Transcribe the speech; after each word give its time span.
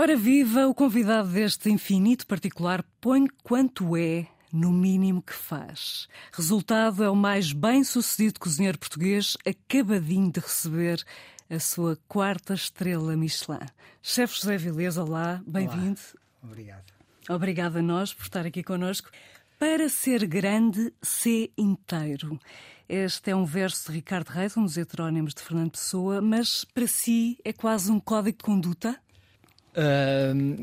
Ora 0.00 0.16
viva, 0.16 0.66
o 0.66 0.74
convidado 0.74 1.28
deste 1.28 1.68
infinito 1.68 2.26
particular 2.26 2.82
põe 3.02 3.26
quanto 3.44 3.94
é 3.94 4.26
no 4.50 4.72
mínimo 4.72 5.20
que 5.20 5.34
faz. 5.34 6.08
Resultado 6.32 7.04
é 7.04 7.10
o 7.10 7.14
mais 7.14 7.52
bem-sucedido 7.52 8.40
cozinheiro 8.40 8.78
português 8.78 9.36
acabadinho 9.46 10.32
de 10.32 10.40
receber 10.40 11.04
a 11.50 11.60
sua 11.60 11.98
quarta 12.08 12.54
estrela 12.54 13.14
Michelin. 13.14 13.58
Chefe 14.02 14.36
José 14.36 14.56
Vilés, 14.56 14.96
olá, 14.96 15.42
bem-vindo. 15.46 16.00
Obrigado. 16.42 16.92
Obrigada 17.28 17.80
a 17.80 17.82
nós 17.82 18.14
por 18.14 18.22
estar 18.22 18.46
aqui 18.46 18.62
connosco. 18.62 19.10
Para 19.58 19.86
ser 19.90 20.26
grande, 20.26 20.94
ser 21.02 21.52
inteiro. 21.58 22.40
Este 22.88 23.32
é 23.32 23.36
um 23.36 23.44
verso 23.44 23.88
de 23.88 23.98
Ricardo 23.98 24.30
Reis, 24.30 24.56
um 24.56 24.64
dos 24.64 24.78
heterónimos 24.78 25.34
de 25.34 25.42
Fernando 25.42 25.72
Pessoa, 25.72 26.22
mas 26.22 26.64
para 26.64 26.86
si 26.86 27.36
é 27.44 27.52
quase 27.52 27.92
um 27.92 28.00
código 28.00 28.38
de 28.38 28.44
conduta? 28.44 28.98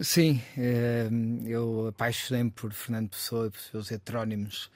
Sim, 0.03 0.41
uh, 0.57 1.47
eu 1.47 1.87
apaixonei-me 1.87 2.51
por 2.51 2.73
Fernando 2.73 3.09
Pessoa 3.09 3.47
e 3.47 3.49
por 3.51 3.59
seus 3.59 3.89
heterónimos 3.89 4.69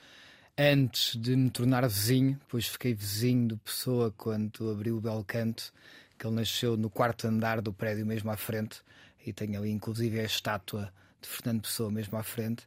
antes 0.57 1.15
de 1.19 1.35
me 1.35 1.49
tornar 1.49 1.87
vizinho, 1.87 2.33
depois 2.33 2.67
fiquei 2.67 2.93
vizinho 2.93 3.49
do 3.49 3.57
Pessoa 3.57 4.13
quando 4.15 4.69
abriu 4.69 4.97
o 4.97 5.01
Belo 5.01 5.23
Canto, 5.23 5.73
que 6.17 6.25
ele 6.25 6.35
nasceu 6.35 6.77
no 6.77 6.89
quarto 6.89 7.27
andar 7.27 7.61
do 7.61 7.73
prédio 7.73 8.05
mesmo 8.05 8.31
à 8.31 8.37
frente, 8.37 8.81
e 9.25 9.33
tenho 9.33 9.59
ali 9.59 9.71
inclusive 9.71 10.19
a 10.19 10.23
estátua 10.23 10.93
de 11.21 11.27
Fernando 11.27 11.63
Pessoa 11.63 11.91
mesmo 11.91 12.17
à 12.17 12.23
frente. 12.23 12.63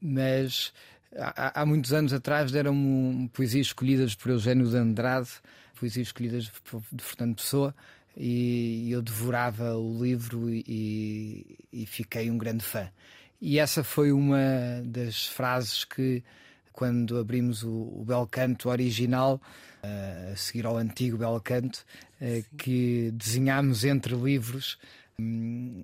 Mas 0.00 0.72
há, 1.16 1.60
há 1.60 1.66
muitos 1.66 1.92
anos 1.92 2.12
atrás 2.12 2.50
deram-me 2.50 3.28
poesias 3.30 3.66
escolhidas 3.66 4.14
por 4.14 4.30
Eugênio 4.30 4.68
de 4.68 4.76
Andrade, 4.76 5.28
poesias 5.78 6.08
escolhidas 6.08 6.50
de 6.92 7.02
Fernando 7.02 7.36
Pessoa, 7.36 7.74
e 8.16 8.90
eu 8.90 9.02
devorava 9.02 9.76
o 9.76 10.02
livro 10.02 10.50
e, 10.50 11.58
e, 11.72 11.86
fiquei 11.86 12.30
um 12.30 12.36
grande 12.36 12.64
fã. 12.64 12.90
E 13.40 13.58
essa 13.58 13.82
foi 13.82 14.12
uma 14.12 14.82
das 14.84 15.26
frases 15.26 15.84
que, 15.84 16.22
quando 16.72 17.18
abrimos 17.18 17.62
o, 17.62 17.70
o 17.70 18.04
Bel 18.06 18.26
Canto 18.30 18.68
original, 18.68 19.40
uh, 19.82 20.32
a 20.32 20.36
seguir 20.36 20.66
ao 20.66 20.76
antigo 20.76 21.16
Bel 21.16 21.40
Canto, 21.40 21.84
uh, 22.20 22.56
que 22.56 23.10
desenhámos 23.12 23.84
entre 23.84 24.14
livros 24.14 24.78
um, 25.18 25.82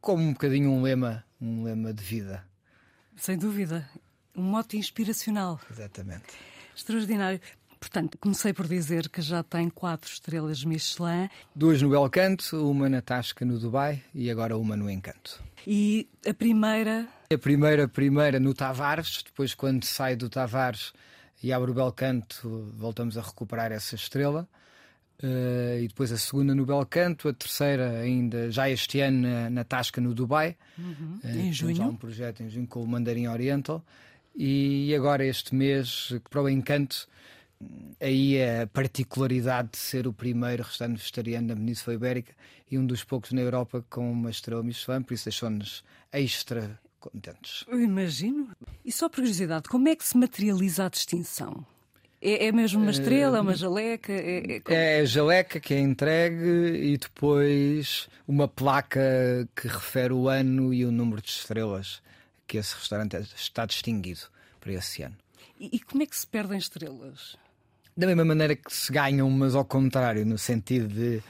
como 0.00 0.22
um 0.22 0.32
bocadinho 0.32 0.70
um 0.70 0.82
lema, 0.82 1.24
um 1.40 1.62
lema 1.62 1.92
de 1.92 2.02
vida. 2.02 2.44
Sem 3.16 3.38
dúvida. 3.38 3.88
Um 4.34 4.42
mote 4.42 4.76
inspiracional. 4.76 5.60
Exatamente. 5.70 6.24
Extraordinário. 6.74 7.40
Portanto, 7.82 8.16
comecei 8.16 8.52
por 8.52 8.68
dizer 8.68 9.08
que 9.08 9.20
já 9.20 9.42
tem 9.42 9.68
quatro 9.68 10.08
estrelas 10.08 10.62
Michelin. 10.62 11.28
Duas 11.52 11.82
no 11.82 11.90
Belcanto, 11.90 12.70
uma 12.70 12.88
na 12.88 13.02
Tasca 13.02 13.44
no 13.44 13.58
Dubai 13.58 14.00
e 14.14 14.30
agora 14.30 14.56
uma 14.56 14.76
no 14.76 14.88
Encanto. 14.88 15.42
E 15.66 16.08
a 16.24 16.32
primeira? 16.32 17.08
A 17.34 17.36
primeira, 17.36 17.88
primeira 17.88 18.38
no 18.38 18.54
Tavares, 18.54 19.24
depois 19.24 19.52
quando 19.52 19.82
sai 19.82 20.14
do 20.14 20.30
Tavares 20.30 20.92
e 21.42 21.52
abre 21.52 21.72
o 21.72 21.74
Belcanto, 21.74 22.72
voltamos 22.76 23.18
a 23.18 23.20
recuperar 23.20 23.72
essa 23.72 23.96
estrela. 23.96 24.48
Uh, 25.20 25.82
e 25.82 25.88
depois 25.88 26.12
a 26.12 26.18
segunda 26.18 26.54
no 26.54 26.64
Belcanto, 26.64 27.28
a 27.28 27.32
terceira 27.32 27.98
ainda 27.98 28.48
já 28.48 28.70
este 28.70 29.00
ano 29.00 29.22
na, 29.22 29.50
na 29.50 29.64
Tasca 29.64 30.00
no 30.00 30.14
Dubai. 30.14 30.56
Uhum. 30.78 31.18
Uh, 31.24 31.28
em 31.36 31.52
junho. 31.52 31.74
Já 31.74 31.86
um 31.86 31.96
projeto 31.96 32.44
em 32.44 32.48
junho 32.48 32.68
com 32.68 32.80
o 32.80 32.86
Mandarim 32.86 33.26
Oriental. 33.26 33.84
E 34.36 34.94
agora 34.94 35.26
este 35.26 35.52
mês, 35.52 36.14
para 36.30 36.40
o 36.40 36.48
Encanto, 36.48 37.08
aí 38.00 38.42
a 38.42 38.66
particularidade 38.66 39.70
de 39.72 39.78
ser 39.78 40.06
o 40.06 40.12
primeiro 40.12 40.62
restaurante 40.62 40.98
vegetariano 40.98 41.48
da 41.48 41.54
Península 41.54 41.94
Ibérica 41.94 42.34
e 42.70 42.78
um 42.78 42.86
dos 42.86 43.04
poucos 43.04 43.32
na 43.32 43.40
Europa 43.40 43.84
com 43.88 44.10
uma 44.10 44.30
estrela 44.30 44.62
Michelin, 44.62 45.02
por 45.02 45.14
isso 45.14 45.24
deixou-nos 45.24 45.84
extra 46.12 46.78
contentes. 46.98 47.64
Eu 47.68 47.80
imagino. 47.80 48.48
E 48.84 48.92
só 48.92 49.08
por 49.08 49.16
curiosidade, 49.16 49.68
como 49.68 49.88
é 49.88 49.96
que 49.96 50.04
se 50.04 50.16
materializa 50.16 50.86
a 50.86 50.88
distinção? 50.88 51.66
É, 52.20 52.46
é 52.46 52.52
mesmo 52.52 52.80
uma 52.80 52.92
estrela, 52.92 53.38
é 53.38 53.40
uma 53.40 53.54
jaleca? 53.54 54.12
É, 54.12 54.62
é, 54.68 54.74
é 54.74 55.00
a 55.00 55.04
jaleca 55.04 55.58
que 55.58 55.74
é 55.74 55.80
entregue 55.80 56.92
e 56.92 56.96
depois 56.96 58.08
uma 58.28 58.46
placa 58.46 59.48
que 59.56 59.66
refere 59.66 60.12
o 60.12 60.28
ano 60.28 60.72
e 60.72 60.84
o 60.84 60.92
número 60.92 61.20
de 61.20 61.30
estrelas 61.30 62.00
que 62.46 62.58
esse 62.58 62.74
restaurante 62.76 63.16
está 63.34 63.66
distinguido 63.66 64.20
para 64.60 64.72
esse 64.72 65.02
ano. 65.02 65.16
E, 65.58 65.76
e 65.76 65.80
como 65.80 66.02
é 66.02 66.06
que 66.06 66.16
se 66.16 66.26
perdem 66.26 66.58
estrelas? 66.58 67.36
Da 67.96 68.06
mesma 68.06 68.24
maneira 68.24 68.56
que 68.56 68.72
se 68.72 68.90
ganham, 68.92 69.28
mas 69.30 69.54
ao 69.54 69.64
contrário, 69.64 70.24
no 70.24 70.38
sentido 70.38 70.88
de 70.88 71.22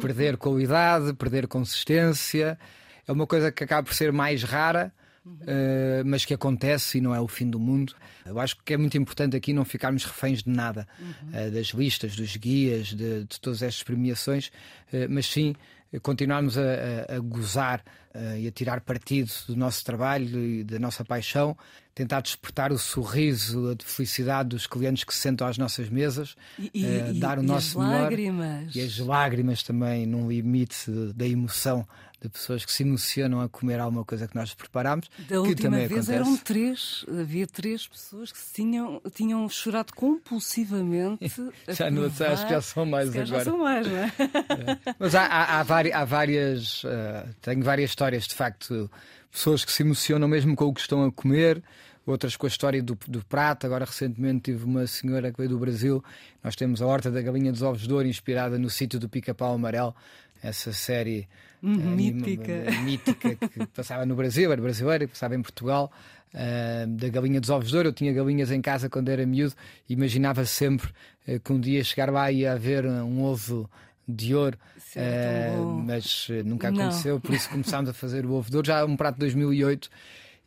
perder 0.00 0.36
qualidade, 0.38 1.12
perder 1.14 1.46
consistência. 1.48 2.58
É 3.06 3.12
uma 3.12 3.26
coisa 3.26 3.50
que 3.50 3.64
acaba 3.64 3.84
por 3.84 3.94
ser 3.94 4.12
mais 4.12 4.42
rara, 4.42 4.92
uh, 5.26 6.04
mas 6.04 6.24
que 6.24 6.34
acontece 6.34 6.98
e 6.98 7.00
não 7.00 7.14
é 7.14 7.20
o 7.20 7.28
fim 7.28 7.48
do 7.48 7.58
mundo. 7.58 7.94
Eu 8.24 8.38
acho 8.38 8.56
que 8.64 8.74
é 8.74 8.76
muito 8.76 8.96
importante 8.96 9.36
aqui 9.36 9.52
não 9.52 9.64
ficarmos 9.64 10.04
reféns 10.04 10.42
de 10.42 10.50
nada, 10.50 10.86
uh, 11.00 11.50
das 11.50 11.68
listas, 11.68 12.16
dos 12.16 12.36
guias, 12.36 12.88
de, 12.88 13.24
de 13.24 13.40
todas 13.40 13.62
estas 13.62 13.82
premiações, 13.82 14.48
uh, 14.92 15.06
mas 15.08 15.26
sim 15.26 15.54
continuarmos 16.02 16.56
a, 16.58 16.62
a, 16.62 17.16
a 17.16 17.18
gozar 17.20 17.82
uh, 18.14 18.36
e 18.36 18.46
a 18.46 18.50
tirar 18.50 18.80
partido 18.80 19.30
do 19.46 19.56
nosso 19.56 19.84
trabalho 19.84 20.38
e 20.38 20.64
da 20.64 20.78
nossa 20.78 21.04
paixão, 21.04 21.56
tentar 21.94 22.20
despertar 22.20 22.72
o 22.72 22.78
sorriso, 22.78 23.70
a 23.70 23.76
felicidade 23.84 24.50
dos 24.50 24.66
clientes 24.66 25.04
que 25.04 25.14
se 25.14 25.20
sentam 25.20 25.46
às 25.46 25.56
nossas 25.56 25.88
mesas, 25.88 26.36
e, 26.58 26.84
uh, 26.84 27.14
dar 27.14 27.38
o 27.38 27.42
e 27.42 27.46
nosso 27.46 27.80
as 27.80 27.86
melhor. 27.86 28.02
Lágrimas. 28.02 28.74
E 28.74 28.80
as 28.80 28.98
lágrimas 28.98 29.62
também, 29.62 30.06
num 30.06 30.28
limite 30.28 30.90
da 31.14 31.26
emoção 31.26 31.86
de 32.26 32.32
pessoas 32.32 32.64
que 32.64 32.72
se 32.72 32.82
emocionam 32.82 33.40
a 33.40 33.48
comer 33.48 33.80
alguma 33.80 34.04
coisa 34.04 34.26
que 34.26 34.34
nós 34.34 34.52
preparámos. 34.54 35.08
Da 35.18 35.26
que 35.26 35.36
última 35.36 35.70
também 35.70 35.88
vez 35.88 36.08
acontece. 36.08 36.12
eram 36.12 36.36
três, 36.36 37.06
havia 37.08 37.46
três 37.46 37.86
pessoas 37.86 38.32
que 38.32 38.38
tinham, 38.52 39.00
tinham 39.14 39.48
chorado 39.48 39.92
compulsivamente. 39.94 41.30
já 41.68 41.90
não 41.90 42.10
sei, 42.10 42.26
acho 42.26 42.46
que 42.46 42.52
já 42.52 42.60
são 42.60 42.86
mais 42.86 43.08
agora. 43.08 43.26
Já 43.26 43.44
são 43.44 43.58
mais, 43.58 43.86
não 43.86 43.96
é? 43.96 44.06
é. 44.06 44.94
Mas 44.98 45.14
há, 45.14 45.26
há, 45.26 45.60
há, 45.60 45.60
há 45.60 46.04
várias, 46.04 46.84
uh, 46.84 47.34
tenho 47.40 47.62
várias 47.62 47.90
histórias, 47.90 48.26
de 48.26 48.34
facto, 48.34 48.90
pessoas 49.30 49.64
que 49.64 49.72
se 49.72 49.82
emocionam 49.82 50.28
mesmo 50.28 50.56
com 50.56 50.66
o 50.66 50.74
que 50.74 50.80
estão 50.80 51.04
a 51.04 51.12
comer 51.12 51.62
outras 52.06 52.36
com 52.36 52.46
a 52.46 52.48
história 52.48 52.82
do, 52.82 52.96
do 53.08 53.24
prato. 53.24 53.66
Agora, 53.66 53.84
recentemente, 53.84 54.52
tive 54.52 54.64
uma 54.64 54.86
senhora 54.86 55.30
que 55.30 55.38
veio 55.38 55.50
do 55.50 55.58
Brasil. 55.58 56.02
Nós 56.42 56.54
temos 56.54 56.80
a 56.80 56.86
Horta 56.86 57.10
da 57.10 57.20
Galinha 57.20 57.50
dos 57.50 57.62
Ovos 57.62 57.86
de 57.86 57.92
Ouro, 57.92 58.06
inspirada 58.06 58.58
no 58.58 58.70
sítio 58.70 59.00
do 59.00 59.08
Pica-Pau 59.08 59.54
Amarelo, 59.54 59.94
essa 60.42 60.72
série 60.72 61.28
Uhum, 61.62 61.96
mítica. 61.96 62.70
mítica 62.84 63.34
que 63.34 63.66
passava 63.74 64.04
no 64.06 64.14
Brasil, 64.14 64.52
era 64.52 64.60
brasileira, 64.60 65.08
passava 65.08 65.34
em 65.34 65.42
Portugal, 65.42 65.90
uh, 66.32 66.86
da 66.86 67.08
galinha 67.08 67.40
dos 67.40 67.50
ovos 67.50 67.70
de 67.70 67.76
ouro. 67.76 67.88
Eu 67.88 67.92
tinha 67.92 68.12
galinhas 68.12 68.50
em 68.52 68.60
casa 68.60 68.88
quando 68.88 69.08
era 69.08 69.26
miúdo, 69.26 69.54
imaginava 69.88 70.44
sempre 70.44 70.88
uh, 71.26 71.40
que 71.40 71.52
um 71.52 71.58
dia 71.58 71.82
chegar 71.82 72.10
lá 72.12 72.30
ia 72.30 72.52
haver 72.52 72.86
um 72.86 73.22
ovo 73.22 73.68
de 74.06 74.34
ouro, 74.34 74.56
uh, 74.94 75.82
mas 75.84 76.28
nunca 76.44 76.68
aconteceu, 76.68 77.14
Não. 77.14 77.20
por 77.20 77.34
isso 77.34 77.48
começámos 77.48 77.90
a 77.90 77.92
fazer 77.92 78.24
o 78.26 78.32
ovo 78.34 78.48
de 78.50 78.56
ouro, 78.56 78.66
já 78.66 78.84
um 78.84 78.96
prato 78.96 79.14
de 79.14 79.20
2008. 79.20 79.90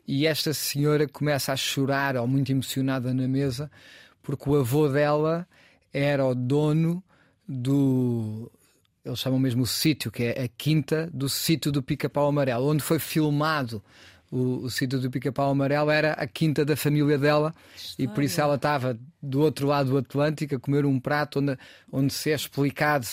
E 0.07 0.25
esta 0.25 0.53
senhora 0.53 1.07
começa 1.07 1.51
a 1.51 1.57
chorar, 1.57 2.16
ou 2.16 2.25
muito 2.27 2.51
emocionada 2.51 3.13
na 3.13 3.27
mesa, 3.27 3.69
porque 4.23 4.50
o 4.50 4.56
avô 4.57 4.88
dela 4.88 5.45
era 5.94 6.25
o 6.25 6.33
dono 6.33 7.03
do 7.47 8.50
eles 9.04 9.20
chamam 9.20 9.40
mesmo 9.40 9.64
o 9.64 9.68
sítio, 9.68 10.12
que 10.12 10.24
é 10.24 10.44
a 10.44 10.48
quinta 10.48 11.10
do 11.14 11.30
sítio 11.30 11.72
do 11.72 11.82
Pica-Pau 11.82 12.28
Amarelo, 12.28 12.68
onde 12.68 12.84
foi 12.84 13.00
filmado 13.00 13.82
o, 14.32 14.66
o 14.66 14.70
sítio 14.70 15.00
do 15.00 15.10
Pica-Pau 15.10 15.50
Amarelo, 15.52 15.90
era 15.90 16.14
a 16.14 16.28
quinta 16.28 16.63
da 16.63 16.75
família 16.75 17.18
dela 17.18 17.54
e 17.98 18.07
por 18.07 18.24
isso 18.24 18.40
ela 18.40 18.56
estava 18.56 18.98
do 19.22 19.42
outro 19.42 19.68
lado 19.68 19.92
do 19.92 19.98
Atlântico 19.98 20.56
a 20.56 20.60
comer 20.60 20.86
um 20.86 21.00
prato 21.00 21.40
onde, 21.40 21.57
onde 21.92 22.13
se 22.13 22.31
é 22.31 22.36
explicado 22.36 23.07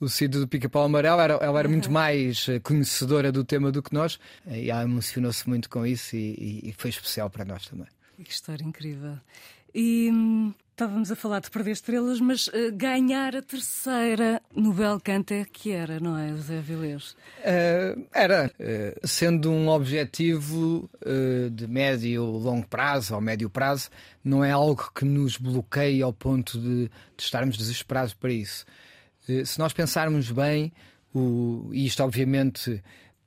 o 0.00 0.08
sítio 0.08 0.40
do 0.40 0.48
Pica-Pau 0.48 0.84
Amarelo. 0.84 1.20
Ela, 1.20 1.34
ela 1.42 1.58
era 1.58 1.68
muito 1.68 1.90
mais 1.90 2.48
eh, 2.48 2.60
conhecedora 2.60 3.32
do 3.32 3.44
tema 3.44 3.72
do 3.72 3.82
que 3.82 3.92
nós 3.92 4.18
e 4.46 4.70
ela 4.70 4.82
emocionou-se 4.82 5.48
muito 5.48 5.68
com 5.68 5.86
isso 5.86 6.14
e, 6.16 6.62
e, 6.64 6.68
e 6.68 6.72
foi 6.72 6.90
especial 6.90 7.30
para 7.30 7.44
nós 7.44 7.66
também. 7.66 7.86
Que 8.22 8.30
história 8.30 8.64
incrível. 8.64 9.18
E 9.74 10.10
hum, 10.12 10.52
estávamos 10.78 11.10
a 11.10 11.16
falar 11.16 11.40
de 11.40 11.50
perder 11.50 11.72
estrelas, 11.72 12.20
mas 12.20 12.46
uh, 12.46 12.52
ganhar 12.72 13.34
a 13.34 13.42
terceira 13.42 14.40
no 14.54 14.72
Belcanto 14.72 15.34
é 15.34 15.44
que 15.44 15.72
era, 15.72 15.98
não 15.98 16.16
é, 16.16 16.28
José 16.28 16.60
Vilés? 16.60 17.16
Uh, 17.40 18.06
era. 18.14 18.48
Uh, 18.60 19.04
sendo 19.04 19.50
um 19.50 19.68
objetivo 19.68 20.88
de 21.52 21.66
médio 21.66 22.24
longo 22.24 22.66
prazo, 22.66 23.14
ou 23.16 23.20
médio 23.20 23.50
prazo, 23.50 23.90
não 24.22 24.44
é 24.44 24.52
algo 24.52 24.92
que 24.94 25.04
nos 25.04 25.36
bloqueie 25.36 26.00
ao 26.00 26.12
ponto 26.12 26.60
de, 26.60 26.84
de 26.84 26.90
estarmos 27.18 27.56
desesperados 27.56 28.14
para 28.14 28.30
isso. 28.30 28.64
se 29.44 29.58
nós 29.58 29.72
pensarmos 29.72 30.30
bem, 30.30 30.72
o, 31.12 31.70
e 31.72 31.86
isto 31.86 32.04
obviamente 32.04 32.80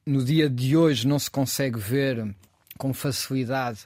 no 0.05 0.23
dia 0.23 0.49
de 0.49 0.77
hoje 0.77 1.05
não 1.05 1.19
se 1.19 1.29
consegue 1.29 1.79
ver 1.79 2.33
com 2.77 2.93
facilidade 2.93 3.85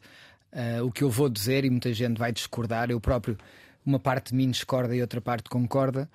Uh, 0.56 0.86
o 0.86 0.92
que 0.92 1.04
eu 1.04 1.10
vou 1.10 1.28
dizer, 1.28 1.66
e 1.66 1.70
muita 1.70 1.94
gente 1.94 2.18
vai 2.18 2.32
discordar, 2.32 2.90
eu 2.90 3.00
próprio, 3.00 3.38
uma 3.86 4.00
parte 4.00 4.30
de 4.30 4.36
mim 4.36 4.50
discorda 4.50 4.96
e 4.96 5.02
outra 5.02 5.20
parte 5.20 5.50
concorda. 5.50 6.10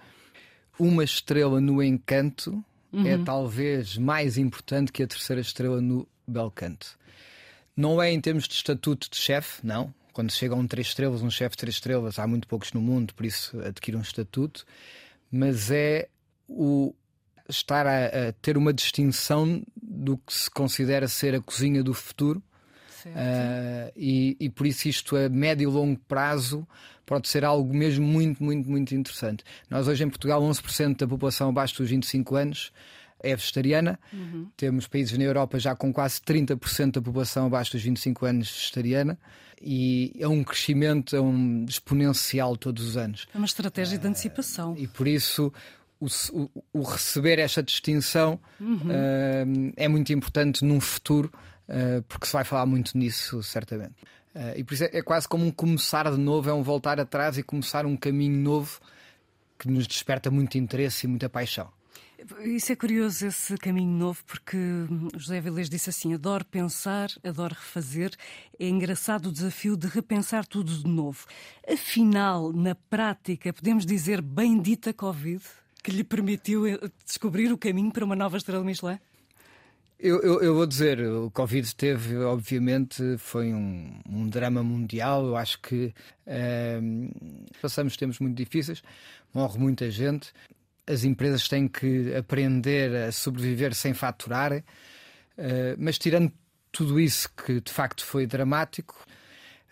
Uma 0.78 1.04
estrela 1.04 1.60
no 1.60 1.82
encanto 1.82 2.64
uhum. 2.90 3.06
é 3.06 3.18
talvez 3.18 3.98
mais 3.98 4.38
importante 4.38 4.90
que 4.90 5.02
a 5.02 5.06
terceira 5.06 5.42
estrela 5.42 5.80
no 5.82 6.08
Belcanto. 6.26 6.98
Não 7.76 8.00
é 8.02 8.10
em 8.10 8.20
termos 8.20 8.48
de 8.48 8.54
estatuto 8.54 9.08
de 9.10 9.16
chefe, 9.16 9.64
não. 9.64 9.92
Quando 10.12 10.32
chegam 10.32 10.66
três 10.66 10.88
estrelas, 10.88 11.22
um 11.22 11.30
chefe 11.30 11.56
de 11.56 11.60
três 11.60 11.74
estrelas, 11.76 12.18
há 12.18 12.26
muito 12.26 12.48
poucos 12.48 12.72
no 12.72 12.80
mundo, 12.80 13.14
por 13.14 13.26
isso 13.26 13.60
adquire 13.60 13.96
um 13.96 14.00
estatuto. 14.00 14.64
Mas 15.30 15.70
é 15.70 16.08
o 16.48 16.94
estar 17.48 17.86
a, 17.86 18.06
a 18.06 18.32
ter 18.40 18.56
uma 18.56 18.72
distinção 18.72 19.62
do 19.80 20.16
que 20.18 20.32
se 20.32 20.50
considera 20.50 21.06
ser 21.08 21.34
a 21.34 21.40
cozinha 21.40 21.82
do 21.82 21.92
futuro. 21.92 22.42
Uh, 23.08 23.92
e, 23.96 24.36
e, 24.38 24.48
por 24.50 24.66
isso 24.66 24.88
isto 24.88 25.16
a 25.16 25.28
médio 25.28 25.70
e 25.70 25.72
longo 25.72 25.98
prazo 26.06 26.66
pode 27.06 27.28
ser 27.28 27.44
algo 27.44 27.74
mesmo 27.74 28.06
muito, 28.06 28.42
muito, 28.42 28.70
muito 28.70 28.94
interessante. 28.94 29.44
Nós 29.68 29.88
hoje 29.88 30.04
em 30.04 30.08
Portugal, 30.08 30.40
11% 30.42 30.98
da 30.98 31.08
população 31.08 31.48
abaixo 31.48 31.78
dos 31.78 31.90
25 31.90 32.36
anos 32.36 32.72
é 33.22 33.34
vegetariana. 33.34 33.98
Uhum. 34.12 34.48
Temos 34.56 34.86
países 34.86 35.16
na 35.16 35.24
Europa 35.24 35.58
já 35.58 35.74
com 35.74 35.92
quase 35.92 36.20
30% 36.20 36.92
da 36.92 37.02
população 37.02 37.46
abaixo 37.46 37.72
dos 37.72 37.82
25 37.82 38.26
anos 38.26 38.50
vegetariana. 38.50 39.18
E 39.60 40.16
é 40.18 40.26
um 40.26 40.42
crescimento 40.42 41.14
é 41.14 41.20
um 41.20 41.66
exponencial 41.68 42.56
todos 42.56 42.86
os 42.86 42.96
anos. 42.96 43.26
É 43.34 43.36
uma 43.36 43.46
estratégia 43.46 43.98
de 43.98 44.06
antecipação. 44.06 44.72
Uh, 44.72 44.78
e 44.78 44.86
por 44.86 45.06
isso 45.06 45.52
o, 46.00 46.06
o, 46.32 46.50
o, 46.72 46.82
receber 46.82 47.38
esta 47.38 47.62
distinção 47.62 48.40
uhum. 48.58 48.76
uh, 48.76 49.72
é 49.76 49.86
muito 49.86 50.12
importante 50.14 50.64
num 50.64 50.80
futuro, 50.80 51.30
uh, 51.34 51.59
porque 52.08 52.26
se 52.26 52.32
vai 52.32 52.44
falar 52.44 52.66
muito 52.66 52.96
nisso, 52.96 53.42
certamente. 53.42 53.94
Uh, 54.34 54.56
e 54.56 54.64
por 54.64 54.74
isso 54.74 54.84
é, 54.84 54.90
é, 54.92 55.02
quase 55.02 55.26
como 55.26 55.44
um 55.44 55.50
começar 55.50 56.10
de 56.10 56.16
novo, 56.16 56.48
é 56.48 56.54
um 56.54 56.62
voltar 56.62 57.00
atrás 57.00 57.36
e 57.36 57.42
começar 57.42 57.84
um 57.84 57.96
caminho 57.96 58.38
novo 58.38 58.80
que 59.58 59.68
nos 59.68 59.86
desperta 59.86 60.30
muito 60.30 60.56
interesse 60.56 61.06
e 61.06 61.08
muita 61.08 61.28
paixão. 61.28 61.68
Isso 62.44 62.70
é 62.70 62.76
curioso, 62.76 63.26
esse 63.26 63.56
caminho 63.56 63.90
novo, 63.90 64.22
porque 64.26 64.56
José 65.16 65.40
Vilés 65.40 65.70
disse 65.70 65.90
assim: 65.90 66.14
adoro 66.14 66.44
pensar, 66.44 67.10
adoro 67.24 67.54
refazer. 67.54 68.12
É 68.58 68.68
engraçado 68.68 69.26
o 69.26 69.32
desafio 69.32 69.76
de 69.76 69.86
repensar 69.86 70.46
tudo 70.46 70.70
de 70.70 70.86
novo. 70.86 71.26
Afinal, 71.66 72.52
na 72.52 72.74
prática, 72.74 73.52
podemos 73.52 73.86
dizer 73.86 74.20
bendita 74.20 74.92
Covid, 74.92 75.42
que 75.82 75.90
lhe 75.90 76.04
permitiu 76.04 76.66
eh, 76.66 76.78
descobrir 77.04 77.50
o 77.52 77.58
caminho 77.58 77.90
para 77.90 78.04
uma 78.04 78.14
nova 78.14 78.36
estrela 78.36 78.62
Michelin? 78.62 78.98
Eu, 80.02 80.22
eu, 80.22 80.42
eu, 80.42 80.54
vou 80.54 80.66
dizer, 80.66 81.00
o 81.06 81.30
Covid 81.30 81.76
teve, 81.76 82.16
obviamente, 82.18 83.18
foi 83.18 83.52
um, 83.52 84.00
um 84.08 84.26
drama 84.26 84.62
mundial. 84.62 85.26
Eu 85.26 85.36
acho 85.36 85.60
que 85.60 85.92
ehm, 86.26 87.10
passamos 87.60 87.96
tempos 87.98 88.18
muito 88.18 88.36
difíceis, 88.36 88.82
morre 89.34 89.58
muita 89.58 89.90
gente 89.90 90.32
as 90.90 91.04
empresas 91.04 91.48
têm 91.48 91.68
que 91.68 92.14
aprender 92.14 92.94
a 92.94 93.12
sobreviver 93.12 93.74
sem 93.74 93.94
faturar, 93.94 94.52
uh, 94.52 94.62
mas 95.78 95.98
tirando 95.98 96.32
tudo 96.72 96.98
isso 96.98 97.28
que 97.34 97.60
de 97.60 97.72
facto 97.72 98.04
foi 98.04 98.26
dramático, 98.26 99.04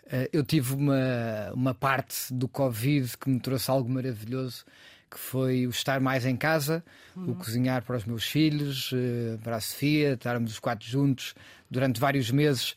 uh, 0.05 0.29
eu 0.31 0.43
tive 0.43 0.73
uma, 0.73 1.51
uma 1.53 1.73
parte 1.73 2.33
do 2.33 2.47
Covid 2.47 3.17
que 3.17 3.29
me 3.29 3.39
trouxe 3.39 3.69
algo 3.69 3.89
maravilhoso, 3.89 4.65
que 5.09 5.19
foi 5.19 5.65
o 5.65 5.69
estar 5.69 5.99
mais 5.99 6.25
em 6.25 6.35
casa, 6.35 6.83
uhum. 7.15 7.31
o 7.31 7.35
cozinhar 7.35 7.83
para 7.83 7.97
os 7.97 8.05
meus 8.05 8.25
filhos, 8.25 8.91
uh, 8.91 9.39
para 9.43 9.57
a 9.57 9.61
Sofia, 9.61 10.13
estarmos 10.13 10.51
os 10.51 10.59
quatro 10.59 10.87
juntos 10.87 11.33
durante 11.69 11.99
vários 11.99 12.29
meses 12.31 12.75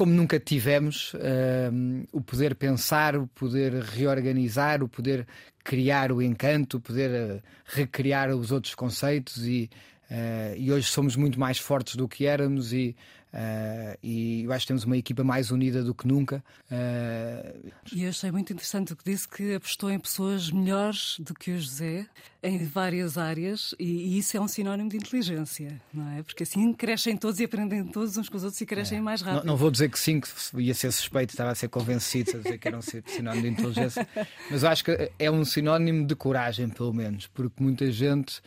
como 0.00 0.14
nunca 0.14 0.40
tivemos, 0.40 1.12
uh, 1.12 2.08
o 2.10 2.22
poder 2.22 2.54
pensar, 2.54 3.16
o 3.16 3.26
poder 3.26 3.74
reorganizar, 3.82 4.82
o 4.82 4.88
poder 4.88 5.26
criar 5.62 6.10
o 6.10 6.22
encanto, 6.22 6.78
o 6.78 6.80
poder 6.80 7.10
uh, 7.10 7.42
recriar 7.66 8.30
os 8.30 8.50
outros 8.50 8.74
conceitos 8.74 9.44
e, 9.44 9.68
uh, 10.10 10.56
e 10.56 10.72
hoje 10.72 10.88
somos 10.88 11.16
muito 11.16 11.38
mais 11.38 11.58
fortes 11.58 11.96
do 11.96 12.08
que 12.08 12.26
éramos 12.26 12.72
e 12.72 12.96
Uh, 13.32 13.94
e 14.02 14.42
eu 14.42 14.52
acho 14.52 14.64
que 14.64 14.68
temos 14.68 14.84
uma 14.84 14.96
equipa 14.96 15.22
mais 15.22 15.52
unida 15.52 15.84
do 15.84 15.94
que 15.94 16.06
nunca. 16.06 16.42
Uh... 16.70 17.70
E 17.92 18.02
eu 18.02 18.08
achei 18.08 18.30
muito 18.30 18.52
interessante 18.52 18.92
o 18.92 18.96
que 18.96 19.04
disse 19.04 19.28
que 19.28 19.54
apostou 19.54 19.90
em 19.90 19.98
pessoas 19.98 20.50
melhores 20.50 21.16
do 21.20 21.32
que 21.32 21.52
o 21.52 21.58
José 21.58 22.06
em 22.42 22.64
várias 22.64 23.18
áreas, 23.18 23.74
e, 23.78 23.84
e, 23.84 24.18
isso 24.18 24.36
é 24.36 24.40
um 24.40 24.48
sinónimo 24.48 24.88
de 24.88 24.96
inteligência, 24.96 25.80
não 25.92 26.10
é? 26.10 26.22
Porque 26.22 26.42
assim 26.42 26.72
crescem 26.72 27.14
todos 27.16 27.38
e 27.38 27.44
aprendem 27.44 27.84
todos 27.84 28.16
uns 28.16 28.30
com 28.30 28.36
os 28.38 28.44
outros 28.44 28.60
e 28.60 28.66
crescem 28.66 28.98
é. 28.98 29.00
mais 29.00 29.20
rápido. 29.20 29.44
Não, 29.44 29.52
não, 29.52 29.56
vou 29.58 29.70
dizer 29.70 29.90
que 29.90 29.98
sim, 29.98 30.20
que 30.20 30.28
ia 30.58 30.74
ser 30.74 30.90
suspeito, 30.90 31.34
estava 31.34 31.50
a 31.50 31.54
ser 31.54 31.68
convencido 31.68 32.38
a 32.38 32.40
dizer 32.40 32.58
que 32.58 32.66
era 32.66 32.78
um 32.78 32.82
sinónimo 32.82 33.42
de 33.42 33.48
inteligência, 33.48 34.08
mas 34.50 34.64
acho 34.64 34.84
que 34.84 35.12
é 35.18 35.30
um 35.30 35.44
sinónimo 35.44 36.06
de 36.06 36.16
coragem, 36.16 36.68
pelo 36.68 36.92
menos, 36.92 37.26
porque 37.28 37.62
muita 37.62 37.92
gente. 37.92 38.40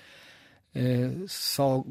Uh, 0.76 1.26
só 1.28 1.84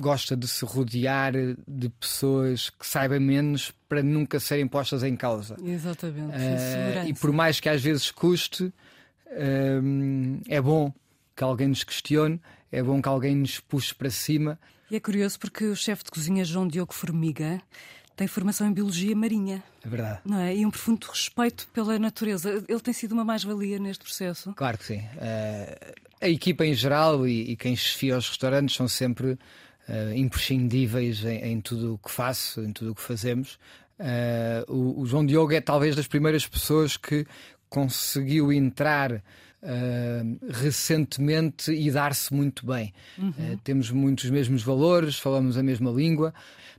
gosta 0.00 0.36
de 0.36 0.46
se 0.46 0.64
rodear 0.64 1.32
de 1.66 1.88
pessoas 1.88 2.70
que 2.70 2.86
saibam 2.86 3.20
menos 3.20 3.72
para 3.88 4.02
nunca 4.02 4.38
serem 4.38 4.68
postas 4.68 5.02
em 5.02 5.16
causa. 5.16 5.56
Exatamente. 5.62 6.34
Uh, 6.36 7.08
e 7.08 7.14
por 7.14 7.32
mais 7.32 7.60
que 7.60 7.68
às 7.68 7.82
vezes 7.82 8.10
custe, 8.10 8.64
uh, 8.64 8.72
é 10.48 10.60
bom 10.60 10.92
que 11.34 11.44
alguém 11.44 11.68
nos 11.68 11.84
questione, 11.84 12.40
é 12.70 12.82
bom 12.82 13.00
que 13.00 13.08
alguém 13.08 13.36
nos 13.36 13.60
puxe 13.60 13.94
para 13.94 14.10
cima. 14.10 14.58
E 14.90 14.96
é 14.96 15.00
curioso 15.00 15.38
porque 15.38 15.64
o 15.64 15.76
chefe 15.76 16.04
de 16.04 16.10
cozinha 16.10 16.44
João 16.44 16.68
Diogo 16.68 16.94
Formiga 16.94 17.60
tem 18.14 18.26
formação 18.26 18.66
em 18.66 18.72
biologia 18.72 19.14
marinha. 19.14 19.62
É 19.84 19.88
verdade. 19.88 20.20
Não 20.24 20.38
é? 20.38 20.56
E 20.56 20.64
um 20.64 20.70
profundo 20.70 21.06
respeito 21.06 21.68
pela 21.68 21.98
natureza. 21.98 22.64
Ele 22.66 22.80
tem 22.80 22.94
sido 22.94 23.12
uma 23.12 23.24
mais-valia 23.24 23.78
neste 23.78 24.04
processo? 24.04 24.54
Claro 24.54 24.78
que 24.78 24.86
sim. 24.86 24.98
Uh, 24.98 26.05
a 26.20 26.28
equipa 26.28 26.64
em 26.64 26.74
geral 26.74 27.26
e, 27.26 27.52
e 27.52 27.56
quem 27.56 27.76
chefia 27.76 28.16
os 28.16 28.28
restaurantes 28.28 28.74
são 28.74 28.88
sempre 28.88 29.32
uh, 29.88 30.14
imprescindíveis 30.14 31.24
em, 31.24 31.52
em 31.52 31.60
tudo 31.60 31.94
o 31.94 31.98
que 31.98 32.10
faço, 32.10 32.60
em 32.62 32.72
tudo 32.72 32.92
o 32.92 32.94
que 32.94 33.02
fazemos. 33.02 33.58
Uh, 33.98 34.72
o, 34.72 35.00
o, 35.00 35.06
João 35.06 35.24
Diogo 35.24 35.52
é 35.52 35.60
talvez 35.60 35.96
das 35.96 36.06
primeiras 36.06 36.46
pessoas 36.46 36.96
que 36.96 37.26
conseguiu 37.68 38.52
entrar 38.52 39.12
uh, 39.12 40.50
recentemente 40.50 41.72
e 41.72 41.90
dar-se 41.90 42.32
muito 42.32 42.66
bem. 42.66 42.92
Uhum. 43.18 43.30
Uh, 43.30 43.56
temos 43.64 43.90
muitos 43.90 44.28
mesmos 44.30 44.62
valores, 44.62 45.18
falamos 45.18 45.56
a 45.56 45.62
mesma 45.62 45.90
língua. 45.90 46.34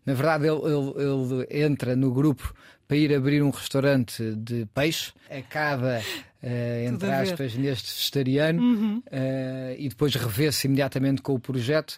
Na 0.05 0.13
verdade, 0.13 0.47
ele, 0.47 0.61
ele, 0.65 1.43
ele 1.49 1.63
entra 1.63 1.95
no 1.95 2.13
grupo 2.13 2.53
para 2.87 2.97
ir 2.97 3.13
abrir 3.13 3.43
um 3.43 3.49
restaurante 3.49 4.33
de 4.35 4.65
peixe, 4.73 5.11
acaba, 5.29 6.01
uh, 6.43 6.87
entre 6.87 7.11
aspas, 7.11 7.55
neste 7.55 7.93
vegetariano 7.93 8.61
uhum. 8.61 8.97
uh, 8.97 9.75
e 9.77 9.89
depois 9.89 10.13
revê-se 10.15 10.67
imediatamente 10.67 11.21
com 11.21 11.33
o 11.33 11.39
projeto. 11.39 11.97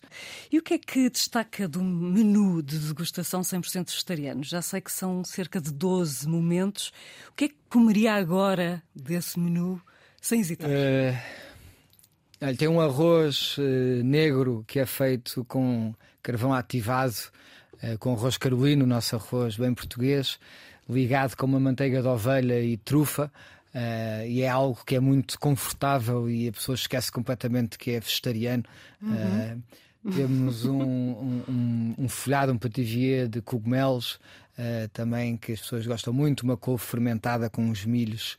E 0.52 0.58
o 0.58 0.62
que 0.62 0.74
é 0.76 0.78
que 0.78 1.10
destaca 1.10 1.68
do 1.68 1.84
menu 1.84 2.62
de 2.62 2.78
degustação 2.80 3.42
100% 3.42 3.90
vegetariano? 3.90 4.44
Já 4.44 4.62
sei 4.62 4.82
que 4.82 4.92
são 4.92 5.24
cerca 5.24 5.60
de 5.60 5.72
12 5.72 6.28
momentos. 6.28 6.92
O 7.30 7.34
que 7.34 7.46
é 7.46 7.48
que 7.50 7.58
comeria 7.70 8.14
agora 8.14 8.82
desse 8.96 9.40
menu 9.40 9.82
sem 10.22 10.42
hesitar? 10.42 10.70
Uh, 10.70 12.56
tem 12.58 12.68
um 12.68 12.80
arroz 12.80 13.58
negro 14.04 14.64
que 14.66 14.80
é 14.80 14.86
feito 14.86 15.44
com 15.44 15.94
carvão 16.24 16.54
ativado, 16.54 17.16
com 18.00 18.14
arroz 18.14 18.38
carolino, 18.38 18.86
nosso 18.86 19.18
arroz 19.18 19.58
bem 19.58 19.74
português 19.74 20.40
ligado 20.90 21.36
com 21.36 21.46
uma 21.46 21.60
manteiga 21.60 22.02
de 22.02 22.08
ovelha 22.08 22.60
e 22.60 22.76
trufa. 22.76 23.32
Uh, 23.74 24.26
e 24.26 24.42
é 24.42 24.50
algo 24.50 24.80
que 24.84 24.96
é 24.96 25.00
muito 25.00 25.40
confortável 25.40 26.28
e 26.28 26.48
a 26.48 26.52
pessoa 26.52 26.76
esquece 26.76 27.12
completamente 27.12 27.78
que 27.78 27.92
é 27.92 28.00
vegetariano. 28.00 28.64
Uhum. 29.02 29.12
Uh, 29.12 30.12
temos 30.12 30.66
um, 30.66 30.82
um, 30.82 31.44
um, 31.48 31.96
um, 32.00 32.10
folhado, 32.10 32.52
um 32.52 32.58
pativier 32.58 33.28
de 33.28 33.42
cogumelos 33.42 34.14
uh, 34.58 34.88
também 34.92 35.38
que 35.38 35.52
as 35.52 35.60
pessoas 35.60 35.86
gostam 35.86 36.12
muito, 36.12 36.42
uma 36.42 36.58
couve 36.58 36.84
fermentada 36.84 37.50
com 37.50 37.64
uns 37.64 37.86
milhos, 37.86 38.38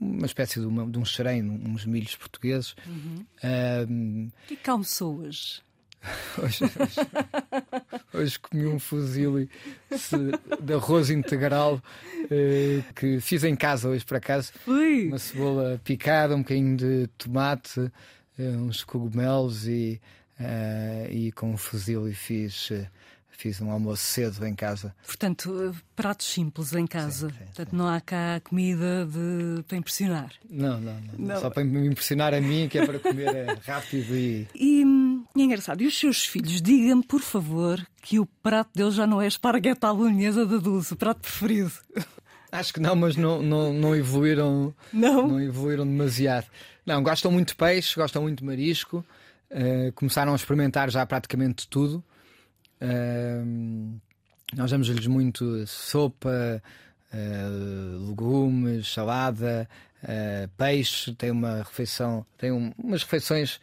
uma 0.00 0.24
espécie 0.24 0.58
de, 0.58 0.66
uma, 0.66 0.86
de 0.86 0.98
um 0.98 1.04
xerém, 1.04 1.42
uns 1.42 1.84
milhos 1.84 2.16
portugueses. 2.16 2.74
Uhum. 2.86 4.30
e 4.50 4.56
que 4.56 4.70
almoçou 4.70 5.18
Hoje, 5.18 5.60
hoje, 6.42 6.64
hoje, 8.12 8.38
comi 8.38 8.66
um 8.66 8.78
fuzil 8.78 9.48
de 10.60 10.74
arroz 10.74 11.10
integral 11.10 11.82
eh, 12.30 12.82
que 12.94 13.20
fiz 13.20 13.44
em 13.44 13.56
casa 13.56 13.88
hoje 13.88 14.04
para 14.04 14.20
casa. 14.20 14.52
Ui. 14.66 15.08
Uma 15.08 15.18
cebola 15.18 15.80
picada, 15.82 16.34
um 16.34 16.42
bocadinho 16.42 16.76
de 16.76 17.06
tomate, 17.18 17.90
eh, 18.38 18.42
uns 18.42 18.84
cogumelos 18.84 19.66
e, 19.66 20.00
uh, 20.40 21.10
e 21.10 21.32
com 21.32 21.52
um 21.52 21.56
fuzil 21.56 22.08
e 22.08 22.14
fiz. 22.14 22.72
Fiz 23.38 23.60
um 23.60 23.70
almoço 23.70 24.02
cedo 24.02 24.46
em 24.46 24.54
casa. 24.54 24.94
Portanto, 25.04 25.76
pratos 25.94 26.26
simples 26.26 26.72
em 26.72 26.86
casa. 26.86 27.28
Sim, 27.28 27.34
sim, 27.34 27.44
Portanto, 27.44 27.70
sim. 27.70 27.76
não 27.76 27.86
há 27.86 28.00
cá 28.00 28.40
comida 28.42 29.04
de... 29.04 29.62
para 29.64 29.76
impressionar. 29.76 30.32
Não, 30.48 30.80
não, 30.80 30.94
não, 30.94 31.18
não, 31.18 31.40
Só 31.42 31.50
para 31.50 31.62
impressionar 31.62 32.32
a 32.32 32.40
mim, 32.40 32.66
que 32.66 32.78
é 32.78 32.86
para 32.86 32.98
comer 32.98 33.58
rápido 33.62 34.16
e. 34.16 34.48
E 34.54 34.82
é 35.42 35.44
engraçado. 35.46 35.82
E 35.82 35.86
os 35.86 35.98
seus 35.98 36.24
filhos, 36.24 36.60
diga-me, 36.62 37.02
por 37.02 37.20
favor, 37.20 37.84
que 38.02 38.18
o 38.18 38.26
prato 38.42 38.70
deles 38.74 38.94
já 38.94 39.06
não 39.06 39.20
é 39.20 39.26
esparguete 39.26 39.84
à 39.84 39.92
bolonhesa 39.92 40.46
da 40.46 40.56
Dulce, 40.56 40.94
o 40.94 40.96
prato 40.96 41.20
preferido. 41.20 41.72
Acho 42.50 42.72
que 42.72 42.80
não, 42.80 42.94
mas 42.96 43.16
não, 43.16 43.42
não, 43.42 43.72
não 43.72 43.94
evoluíram. 43.94 44.74
Não? 44.92 45.28
Não 45.28 45.40
evoluíram 45.40 45.86
demasiado. 45.86 46.46
Não, 46.86 47.02
gostam 47.02 47.30
muito 47.30 47.48
de 47.48 47.56
peixe, 47.56 47.96
gostam 47.96 48.22
muito 48.22 48.38
de 48.38 48.44
marisco. 48.44 49.04
uh, 49.50 49.92
começaram 49.92 50.32
a 50.32 50.36
experimentar 50.36 50.90
já 50.90 51.04
praticamente 51.04 51.68
tudo. 51.68 52.02
Uh, 52.80 53.98
nós 54.54 54.70
damos-lhes 54.70 55.06
muito 55.06 55.66
sopa, 55.66 56.62
uh, 57.12 58.08
legumes, 58.08 58.92
salada, 58.92 59.68
peixe. 60.56 61.14
Tem 61.14 61.30
uma 61.30 61.58
refeição, 61.58 62.24
tem 62.38 62.52
um, 62.52 62.72
umas 62.78 63.02
refeições 63.02 63.60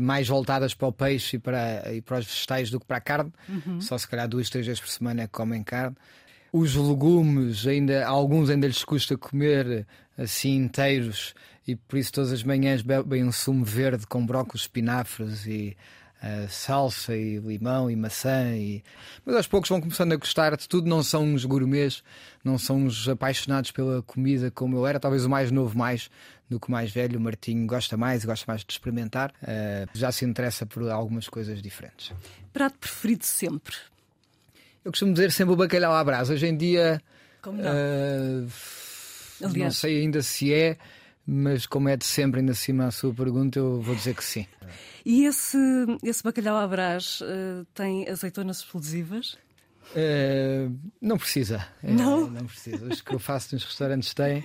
mais 0.00 0.28
voltadas 0.28 0.74
para 0.74 0.88
o 0.88 0.92
peixe 0.92 1.36
e 1.36 1.38
para, 1.38 1.92
e 1.92 2.00
para 2.00 2.18
os 2.18 2.26
vegetais 2.26 2.70
do 2.70 2.80
que 2.80 2.86
para 2.86 2.96
a 2.96 3.00
carne. 3.00 3.32
Uhum. 3.48 3.80
Só 3.80 3.98
se 3.98 4.08
calhar 4.08 4.28
duas, 4.28 4.48
três 4.48 4.66
vezes 4.66 4.80
por 4.80 4.88
semana 4.88 5.28
comem 5.28 5.62
carne. 5.62 5.96
Os 6.52 6.74
legumes, 6.74 7.66
ainda, 7.66 8.06
alguns 8.06 8.48
ainda 8.48 8.66
lhes 8.66 8.84
custa 8.84 9.18
comer 9.18 9.86
assim 10.16 10.56
inteiros 10.56 11.34
e 11.66 11.74
por 11.74 11.98
isso 11.98 12.12
todas 12.12 12.32
as 12.32 12.42
manhãs 12.42 12.82
bebem 12.82 13.24
um 13.24 13.32
sumo 13.32 13.64
verde 13.64 14.06
com 14.06 14.24
brócolis, 14.24 14.62
espinafres 14.62 15.46
e 15.46 15.76
uh, 16.24 16.48
salsa 16.48 17.14
e 17.16 17.38
limão 17.38 17.90
e 17.90 17.96
maçã. 17.96 18.56
E... 18.56 18.82
Mas 19.24 19.36
aos 19.36 19.46
poucos 19.46 19.68
vão 19.68 19.80
começando 19.80 20.12
a 20.12 20.16
gostar 20.16 20.56
de 20.56 20.68
tudo. 20.68 20.88
Não 20.88 21.02
são 21.02 21.24
uns 21.24 21.44
gourmets, 21.44 22.02
não 22.42 22.56
são 22.56 22.78
uns 22.78 23.08
apaixonados 23.08 23.70
pela 23.70 24.02
comida 24.02 24.50
como 24.50 24.76
eu 24.76 24.86
era. 24.86 24.98
Talvez 24.98 25.24
o 25.24 25.30
mais 25.30 25.50
novo 25.50 25.76
mais 25.76 26.10
do 26.48 26.58
que 26.58 26.68
o 26.68 26.72
mais 26.72 26.90
velho. 26.90 27.18
O 27.18 27.22
Martinho 27.22 27.66
gosta 27.66 27.96
mais 27.96 28.24
e 28.24 28.26
gosta 28.26 28.44
mais 28.48 28.64
de 28.64 28.72
experimentar. 28.72 29.30
Uh, 29.42 29.88
já 29.92 30.10
se 30.10 30.24
interessa 30.24 30.64
por 30.64 30.88
algumas 30.90 31.28
coisas 31.28 31.60
diferentes. 31.60 32.12
Prato 32.52 32.78
preferido 32.78 33.24
sempre? 33.24 33.76
Eu 34.84 34.92
costumo 34.92 35.12
dizer 35.12 35.32
sempre 35.32 35.54
o 35.54 35.56
bacalhau 35.56 35.94
à 35.94 36.02
brasa. 36.02 36.34
Hoje 36.34 36.46
em 36.46 36.56
dia. 36.56 37.00
Como 37.42 37.60
não? 37.60 37.70
Uh, 37.70 38.48
Aliás. 39.42 39.56
Não 39.56 39.70
sei 39.70 40.00
ainda 40.00 40.22
se 40.22 40.52
é, 40.52 40.76
mas 41.26 41.66
como 41.66 41.88
é 41.88 41.96
de 41.96 42.04
sempre, 42.04 42.40
ainda 42.40 42.54
cima 42.54 42.86
a 42.86 42.90
sua 42.90 43.12
pergunta, 43.14 43.58
eu 43.58 43.80
vou 43.80 43.94
dizer 43.94 44.14
que 44.14 44.24
sim. 44.24 44.46
E 45.04 45.24
esse, 45.24 45.58
esse 46.02 46.22
bacalhau 46.22 46.56
à 46.56 46.66
brás 46.66 47.20
uh, 47.20 47.64
tem 47.74 48.08
azeitonas 48.08 48.58
explosivas? 48.58 49.36
Uh, 49.90 50.74
não 51.00 51.18
precisa. 51.18 51.66
É, 51.82 51.92
não? 51.92 52.28
não 52.30 52.46
precisa. 52.46 52.86
Os 52.86 53.00
que 53.00 53.14
eu 53.14 53.18
faço 53.18 53.54
nos 53.54 53.64
restaurantes 53.64 54.12
têm, 54.12 54.44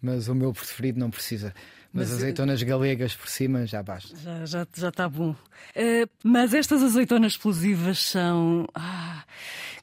mas 0.00 0.28
o 0.28 0.34
meu 0.34 0.52
preferido 0.52 0.98
não 0.98 1.10
precisa. 1.10 1.54
Mas, 1.92 2.08
mas 2.08 2.18
azeitonas 2.18 2.62
galegas 2.62 3.14
por 3.16 3.28
cima 3.28 3.66
já 3.66 3.82
basta. 3.82 4.16
Já, 4.16 4.46
já, 4.46 4.66
já 4.76 4.88
está 4.90 5.08
bom. 5.08 5.34
Mas 6.22 6.54
estas 6.54 6.84
azeitonas 6.84 7.32
explosivas 7.32 7.98
são. 7.98 8.68
Ah, 8.72 9.24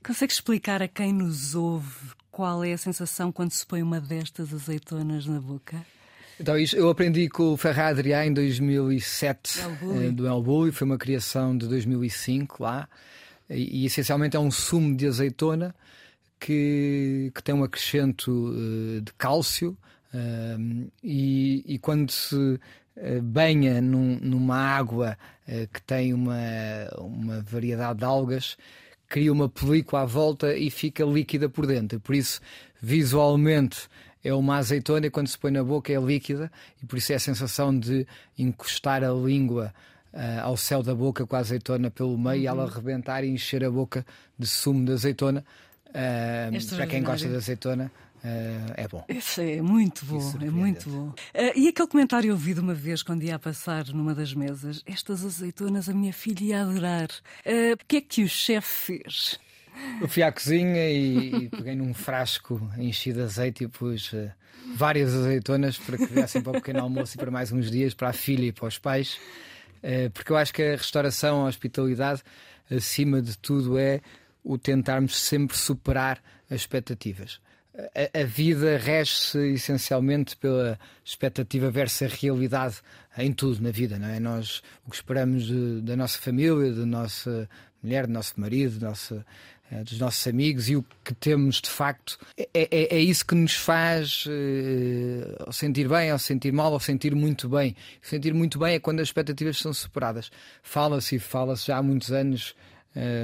consegue 0.05 0.31
explicar 0.31 0.81
a 0.81 0.87
quem 0.87 1.11
nos 1.11 1.53
ouve 1.53 2.15
qual 2.31 2.63
é 2.63 2.71
a 2.71 2.77
sensação 2.77 3.31
quando 3.31 3.51
se 3.51 3.65
põe 3.65 3.81
uma 3.81 3.99
destas 3.99 4.53
azeitonas 4.53 5.25
na 5.25 5.41
boca? 5.41 5.83
Então, 6.39 6.55
eu 6.57 6.89
aprendi 6.89 7.27
com 7.29 7.53
o 7.53 7.57
Ferrari 7.57 7.91
Adrià 7.91 8.25
em 8.25 8.31
2007 8.31 9.59
El 9.59 10.11
do 10.11 10.27
El 10.27 10.43
Bulli, 10.43 10.71
foi 10.71 10.85
uma 10.85 10.97
criação 10.97 11.57
de 11.57 11.67
2005 11.67 12.61
lá, 12.61 12.87
e, 13.49 13.81
e 13.81 13.85
essencialmente 13.85 14.37
é 14.37 14.39
um 14.39 14.51
sumo 14.51 14.95
de 14.95 15.07
azeitona 15.07 15.73
que, 16.39 17.31
que 17.33 17.41
tem 17.43 17.55
um 17.55 17.63
acrescento 17.63 18.31
uh, 18.31 19.01
de 19.01 19.11
cálcio 19.13 19.75
uh, 20.13 20.91
e, 21.03 21.63
e, 21.65 21.79
quando 21.79 22.11
se 22.11 22.35
uh, 22.35 22.59
banha 23.23 23.81
num, 23.81 24.19
numa 24.21 24.57
água 24.57 25.17
que 25.71 25.81
tem 25.83 26.13
uma, 26.13 26.35
uma 26.97 27.41
variedade 27.41 27.99
de 27.99 28.03
algas, 28.03 28.57
cria 29.07 29.31
uma 29.31 29.47
película 29.47 30.01
à 30.01 30.05
volta 30.05 30.53
e 30.57 30.69
fica 30.69 31.05
líquida 31.05 31.47
por 31.47 31.65
dentro. 31.65 32.01
Por 32.01 32.13
isso, 32.13 32.41
visualmente, 32.81 33.87
é 34.27 34.33
uma 34.33 34.57
azeitona 34.57 35.07
e 35.07 35.09
quando 35.09 35.27
se 35.27 35.37
põe 35.37 35.51
na 35.51 35.63
boca 35.63 35.91
é 35.91 35.99
líquida 35.99 36.51
e 36.81 36.85
por 36.85 36.97
isso 36.97 37.13
é 37.13 37.15
a 37.15 37.19
sensação 37.19 37.77
de 37.77 38.05
encostar 38.37 39.03
a 39.03 39.11
língua 39.11 39.73
uh, 40.13 40.41
ao 40.43 40.57
céu 40.57 40.83
da 40.83 40.93
boca 40.93 41.25
com 41.25 41.35
a 41.35 41.39
azeitona 41.39 41.89
pelo 41.89 42.17
meio 42.17 42.35
uhum. 42.35 42.43
e 42.43 42.47
ela 42.47 42.63
arrebentar 42.65 43.23
e 43.23 43.29
encher 43.29 43.63
a 43.63 43.71
boca 43.71 44.05
de 44.37 44.45
sumo 44.45 44.85
de 44.85 44.91
azeitona. 44.91 45.45
Uh, 45.89 46.75
para 46.75 46.87
quem 46.87 47.01
gosta 47.01 47.27
de 47.27 47.35
azeitona, 47.35 47.91
Uh, 48.17 48.73
é 48.75 48.87
bom. 48.87 49.05
Isso 49.07 49.39
é 49.41 49.61
muito 49.61 50.03
bom, 50.03 50.33
é 50.41 50.49
muito 50.49 50.89
bom. 50.89 51.09
Uh, 51.09 51.53
e 51.55 51.67
aquele 51.67 51.87
comentário 51.87 52.31
ouvido 52.31 52.59
uma 52.59 52.73
vez 52.73 53.03
quando 53.03 53.21
ia 53.21 53.37
passar 53.37 53.85
numa 53.89 54.13
das 54.13 54.33
mesas: 54.33 54.81
Estas 54.87 55.23
azeitonas 55.23 55.87
a 55.87 55.93
minha 55.93 56.11
filha 56.11 56.43
ia 56.43 56.61
adorar. 56.63 57.09
Uh, 57.45 57.73
o 57.73 57.85
que 57.87 57.97
é 57.97 58.01
que 58.01 58.23
o 58.23 58.27
chefe 58.27 58.97
fez? 58.97 59.39
Eu 60.01 60.07
fui 60.07 60.23
à 60.23 60.31
cozinha 60.31 60.89
e, 60.89 61.45
e 61.45 61.49
peguei 61.49 61.75
num 61.75 61.93
frasco 61.93 62.61
enchido 62.77 63.19
de 63.19 63.25
azeite 63.25 63.63
e 63.63 63.67
pus 63.67 64.13
uh, 64.13 64.31
várias 64.75 65.13
azeitonas 65.13 65.77
para 65.77 65.97
que 65.97 66.05
viessem 66.05 66.41
para 66.41 66.51
o 66.51 66.53
pequeno 66.55 66.81
almoço 66.81 67.15
e 67.15 67.17
para 67.17 67.31
mais 67.31 67.51
uns 67.51 67.69
dias 67.69 67.93
para 67.93 68.09
a 68.09 68.13
filha 68.13 68.45
e 68.45 68.51
para 68.51 68.67
os 68.67 68.77
pais, 68.77 69.19
uh, 69.83 70.09
porque 70.11 70.31
eu 70.31 70.37
acho 70.37 70.53
que 70.53 70.63
a 70.63 70.71
restauração, 70.71 71.45
a 71.45 71.49
hospitalidade, 71.49 72.21
acima 72.69 73.21
de 73.21 73.37
tudo, 73.37 73.77
é 73.77 74.01
o 74.43 74.57
tentarmos 74.57 75.17
sempre 75.17 75.57
superar 75.57 76.21
as 76.49 76.61
expectativas 76.61 77.39
a, 77.77 78.21
a 78.21 78.23
vida 78.23 78.77
rege-se 78.77 79.37
essencialmente 79.53 80.35
pela 80.35 80.79
expectativa 81.03 81.69
versus 81.69 82.03
a 82.03 82.15
realidade 82.15 82.77
em 83.17 83.31
tudo 83.31 83.61
na 83.61 83.71
vida, 83.71 83.99
não 83.99 84.07
é? 84.07 84.19
Nós 84.19 84.61
o 84.85 84.89
que 84.89 84.95
esperamos 84.95 85.45
de, 85.45 85.81
da 85.81 85.95
nossa 85.95 86.19
família, 86.19 86.71
da 86.71 86.85
nossa 86.85 87.49
mulher, 87.81 88.07
do 88.07 88.13
nosso 88.13 88.39
marido, 88.39 88.83
nossa, 88.83 89.15
eh, 89.15 89.23
dos 89.83 89.99
nossos 89.99 90.25
amigos 90.27 90.69
e 90.69 90.75
o 90.75 90.85
que 91.03 91.13
temos 91.13 91.61
de 91.61 91.69
facto 91.69 92.17
é, 92.37 92.47
é, 92.53 92.95
é 92.95 92.99
isso 92.99 93.25
que 93.25 93.35
nos 93.35 93.53
faz 93.53 94.25
uh, 94.25 95.51
sentir 95.51 95.89
bem, 95.89 96.11
ou 96.11 96.17
sentir 96.19 96.53
mal, 96.53 96.71
ou 96.71 96.79
sentir 96.79 97.13
muito 97.13 97.49
bem. 97.49 97.75
Sentir 98.01 98.33
muito 98.33 98.57
bem 98.59 98.75
é 98.75 98.79
quando 98.79 98.99
as 99.01 99.09
expectativas 99.09 99.57
são 99.57 99.73
superadas. 99.73 100.31
Fala-se 100.63 101.15
e 101.15 101.19
fala-se 101.19 101.67
já 101.67 101.77
há 101.77 101.83
muitos 101.83 102.11
anos 102.11 102.55
eh, 102.55 102.76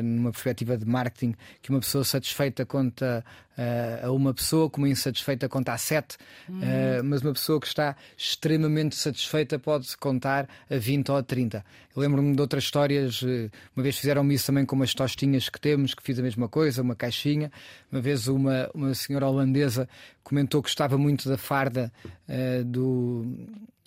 numa 0.04 0.32
perspectiva 0.32 0.78
de 0.78 0.86
marketing, 0.86 1.34
que 1.62 1.70
uma 1.70 1.80
pessoa 1.80 2.04
satisfeita 2.04 2.66
conta 2.66 3.24
uh, 3.58 4.08
a 4.08 4.12
uma 4.12 4.34
pessoa, 4.34 4.70
como 4.70 4.86
insatisfeita 4.86 5.50
conta 5.50 5.74
a 5.74 5.78
sete, 5.78 6.18
uh, 6.50 7.04
mas 7.04 7.22
uma 7.22 7.34
pessoa 7.34 7.60
que 7.60 7.68
está 7.68 7.96
extremamente 8.18 8.96
satisfeita 8.96 9.58
pode 9.58 9.96
contar 9.98 10.48
a 10.70 10.78
20 10.78 11.10
ou 11.10 11.18
a 11.18 11.24
30. 11.24 11.66
Eu 11.96 12.02
lembro-me 12.02 12.36
de 12.36 12.42
outras 12.42 12.64
histórias, 12.64 13.22
uma 13.76 13.84
vez 13.84 13.98
fizeram-me 13.98 14.34
isso 14.34 14.48
também 14.48 14.66
com 14.66 14.76
umas 14.76 14.94
tostinhas 14.94 15.50
que 15.50 15.60
temos, 15.60 15.94
que 15.94 16.02
fiz 16.02 16.18
a 16.18 16.24
mesma 16.24 16.48
coisa, 16.48 16.82
uma 16.82 16.96
caixinha. 16.96 17.52
Uma 17.92 18.02
vez 18.02 18.28
uma, 18.28 18.70
uma 18.74 18.96
senhora 18.96 19.28
holandesa 19.28 19.88
comentou 20.24 20.62
que 20.62 20.70
gostava 20.70 20.98
muito 20.98 21.30
da 21.30 21.38
farda 21.38 21.92
do 22.66 23.26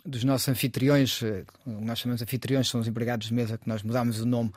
dos 0.07 0.23
nossos 0.23 0.49
anfitriões, 0.49 1.21
nós 1.67 1.99
chamamos 1.99 2.23
anfitriões, 2.23 2.69
são 2.69 2.81
os 2.81 2.87
empregados 2.87 3.27
de 3.27 3.35
mesa 3.35 3.59
que 3.59 3.69
nós 3.69 3.83
mudámos 3.83 4.21
o 4.21 4.25
nome 4.25 4.53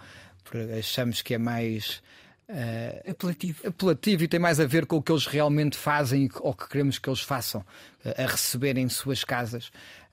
achamos 0.77 1.21
que 1.21 1.33
é 1.33 1.37
mais 1.37 2.01
uh, 2.49 3.11
apelativo. 3.11 3.67
apelativo 3.67 4.23
e 4.23 4.27
tem 4.27 4.39
mais 4.39 4.59
a 4.59 4.65
ver 4.65 4.85
com 4.85 4.97
o 4.97 5.01
que 5.01 5.11
eles 5.11 5.25
realmente 5.25 5.77
fazem 5.77 6.29
ou 6.39 6.53
que 6.53 6.67
queremos 6.67 6.99
que 6.99 7.09
eles 7.09 7.21
façam 7.21 7.61
uh, 7.61 8.21
a 8.21 8.25
receber 8.25 8.77
em 8.77 8.89
suas 8.89 9.23
casas. 9.23 9.67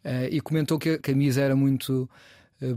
Uh, 0.05 0.29
e 0.31 0.41
comentou 0.41 0.79
que 0.79 0.91
a 0.91 0.99
camisa 0.99 1.41
era 1.41 1.57
muito 1.57 2.09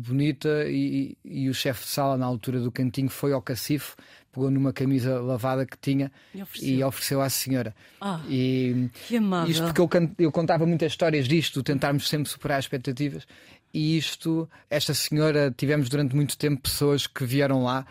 bonita 0.01 0.65
e, 0.67 1.17
e, 1.23 1.47
o 1.47 1.53
chefe 1.53 1.85
de 1.85 1.91
sala, 1.91 2.17
na 2.17 2.25
altura 2.25 2.59
do 2.59 2.69
cantinho, 2.69 3.07
foi 3.07 3.31
ao 3.31 3.41
cacifo, 3.41 3.95
pegou 4.29 4.51
numa 4.51 4.73
camisa 4.73 5.21
lavada 5.21 5.65
que 5.65 5.77
tinha 5.77 6.11
e 6.35 6.41
ofereceu, 6.41 6.69
e 6.69 6.83
ofereceu 6.83 7.21
à 7.21 7.29
senhora. 7.29 7.73
Ah, 8.01 8.19
e, 8.27 8.89
que 9.07 9.15
amável. 9.15 9.49
Isto 9.49 9.63
porque 9.63 9.79
eu, 9.79 9.89
eu 10.19 10.31
contava 10.33 10.65
muitas 10.65 10.91
histórias 10.91 11.29
disto, 11.29 11.63
tentarmos 11.63 12.09
sempre 12.09 12.29
superar 12.29 12.59
as 12.59 12.65
expectativas 12.65 13.25
e 13.73 13.97
isto, 13.97 14.49
esta 14.69 14.93
senhora, 14.93 15.53
tivemos 15.55 15.89
durante 15.89 16.15
muito 16.15 16.37
tempo 16.37 16.61
pessoas 16.61 17.07
que 17.07 17.23
vieram 17.25 17.63
lá 17.63 17.85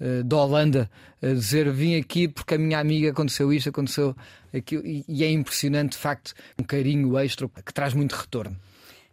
uh, 0.00 0.24
da 0.24 0.36
Holanda 0.36 0.90
a 1.22 1.26
dizer 1.26 1.70
vim 1.72 1.96
aqui 1.96 2.28
porque 2.28 2.54
a 2.54 2.58
minha 2.58 2.78
amiga 2.78 3.10
aconteceu 3.10 3.52
isto, 3.52 3.68
aconteceu 3.68 4.16
aquilo, 4.52 4.82
e, 4.86 5.24
é 5.24 5.30
impressionante 5.30 5.92
de 5.92 5.98
facto 5.98 6.34
um 6.58 6.64
carinho 6.64 7.18
extra 7.18 7.48
que 7.48 7.72
traz 7.72 7.94
muito 7.94 8.14
retorno. 8.14 8.56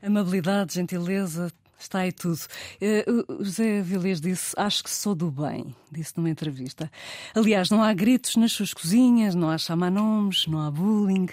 Amabilidade, 0.01 0.73
gentileza, 0.73 1.51
Está 1.81 2.01
aí 2.01 2.11
tudo. 2.11 2.39
Uh, 2.79 3.43
José 3.43 3.81
Vilês 3.81 4.21
disse: 4.21 4.53
Acho 4.55 4.83
que 4.83 4.89
sou 4.89 5.15
do 5.15 5.31
bem, 5.31 5.75
disse 5.91 6.13
numa 6.15 6.29
entrevista. 6.29 6.91
Aliás, 7.33 7.71
não 7.71 7.81
há 7.81 7.91
gritos 7.91 8.35
nas 8.35 8.51
suas 8.51 8.71
cozinhas, 8.71 9.33
não 9.33 9.49
há 9.49 9.57
chamanomes, 9.57 10.45
não 10.45 10.59
há 10.61 10.69
bullying. 10.69 11.27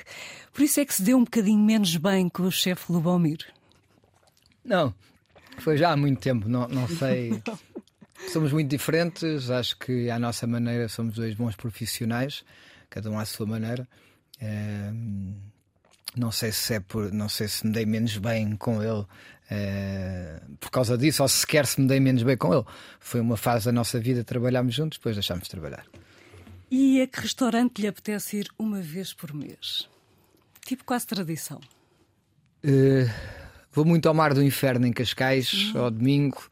Por 0.51 0.63
isso 0.63 0.81
é 0.81 0.87
que 0.87 0.95
se 0.95 1.03
deu 1.03 1.19
um 1.19 1.25
bocadinho 1.25 1.63
menos 1.63 1.95
bem 1.99 2.31
com 2.31 2.45
o 2.45 2.51
chefe 2.51 2.91
Lubomir. 2.91 3.45
Não, 4.69 4.95
foi 5.59 5.79
já 5.79 5.93
há 5.93 5.97
muito 5.97 6.21
tempo, 6.21 6.49
não, 6.49 6.69
não 6.69 6.87
sei. 6.87 7.43
somos 8.31 8.53
muito 8.53 8.69
diferentes, 8.69 9.51
acho 9.51 9.79
que 9.79 10.11
à 10.11 10.19
nossa 10.19 10.47
maneira 10.47 10.89
somos 10.89 11.15
dois 11.15 11.35
bons 11.35 11.57
profissionais, 11.57 12.45
cada 12.91 13.11
um 13.11 13.19
à 13.19 13.25
sua 13.25 13.47
maneira. 13.47 13.89
É, 14.41 14.93
não 16.15 16.31
sei 16.31 16.53
se 16.53 16.75
é 16.75 16.81
por, 16.81 17.13
não 17.13 17.29
sei 17.29 17.49
se 17.49 17.67
me 17.67 17.73
dei 17.73 17.87
menos 17.87 18.17
bem 18.19 18.57
com 18.57 18.83
ele 18.83 19.05
é, 19.51 20.41
por 20.61 20.71
causa 20.71 20.99
disso, 20.99 21.23
ou 21.23 21.29
se 21.29 21.39
sequer 21.39 21.67
se 21.67 21.81
me 21.81 21.89
dei 21.89 21.99
menos 21.99 22.23
bem 22.23 22.37
com 22.37 22.53
ele. 22.53 22.65
Foi 23.01 23.21
uma 23.21 23.37
fase 23.37 23.65
da 23.65 23.73
nossa 23.73 23.99
vida, 23.99 24.23
trabalhámos 24.23 24.75
juntos, 24.75 24.99
depois 24.99 25.17
deixámos 25.17 25.45
de 25.45 25.51
trabalhar. 25.51 25.87
E 26.71 27.01
a 27.01 27.07
que 27.07 27.21
restaurante 27.21 27.81
lhe 27.81 27.89
apetece 27.89 28.39
ir 28.39 28.49
uma 28.59 28.81
vez 28.83 29.15
por 29.15 29.33
mês? 29.33 29.89
Tipo 30.67 30.85
quase 30.85 31.07
tradição. 31.07 31.59
Uh, 32.63 33.09
Vou 33.79 33.85
muito 33.85 34.09
ao 34.09 34.15
Mar 34.15 34.35
do 34.35 34.43
Inferno 34.43 34.89
em 34.89 34.93
Cascais, 34.93 35.71
ao 35.73 35.89
domingo. 35.89 36.51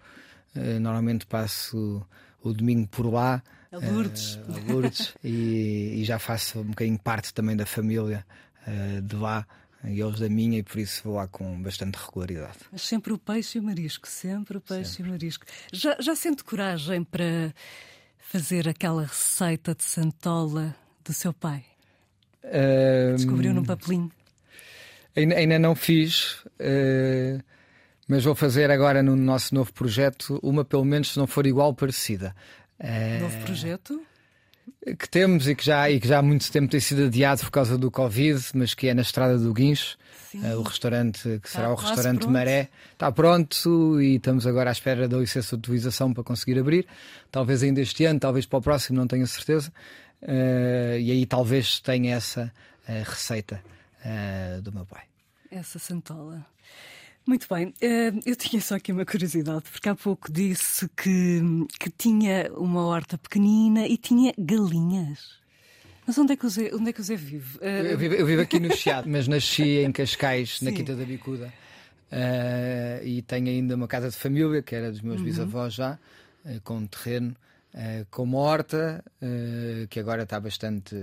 normalmente 0.81 1.27
passo 1.27 2.07
o 2.41 2.53
domingo 2.53 2.87
por 2.87 3.13
lá. 3.13 3.43
A 3.73 3.79
Lourdes. 3.79 4.37
Uh, 4.37 4.53
a 4.53 4.73
Lourdes 4.73 5.15
e, 5.25 5.95
e, 5.97 6.05
já 6.05 6.21
faço 6.21 6.61
um 6.61 6.67
bocadinho 6.67 6.97
parte 7.01 7.35
também 7.35 7.57
da 7.57 7.67
família 7.67 8.25
uh, 8.65 9.03
de 9.03 9.17
lá 9.17 9.45
e 9.83 10.01
eles 10.01 10.21
da 10.21 10.29
minha, 10.29 10.61
e 10.61 10.63
por 10.63 10.79
isso 10.79 11.03
vou 11.03 11.17
lá 11.17 11.27
com 11.27 11.61
bastante 11.61 11.97
regularidade. 11.97 12.59
Mas 12.71 12.83
sempre 12.83 13.13
o 13.13 13.19
peixe 13.19 13.59
e 13.59 13.61
o 13.61 13.65
marisco, 13.65 14.07
sempre 14.07 14.59
o 14.59 14.61
peixe 14.61 14.91
sempre. 14.91 15.03
e 15.03 15.09
o 15.09 15.11
marisco. 15.11 15.47
Já, 15.73 15.97
já 15.99 16.15
sente 16.15 16.45
coragem 16.45 17.03
para 17.03 17.53
fazer 18.21 18.69
aquela 18.69 19.03
receita 19.03 19.75
de 19.75 19.83
santola 19.83 20.77
do 21.05 21.13
seu 21.13 21.33
pai? 21.33 21.65
Uh, 22.45 23.17
Descobriu 23.17 23.53
num 23.53 23.65
papelinho? 23.65 24.13
Ainda, 25.17 25.59
não 25.59 25.75
fiz. 25.75 26.45
Uh, 26.61 27.43
mas 28.07 28.23
vou 28.23 28.35
fazer 28.35 28.71
agora 28.71 29.03
no 29.03 29.17
nosso 29.17 29.55
novo 29.55 29.73
projeto 29.73 30.39
uma, 30.43 30.65
pelo 30.65 30.85
menos, 30.85 31.13
se 31.13 31.19
não 31.19 31.27
for 31.27 31.47
igual, 31.47 31.73
parecida. 31.75 32.37
Uh, 32.79 33.23
novo 33.23 33.39
projeto? 33.41 34.01
Que 34.99 35.09
temos 35.09 35.49
e 35.49 35.55
que, 35.55 35.65
já, 35.65 35.91
e 35.91 35.99
que 35.99 36.07
já 36.07 36.19
há 36.19 36.23
muito 36.23 36.51
tempo 36.53 36.69
tem 36.69 36.79
sido 36.79 37.07
adiado 37.07 37.41
por 37.41 37.51
causa 37.51 37.79
do 37.79 37.91
Covid, 37.91 38.41
mas 38.55 38.75
que 38.75 38.89
é 38.89 38.95
na 38.95 39.03
Estrada 39.03 39.39
do 39.39 39.53
Guincho, 39.53 39.97
uh, 40.35 40.59
o 40.59 40.63
restaurante 40.63 41.41
que 41.43 41.51
será 41.51 41.73
o 41.73 41.75
restaurante 41.75 42.21
pronto. 42.21 42.33
Maré. 42.33 42.69
Está 42.93 43.11
pronto 43.11 44.01
e 44.01 44.17
estamos 44.17 44.47
agora 44.47 44.71
à 44.71 44.73
espera 44.73 45.09
da 45.09 45.17
licença 45.17 45.57
de 45.57 45.61
utilização 45.61 46.13
para 46.13 46.23
conseguir 46.23 46.59
abrir. 46.59 46.87
Talvez 47.31 47.63
ainda 47.63 47.81
este 47.81 48.05
ano, 48.05 48.21
talvez 48.21 48.45
para 48.45 48.59
o 48.59 48.63
próximo, 48.63 48.99
não 48.99 49.07
tenho 49.07 49.27
certeza. 49.27 49.73
E 50.23 51.11
aí 51.11 51.27
talvez 51.27 51.81
tenha 51.81 52.15
essa 52.15 52.53
receita 53.05 53.61
do 54.63 54.73
meu 54.73 54.87
pai. 54.87 55.05
Essa 55.51 55.79
santola. 55.79 56.45
Muito 57.27 57.49
bem, 57.53 57.75
eh, 57.81 58.13
eu 58.25 58.37
tinha 58.37 58.63
só 58.63 58.77
aqui 58.77 58.93
uma 58.93 59.05
curiosidade, 59.05 59.65
porque 59.73 59.89
há 59.89 59.97
pouco 59.97 60.31
disse 60.31 60.89
que, 60.97 61.41
que 61.81 61.91
tinha 61.91 62.49
uma 62.55 62.85
horta 62.87 63.19
pequenina 63.19 63.85
e 63.85 63.97
tinha 63.97 64.33
galinhas. 64.39 65.41
Mas 66.07 66.17
onde 66.19 66.35
é 66.35 66.37
que 66.37 66.47
o 66.47 66.49
Zé, 66.49 66.71
onde 66.73 66.91
é 66.91 66.93
que 66.93 67.01
o 67.01 67.03
Zé 67.03 67.17
vive? 67.17 67.59
Eh, 67.61 67.93
eu, 67.93 67.99
vivo? 67.99 68.15
eu 68.15 68.25
vivo 68.25 68.43
aqui 68.43 68.61
no 68.61 68.73
Chiado, 68.73 69.09
mas 69.09 69.27
nasci 69.27 69.79
em 69.79 69.91
Cascais, 69.91 70.59
Sim. 70.59 70.67
na 70.67 70.73
Quinta 70.73 70.95
da 70.95 71.05
Bicuda. 71.05 71.53
Uh, 72.13 73.05
e 73.05 73.23
tenho 73.23 73.49
ainda 73.49 73.75
uma 73.75 73.89
casa 73.89 74.09
de 74.09 74.17
família, 74.17 74.63
que 74.63 74.77
era 74.77 74.93
dos 74.93 75.01
meus 75.01 75.19
uhum. 75.19 75.25
bisavós 75.25 75.75
já, 75.75 75.99
com 76.63 76.77
um 76.77 76.87
terreno, 76.87 77.35
uh, 77.77 78.07
com 78.11 78.23
uma 78.23 78.39
horta, 78.39 79.05
que 79.91 80.01
agora 80.01 80.23
está 80.23 80.41
bastante 80.41 80.97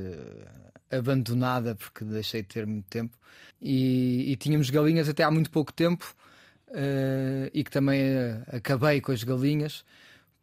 abandonada 0.92 1.76
porque 1.76 2.04
deixei 2.04 2.42
de 2.42 2.48
ter 2.48 2.66
muito 2.66 2.88
tempo. 2.88 3.18
E, 3.62 4.32
e 4.32 4.36
tínhamos 4.36 4.70
galinhas 4.70 5.08
até 5.08 5.24
há 5.24 5.32
muito 5.32 5.50
pouco 5.50 5.72
tempo 5.72 6.14
e 7.54 7.64
que 7.64 7.72
também 7.72 8.02
acabei 8.52 9.00
com 9.00 9.12
as 9.12 9.24
galinhas 9.24 9.86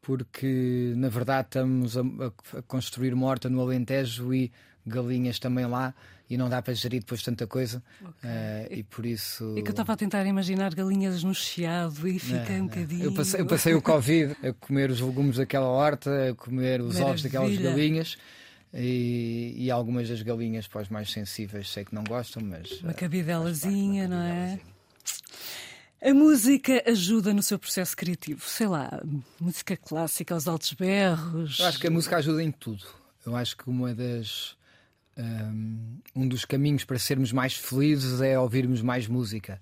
porque 0.03 0.93
na 0.97 1.09
verdade 1.09 1.49
estamos 1.49 1.97
a, 1.97 2.01
a, 2.01 2.63
construir 2.63 3.13
uma 3.13 3.27
horta 3.27 3.49
no 3.49 3.61
Alentejo 3.61 4.33
e 4.33 4.51
galinhas 4.87 5.39
também 5.39 5.67
lá 5.67 5.95
e 6.29 6.37
não 6.37 6.49
dá 6.49 6.63
para 6.63 6.73
gerir 6.75 7.01
depois 7.01 7.23
tanta 7.23 7.47
coisa 7.47 7.83
okay. 8.01 8.31
uh, 8.31 8.79
e 8.79 8.83
por 8.85 9.05
isso 9.05 9.55
é 9.57 9.63
que 9.63 9.69
eu 9.69 9.73
estava 9.73 9.93
a 9.93 9.97
tentar 9.97 10.25
imaginar 10.27 10.75
galinhas 10.75 11.23
no 11.23 11.35
chiado 11.35 12.07
e 12.09 12.19
fica 12.19 12.53
um 12.53 12.67
bocadinho 12.67 13.05
eu 13.05 13.15
passei, 13.15 13.41
eu 13.41 13.47
passei 13.47 13.75
o 13.75 13.83
Covid 13.83 14.37
a 14.43 14.53
comer 14.53 14.91
os 14.91 15.01
legumes 15.01 15.37
daquela 15.37 15.67
horta 15.67 16.31
a 16.31 16.35
comer 16.35 16.81
os 16.81 16.95
Maravilha. 16.95 17.07
ovos 17.07 17.23
daquelas 17.23 17.57
galinhas 17.57 18.17
e, 18.73 19.55
e, 19.57 19.71
algumas 19.71 20.09
das 20.09 20.23
galinhas 20.23 20.69
para 20.69 20.83
os 20.83 20.89
mais 20.89 21.11
sensíveis 21.11 21.69
sei 21.69 21.85
que 21.85 21.93
não 21.93 22.05
gostam, 22.05 22.41
mas. 22.41 22.81
Uma 22.83 22.95
cabidelazinha, 22.95 24.07
não 24.07 24.23
é? 24.23 24.61
A 26.03 26.14
música 26.14 26.83
ajuda 26.87 27.35
no 27.35 27.43
seu 27.43 27.59
processo 27.59 27.97
criativo, 27.97 28.43
sei 28.47 28.69
lá, 28.69 29.03
música 29.38 29.77
clássica 29.77 30.35
aos 30.35 30.49
altos 30.49 30.73
berros. 30.73 31.59
Eu 31.59 31.66
acho 31.66 31.81
que 31.81 31.87
a 31.87 31.90
música 31.90 32.16
ajuda 32.16 32.43
em 32.43 32.51
tudo. 32.51 32.85
Eu 33.27 33.37
acho 33.37 33.57
que 33.57 33.69
uma 33.69 33.95
das 33.95 34.57
um, 35.16 36.29
dos 36.29 36.44
caminhos 36.44 36.85
para 36.85 36.99
sermos 36.99 37.33
mais 37.33 37.55
felizes 37.55 38.20
é 38.20 38.38
ouvirmos 38.38 38.83
mais 38.83 39.07
música. 39.07 39.61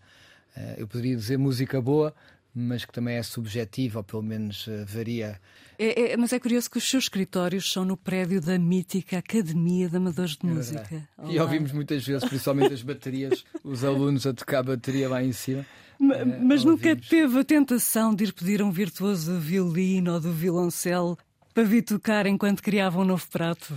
Uh, 0.56 0.74
eu 0.78 0.88
poderia 0.88 1.16
dizer 1.16 1.38
música 1.38 1.80
boa, 1.80 2.14
mas 2.54 2.84
que 2.84 2.92
também 2.92 3.16
é 3.16 3.22
subjetiva, 3.22 4.00
ou 4.00 4.04
pelo 4.04 4.22
menos 4.22 4.66
uh, 4.66 4.84
varia. 4.87 5.40
É, 5.78 6.12
é, 6.12 6.16
mas 6.16 6.32
é 6.32 6.38
curioso 6.38 6.70
que 6.70 6.78
os 6.78 6.88
seus 6.88 7.04
escritórios 7.04 7.70
são 7.72 7.84
no 7.84 7.96
prédio 7.96 8.40
da 8.40 8.58
mítica 8.58 9.18
Academia 9.18 9.88
de 9.88 9.96
Amadores 9.96 10.37
de 10.37 10.46
é 10.46 10.50
Música. 10.50 11.08
e 11.28 11.38
ouvimos 11.38 11.72
muitas 11.72 12.04
vezes, 12.04 12.28
principalmente 12.28 12.74
as 12.74 12.82
baterias, 12.82 13.44
os 13.62 13.84
alunos 13.84 14.26
a 14.26 14.34
tocar 14.34 14.62
bateria 14.62 15.08
lá 15.08 15.22
em 15.22 15.32
cima. 15.32 15.64
Mas, 15.98 16.22
uh, 16.22 16.26
mas 16.42 16.64
nunca 16.64 16.96
teve 16.96 17.38
a 17.38 17.44
tentação 17.44 18.14
de 18.14 18.24
ir 18.24 18.32
pedir 18.32 18.61
a 18.61 18.64
um 18.64 18.70
virtuoso 18.70 19.32
do 19.32 19.40
violino 19.40 20.14
ou 20.14 20.20
do 20.20 20.32
violoncelo 20.32 21.18
para 21.52 21.64
vir 21.64 21.82
tocar 21.82 22.26
enquanto 22.26 22.62
criava 22.62 23.00
um 23.00 23.04
novo 23.04 23.26
prato? 23.28 23.74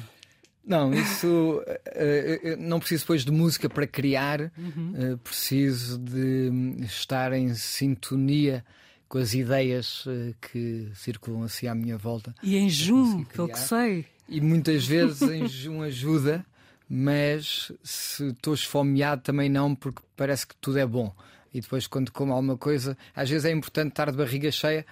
Não, 0.65 0.93
isso 0.93 1.63
uh, 1.65 2.57
não 2.59 2.79
preciso 2.79 3.03
depois 3.03 3.25
de 3.25 3.31
música 3.31 3.69
para 3.69 3.87
criar, 3.87 4.51
uhum. 4.57 5.13
uh, 5.13 5.17
preciso 5.17 5.97
de 5.97 6.51
estar 6.83 7.33
em 7.33 7.53
sintonia 7.55 8.63
com 9.09 9.17
as 9.17 9.33
ideias 9.33 10.05
que 10.39 10.89
circulam 10.95 11.43
assim 11.43 11.67
à 11.67 11.75
minha 11.75 11.97
volta. 11.97 12.33
E 12.41 12.55
em 12.55 12.69
junho, 12.69 13.27
eu 13.37 13.47
que 13.47 13.59
sei. 13.59 14.05
E 14.29 14.39
muitas 14.39 14.85
vezes 14.87 15.21
em 15.23 15.45
junho 15.49 15.81
ajuda, 15.81 16.45
mas 16.87 17.71
se 17.83 18.27
estou 18.27 18.53
esfomeado 18.53 19.21
também 19.21 19.49
não, 19.49 19.75
porque 19.75 20.01
parece 20.15 20.47
que 20.47 20.55
tudo 20.55 20.79
é 20.79 20.85
bom. 20.85 21.13
E 21.53 21.59
depois, 21.59 21.87
quando 21.87 22.11
como 22.11 22.31
alguma 22.31 22.57
coisa, 22.57 22.97
às 23.15 23.29
vezes 23.29 23.45
é 23.45 23.51
importante 23.51 23.89
estar 23.89 24.09
de 24.09 24.17
barriga 24.17 24.51
cheia 24.51 24.85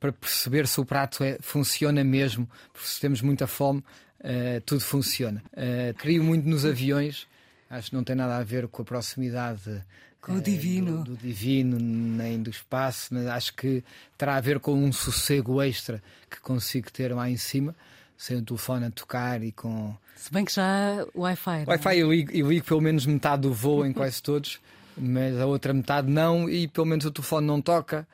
para 0.00 0.12
perceber 0.12 0.66
se 0.66 0.80
o 0.80 0.84
prato 0.84 1.22
é, 1.22 1.38
funciona 1.40 2.02
mesmo, 2.04 2.48
porque 2.72 2.88
se 2.88 3.00
temos 3.00 3.20
muita 3.22 3.46
fome, 3.46 3.82
uh, 4.20 4.60
tudo 4.64 4.80
funciona. 4.80 5.42
Uh, 5.52 5.94
crio 5.94 6.22
muito 6.22 6.48
nos 6.48 6.64
aviões, 6.64 7.26
acho 7.70 7.90
que 7.90 7.96
não 7.96 8.04
tem 8.04 8.16
nada 8.16 8.36
a 8.36 8.44
ver 8.44 8.68
com 8.68 8.82
a 8.82 8.84
proximidade 8.84 9.82
com 10.26 10.32
o 10.34 10.40
divino. 10.40 11.04
Do, 11.04 11.14
do, 11.14 11.16
divino, 11.16 11.78
nem 11.78 12.42
do 12.42 12.50
espaço, 12.50 13.16
acho 13.30 13.54
que 13.54 13.84
terá 14.18 14.36
a 14.36 14.40
ver 14.40 14.58
com 14.58 14.74
um 14.74 14.92
sossego 14.92 15.62
extra 15.62 16.02
que 16.28 16.40
consigo 16.40 16.90
ter 16.90 17.14
lá 17.14 17.30
em 17.30 17.36
cima, 17.36 17.74
sem 18.18 18.36
o 18.36 18.42
telefone 18.42 18.86
a 18.86 18.90
tocar 18.90 19.42
e 19.42 19.52
com. 19.52 19.94
Se 20.16 20.32
bem 20.32 20.44
que 20.44 20.52
já 20.52 20.64
há 20.64 21.06
Wi-Fi. 21.14 21.62
É? 21.62 21.64
Wi-Fi 21.68 21.98
eu 21.98 22.12
ligo, 22.12 22.32
eu 22.32 22.48
ligo 22.50 22.66
pelo 22.66 22.80
menos 22.80 23.06
metade 23.06 23.42
do 23.42 23.52
voo 23.52 23.86
em 23.86 23.92
quase 23.92 24.20
todos, 24.22 24.58
mas 24.96 25.38
a 25.38 25.46
outra 25.46 25.72
metade 25.72 26.10
não, 26.10 26.48
e 26.50 26.66
pelo 26.66 26.86
menos 26.86 27.04
o 27.04 27.10
telefone 27.12 27.46
não 27.46 27.62
toca 27.62 28.06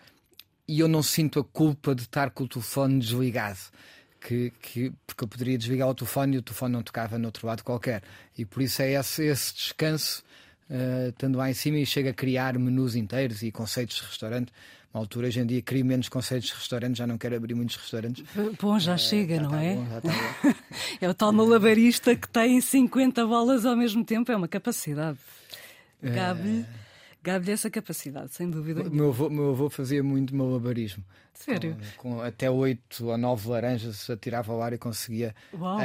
e 0.69 0.81
eu 0.81 0.89
não 0.89 1.03
sinto 1.03 1.41
a 1.41 1.45
culpa 1.45 1.95
de 1.95 2.03
estar 2.03 2.31
com 2.31 2.45
o 2.45 2.49
telefone 2.49 3.01
desligado 3.01 3.59
que, 4.27 4.53
que, 4.61 4.93
porque 5.07 5.25
eu 5.25 5.29
poderia 5.29 5.59
desligar 5.59 5.89
o 5.89 5.95
telefone 5.95 6.37
e 6.37 6.39
o 6.39 6.43
telefone 6.43 6.73
não 6.73 6.83
tocava 6.83 7.19
no 7.19 7.27
outro 7.27 7.47
lado 7.47 7.63
qualquer. 7.63 8.03
E 8.37 8.45
por 8.45 8.63
isso 8.63 8.81
é 8.83 8.93
esse, 8.93 9.25
esse 9.25 9.55
descanso, 9.55 10.23
uh, 10.71 11.09
estando 11.09 11.39
lá 11.39 11.51
em 11.51 11.55
cima 11.55 11.79
e 11.79 11.87
chega 11.87 12.11
a 12.11 12.15
criar 12.15 12.59
menus 12.59 12.95
inteiros 12.95 13.43
e 13.43 13.51
conceitos 13.51 13.97
de 13.97 14.03
restaurante. 14.03 14.53
Uma 14.95 15.01
altura, 15.01 15.27
hoje 15.27 15.41
em 15.41 15.47
dia, 15.47 15.63
crio 15.63 15.85
menos 15.85 16.09
conceitos 16.09 16.51
de 16.51 16.55
restaurante, 16.55 16.99
já 16.99 17.07
não 17.07 17.17
quero 17.17 17.35
abrir 17.35 17.55
muitos 17.55 17.77
restaurantes. 17.77 18.25
Bom, 18.61 18.79
já 18.79 18.95
uh, 18.95 18.99
chega, 18.99 19.37
já 19.37 19.43
não 19.43 19.51
tá 19.51 19.63
é? 19.63 19.75
Bom, 19.75 20.01
tá 20.01 20.57
é 21.01 21.09
o 21.09 21.15
tal 21.15 21.33
malabarista 21.33 22.15
que 22.15 22.29
tem 22.29 22.61
50 22.61 23.27
bolas 23.27 23.65
ao 23.65 23.75
mesmo 23.75 24.05
tempo, 24.05 24.31
é 24.31 24.37
uma 24.37 24.49
capacidade. 24.49 25.19
Gabi. 26.03 26.61
Uh... 26.61 26.92
Gabe-lhe 27.23 27.53
essa 27.53 27.71
capacidade, 27.71 28.35
sem 28.35 28.51
dúvida. 28.51 28.83
Meu 28.91 29.11
avô, 29.11 29.31
meu 29.31 29.51
avô 29.51 29.71
fazia 29.71 30.03
muito 30.03 30.35
malabarismo. 30.35 31.05
Sério? 31.33 31.77
Com, 31.97 32.17
com 32.17 32.21
até 32.21 32.51
oito 32.51 33.07
ou 33.07 33.17
nove 33.17 33.49
laranjas 33.49 34.11
atirava 34.11 34.53
ao 34.53 34.61
ar 34.61 34.73
e 34.73 34.79
conseguia 34.79 35.35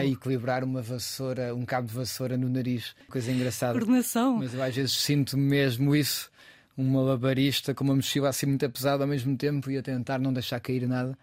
equilibrar 0.03 0.63
uma 0.63 0.81
vassoura, 0.81 1.53
um 1.53 1.63
cabo 1.63 1.87
de 1.87 1.93
vassoura 1.93 2.35
no 2.37 2.49
nariz. 2.49 2.95
Coisa 3.07 3.31
engraçada. 3.31 3.73
Coordenação. 3.73 4.37
Mas 4.37 4.53
eu 4.53 4.63
às 4.63 4.75
vezes 4.75 4.93
sinto 4.93 5.37
mesmo 5.37 5.95
isso. 5.95 6.31
Um 6.75 6.89
malabarista 6.89 7.73
com 7.73 7.83
uma 7.83 7.95
mochila 7.95 8.29
assim 8.29 8.47
muito 8.47 8.67
pesada 8.69 9.03
ao 9.03 9.07
mesmo 9.07 9.35
tempo 9.37 9.69
e 9.69 9.77
a 9.77 9.83
tentar 9.83 10.19
não 10.19 10.33
deixar 10.33 10.59
cair 10.59 10.87
nada. 10.87 11.17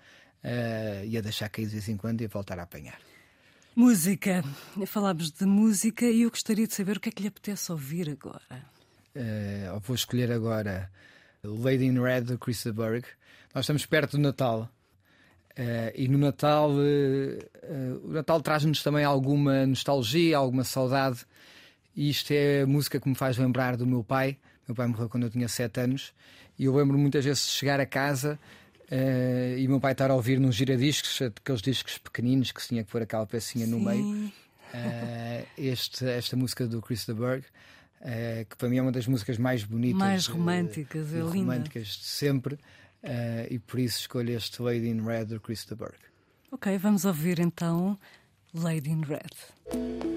Uh, 0.45 1.07
e 1.07 1.17
a 1.17 1.21
deixar 1.21 1.49
cair 1.49 1.67
de 1.67 1.73
vez 1.73 1.89
em 1.89 1.97
quando 1.97 2.21
e 2.21 2.27
a 2.27 2.29
voltar 2.29 2.59
a 2.59 2.63
apanhar. 2.63 2.99
Música. 3.75 4.45
Falámos 4.87 5.33
de 5.33 5.45
música 5.45 6.05
e 6.05 6.23
eu 6.23 6.31
gostaria 6.31 6.67
de 6.67 6.75
saber 6.75 6.99
o 6.99 7.01
que 7.01 7.09
é 7.09 7.13
que 7.13 7.23
lhe 7.23 7.29
apetece 7.29 7.73
ouvir 7.73 8.09
agora. 8.11 8.74
Uh, 9.17 9.79
vou 9.81 9.95
escolher 9.95 10.33
agora 10.33 10.91
Lady 11.45 11.85
in 11.85 12.01
Red 12.01 12.23
do 12.23 12.39
Chris 12.39 12.65
Berg. 12.65 13.05
Nós 13.55 13.65
estamos 13.65 13.87
perto 13.87 14.17
do 14.17 14.23
Natal. 14.23 14.69
Uh, 15.57 15.93
e 15.95 16.09
no 16.09 16.19
Natal, 16.19 16.71
uh, 16.73 18.01
o 18.05 18.13
Natal 18.13 18.41
traz-nos 18.41 18.83
também 18.83 19.05
alguma 19.05 19.65
nostalgia, 19.67 20.37
alguma 20.37 20.65
saudade. 20.65 21.25
E 21.95 22.11
isto 22.11 22.33
é 22.33 22.63
a 22.63 22.67
música 22.67 22.99
que 22.99 23.09
me 23.09 23.15
faz 23.15 23.39
lembrar 23.39 23.77
do 23.77 23.87
meu 23.87 24.03
pai. 24.03 24.37
Meu 24.67 24.75
pai 24.75 24.89
morreu 24.89 25.09
quando 25.09 25.25
eu 25.25 25.31
tinha 25.31 25.47
7 25.47 25.81
anos. 25.81 26.13
E 26.59 26.65
eu 26.65 26.75
lembro 26.75 26.99
muitas 26.99 27.25
vezes 27.25 27.45
de 27.47 27.53
chegar 27.53 27.79
a 27.79 27.87
casa 27.87 28.39
uh, 28.91 29.59
e 29.59 29.69
meu 29.69 29.79
pai 29.79 29.93
estar 29.93 30.11
a 30.11 30.15
ouvir 30.15 30.41
nos 30.41 30.57
giradiscos, 30.57 31.23
aqueles 31.23 31.63
discos 31.63 31.99
pequeninos 31.99 32.51
que 32.51 32.61
se 32.61 32.69
tinha 32.69 32.83
que 32.83 32.91
pôr 32.91 33.03
aquela 33.03 33.27
pecinha 33.27 33.65
Sim. 33.65 33.71
no 33.71 33.79
meio. 33.79 34.33
este, 35.57 36.05
esta 36.05 36.35
música 36.37 36.67
do 36.67 36.83
Chris 36.83 37.07
de 37.07 37.15
Berg. 37.15 37.45
Uh, 38.05 38.45
que 38.45 38.57
para 38.57 38.69
mim 38.69 38.77
é 38.77 38.83
uma 38.83 38.93
das 38.93 39.07
músicas 39.07 39.39
mais 39.39 39.65
bonitas, 39.65 39.99
mais 39.99 40.27
românticas, 40.27 41.11
uh, 41.11 41.17
é 41.17 41.21
românticas 41.21 41.87
de 41.87 42.05
sempre. 42.05 42.55
Uh, 43.03 43.49
e 43.51 43.59
por 43.59 43.81
isso 43.81 44.01
escolho 44.01 44.37
este 44.37 44.61
Lady 44.61 44.89
in 44.89 45.03
Red 45.03 45.27
do 45.27 45.41
Krista 45.41 45.75
Berg. 45.75 45.97
Ok, 46.51 46.77
vamos 46.79 47.05
ouvir 47.05 47.41
então 47.41 47.99
Lady 48.53 48.91
in 48.91 49.03
Red. 49.03 50.14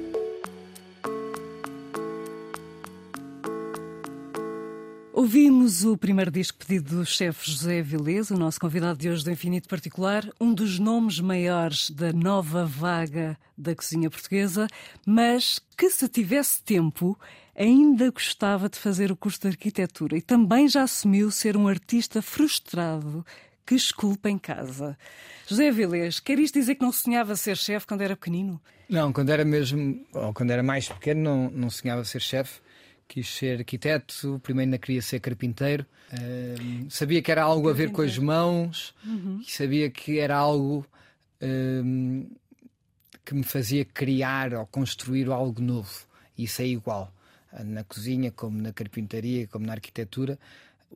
Ouvimos 5.19 5.84
o 5.84 5.97
primeiro 5.97 6.30
disco 6.30 6.60
pedido 6.60 6.97
do 6.97 7.03
chefe 7.03 7.49
José 7.49 7.82
Vilés, 7.82 8.30
o 8.30 8.38
nosso 8.38 8.60
convidado 8.60 8.99
de 8.99 9.10
hoje 9.10 9.23
do 9.23 9.32
Infinito 9.32 9.67
Particular, 9.67 10.23
um 10.39 10.53
dos 10.53 10.77
nomes 10.77 11.19
maiores 11.19 11.89
da 11.89 12.13
nova 12.13 12.65
vaga 12.65 13.36
da 13.58 13.73
cozinha 13.73 14.12
portuguesa, 14.12 14.67
mas 15.03 15.60
que 15.75 15.89
se 15.89 16.08
tivesse 16.08 16.62
tempo 16.62 17.19
ainda 17.56 18.12
gostava 18.12 18.69
de 18.69 18.77
fazer 18.77 19.12
o 19.12 19.15
curso 19.15 19.41
de 19.41 19.47
arquitetura 19.47 20.15
e 20.15 20.21
também 20.21 20.69
já 20.69 20.84
assumiu 20.84 21.32
ser 21.32 21.58
um 21.58 21.67
artista 21.67 22.21
frustrado 22.21 23.25
que 23.65 23.73
esculpa 23.73 24.30
em 24.30 24.38
casa. 24.38 24.95
José 25.47 25.71
Vilés, 25.71 26.19
quer 26.19 26.38
isto 26.38 26.60
dizer 26.60 26.75
que 26.75 26.84
não 26.84 26.91
sonhava 26.91 27.36
ser 27.36 27.58
chefe 27.58 27.88
quando 27.88 28.01
era 28.01 28.15
pequenino? 28.15 28.62
Não, 28.88 29.12
quando 29.12 29.32
era 29.32 29.43
mesmo, 29.43 29.99
ou 30.13 30.32
quando 30.32 30.51
era 30.51 30.62
mais 30.62 30.88
pequeno, 30.88 31.23
não, 31.23 31.49
não 31.49 31.69
sonhava 31.71 32.06
ser 32.06 32.21
chefe 32.21 32.66
quis 33.07 33.27
ser 33.27 33.59
arquiteto, 33.59 34.39
primeiro 34.43 34.67
ainda 34.67 34.77
queria 34.77 35.01
ser 35.01 35.19
carpinteiro. 35.19 35.85
Uh, 36.11 36.89
sabia 36.89 37.21
que 37.21 37.31
era 37.31 37.43
algo 37.43 37.69
a 37.69 37.73
ver 37.73 37.91
com 37.91 38.01
as 38.01 38.17
mãos 38.17 38.93
uhum. 39.05 39.41
e 39.45 39.51
sabia 39.51 39.89
que 39.89 40.19
era 40.19 40.35
algo 40.35 40.85
uh, 41.41 42.37
que 43.25 43.33
me 43.33 43.43
fazia 43.43 43.83
criar 43.85 44.53
ou 44.53 44.65
construir 44.65 45.29
algo 45.29 45.61
novo. 45.61 46.07
Isso 46.37 46.61
é 46.61 46.65
igual 46.65 47.13
na 47.65 47.83
cozinha, 47.83 48.31
como 48.31 48.61
na 48.61 48.71
carpintaria, 48.71 49.47
como 49.47 49.65
na 49.65 49.73
arquitetura. 49.73 50.37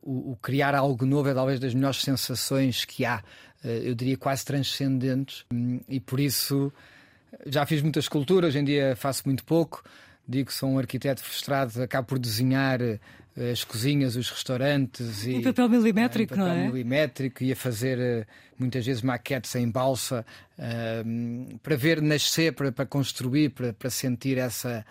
O, 0.00 0.32
o 0.32 0.36
criar 0.36 0.74
algo 0.74 1.04
novo 1.04 1.28
é 1.28 1.34
talvez 1.34 1.58
das 1.58 1.74
melhores 1.74 2.00
sensações 2.00 2.84
que 2.84 3.04
há, 3.04 3.22
uh, 3.64 3.68
eu 3.68 3.94
diria 3.94 4.16
quase 4.16 4.44
transcendentes, 4.44 5.44
um, 5.52 5.80
e 5.88 6.00
por 6.00 6.20
isso 6.20 6.72
já 7.46 7.64
fiz 7.66 7.82
muitas 7.82 8.04
esculturas, 8.04 8.50
hoje 8.50 8.58
em 8.58 8.64
dia 8.64 8.94
faço 8.96 9.22
muito 9.26 9.44
pouco 9.44 9.82
digo 10.28 10.48
que 10.48 10.54
sou 10.54 10.70
um 10.70 10.78
arquiteto 10.78 11.22
frustrado, 11.22 11.82
acabo 11.82 12.08
por 12.08 12.18
desenhar 12.18 12.80
eh, 12.80 12.98
as 13.50 13.64
cozinhas, 13.64 14.14
os 14.16 14.30
restaurantes 14.30 15.24
e, 15.24 15.36
em 15.36 15.42
papel 15.42 15.68
milimétrico, 15.68 16.34
em 16.34 16.36
papel 16.36 16.54
não 16.54 16.60
é? 16.60 16.66
milimétrico 16.66 17.42
e 17.42 17.52
a 17.52 17.56
fazer 17.56 17.98
eh, 17.98 18.26
muitas 18.58 18.84
vezes 18.84 19.02
maquetes 19.02 19.54
em 19.54 19.70
balsa 19.70 20.24
uh, 20.58 21.58
para 21.58 21.76
ver 21.76 22.00
nascer, 22.00 22.52
para, 22.52 22.70
para 22.70 22.86
construir, 22.86 23.50
para, 23.50 23.72
para 23.72 23.90
sentir 23.90 24.38
essa. 24.38 24.84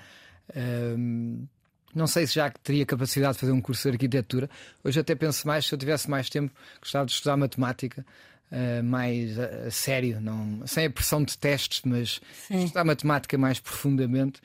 Uh, 0.49 1.47
não 1.93 2.07
sei 2.07 2.25
se 2.25 2.35
já 2.35 2.49
teria 2.49 2.85
capacidade 2.85 3.33
de 3.33 3.39
fazer 3.39 3.51
um 3.51 3.61
curso 3.61 3.83
de 3.83 3.95
arquitetura. 3.95 4.49
Hoje 4.83 4.99
até 4.99 5.13
penso 5.13 5.45
mais, 5.45 5.65
se 5.65 5.73
eu 5.73 5.77
tivesse 5.77 6.09
mais 6.09 6.29
tempo, 6.29 6.53
gostava 6.79 7.05
de 7.05 7.11
estudar 7.11 7.37
matemática. 7.37 8.05
Uh, 8.51 8.83
mais 8.83 9.39
a, 9.39 9.45
a, 9.67 9.71
sério, 9.71 10.19
não, 10.19 10.67
sem 10.67 10.85
a 10.85 10.89
pressão 10.89 11.23
de 11.23 11.37
testes, 11.37 11.83
mas 11.85 12.19
Sim. 12.47 12.65
estudar 12.65 12.83
matemática 12.83 13.37
mais 13.37 13.61
profundamente 13.61 14.41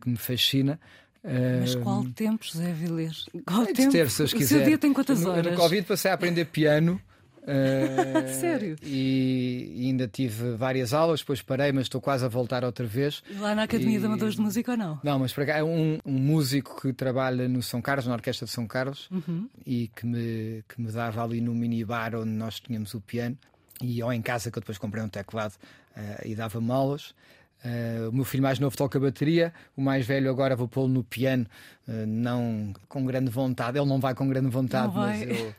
que 0.00 0.08
me 0.08 0.16
fascina. 0.16 0.78
Mas 1.60 1.74
qual 1.76 2.04
tempo, 2.10 2.44
José 2.44 2.72
Vilés? 2.72 3.26
Qual 3.46 3.64
tempo? 3.66 3.92
Ter, 3.92 4.10
se 4.10 4.22
o 4.24 4.28
seu 4.28 4.64
dia 4.64 4.76
tem 4.76 4.92
quantas 4.92 5.24
horas? 5.24 5.44
No, 5.44 5.52
no 5.52 5.56
Covid 5.56 5.86
passei 5.86 6.10
a 6.10 6.14
aprender 6.14 6.46
piano. 6.46 7.00
Uh, 7.42 8.28
Sério? 8.40 8.76
E, 8.82 9.72
e, 9.76 9.86
ainda 9.86 10.06
tive 10.06 10.52
várias 10.52 10.94
aulas, 10.94 11.20
depois 11.20 11.42
parei, 11.42 11.72
mas 11.72 11.84
estou 11.84 12.00
quase 12.00 12.24
a 12.24 12.28
voltar 12.28 12.64
outra 12.64 12.86
vez. 12.86 13.22
Lá 13.38 13.54
na 13.54 13.64
Academia 13.64 13.96
e... 13.96 14.00
de 14.00 14.06
Amadores 14.06 14.36
de 14.36 14.40
Música 14.40 14.72
ou 14.72 14.78
não? 14.78 15.00
Não, 15.02 15.18
mas 15.18 15.32
para 15.32 15.46
cá 15.46 15.56
é 15.58 15.64
um, 15.64 15.98
um, 16.04 16.18
músico 16.18 16.80
que 16.80 16.92
trabalha 16.92 17.48
no 17.48 17.62
São 17.62 17.82
Carlos, 17.82 18.06
na 18.06 18.14
Orquestra 18.14 18.46
de 18.46 18.52
São 18.52 18.66
Carlos, 18.66 19.08
uhum. 19.10 19.48
e 19.66 19.88
que 19.88 20.06
me, 20.06 20.64
que 20.68 20.80
me 20.80 20.90
dava 20.92 21.22
ali 21.22 21.40
no 21.40 21.54
minibar 21.54 22.14
onde 22.14 22.30
nós 22.30 22.60
tínhamos 22.60 22.94
o 22.94 23.00
piano, 23.00 23.36
e 23.80 24.02
ou 24.02 24.12
em 24.12 24.22
casa 24.22 24.50
que 24.50 24.58
eu 24.58 24.60
depois 24.60 24.78
comprei 24.78 25.02
um 25.02 25.08
teclado 25.08 25.54
uh, 25.96 26.26
e 26.26 26.34
dava-me 26.34 26.70
aulas. 26.70 27.14
Uh, 27.64 28.08
o 28.08 28.12
meu 28.12 28.24
filho 28.24 28.42
mais 28.42 28.58
novo 28.58 28.76
toca 28.76 28.98
bateria, 28.98 29.52
o 29.76 29.80
mais 29.80 30.04
velho 30.04 30.28
agora 30.28 30.56
vou 30.56 30.66
pô-lo 30.66 30.88
no 30.88 31.04
piano, 31.04 31.46
uh, 31.86 32.06
não 32.06 32.72
com 32.88 33.04
grande 33.04 33.30
vontade. 33.30 33.78
Ele 33.78 33.88
não 33.88 34.00
vai 34.00 34.14
com 34.14 34.28
grande 34.28 34.48
vontade, 34.48 34.92
mas 34.94 35.22
eu, 35.22 35.54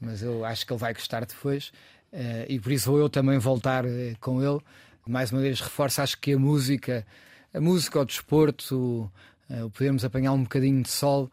mas 0.00 0.22
eu 0.22 0.44
acho 0.44 0.66
que 0.66 0.72
ele 0.72 0.80
vai 0.80 0.92
gostar 0.92 1.24
depois. 1.24 1.72
Uh, 2.12 2.44
e 2.48 2.60
por 2.60 2.72
isso 2.72 2.90
vou 2.90 3.00
eu 3.00 3.08
também 3.08 3.38
voltar 3.38 3.84
com 4.20 4.42
ele. 4.42 4.60
Mais 5.06 5.32
uma 5.32 5.40
vez 5.40 5.60
reforço, 5.60 6.02
acho 6.02 6.18
que 6.18 6.34
a 6.34 6.38
música, 6.38 7.06
a 7.54 7.60
música, 7.60 8.00
o 8.00 8.04
desporto, 8.04 9.10
o 9.48 9.70
podermos 9.70 10.04
apanhar 10.04 10.32
um 10.32 10.42
bocadinho 10.42 10.82
de 10.82 10.90
sol, 10.90 11.30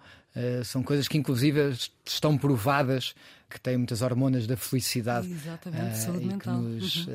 são 0.63 0.81
coisas 0.81 1.07
que 1.07 1.17
inclusive 1.17 1.59
estão 2.05 2.37
provadas 2.37 3.13
que 3.49 3.59
têm 3.59 3.77
muitas 3.77 4.01
hormonas 4.01 4.47
da 4.47 4.57
felicidade. 4.57 5.31
Exatamente, 5.31 5.97
saúde 5.97 6.25
mental. 6.25 6.57
Nos, 6.57 7.05
uhum. 7.05 7.13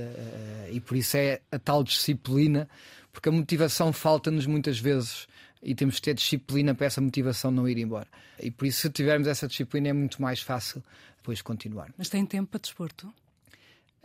e 0.71 0.81
por 0.81 0.97
isso 0.97 1.17
é 1.17 1.41
a 1.51 1.59
tal 1.59 1.83
disciplina 1.83 2.69
porque 3.13 3.29
a 3.29 3.33
motivação 3.33 3.93
falta-nos 3.93 4.47
muitas 4.47 4.79
vezes 4.79 5.27
e 5.61 5.75
temos 5.75 5.97
que 5.97 6.03
ter 6.03 6.15
disciplina 6.15 6.73
para 6.73 6.87
essa 6.87 7.01
motivação 7.01 7.51
não 7.51 7.69
ir 7.69 7.79
embora. 7.79 8.07
E 8.41 8.49
por 8.49 8.65
isso, 8.65 8.83
se 8.83 8.91
tivermos 8.91 9.27
essa 9.27 9.49
disciplina, 9.49 9.89
é 9.89 9.93
muito 9.93 10.23
mais 10.23 10.41
fácil 10.41 10.83
depois 11.17 11.43
continuar. 11.43 11.93
Mas 11.99 12.09
tem 12.09 12.25
tempo 12.25 12.51
para 12.51 12.61
desporto? 12.61 13.13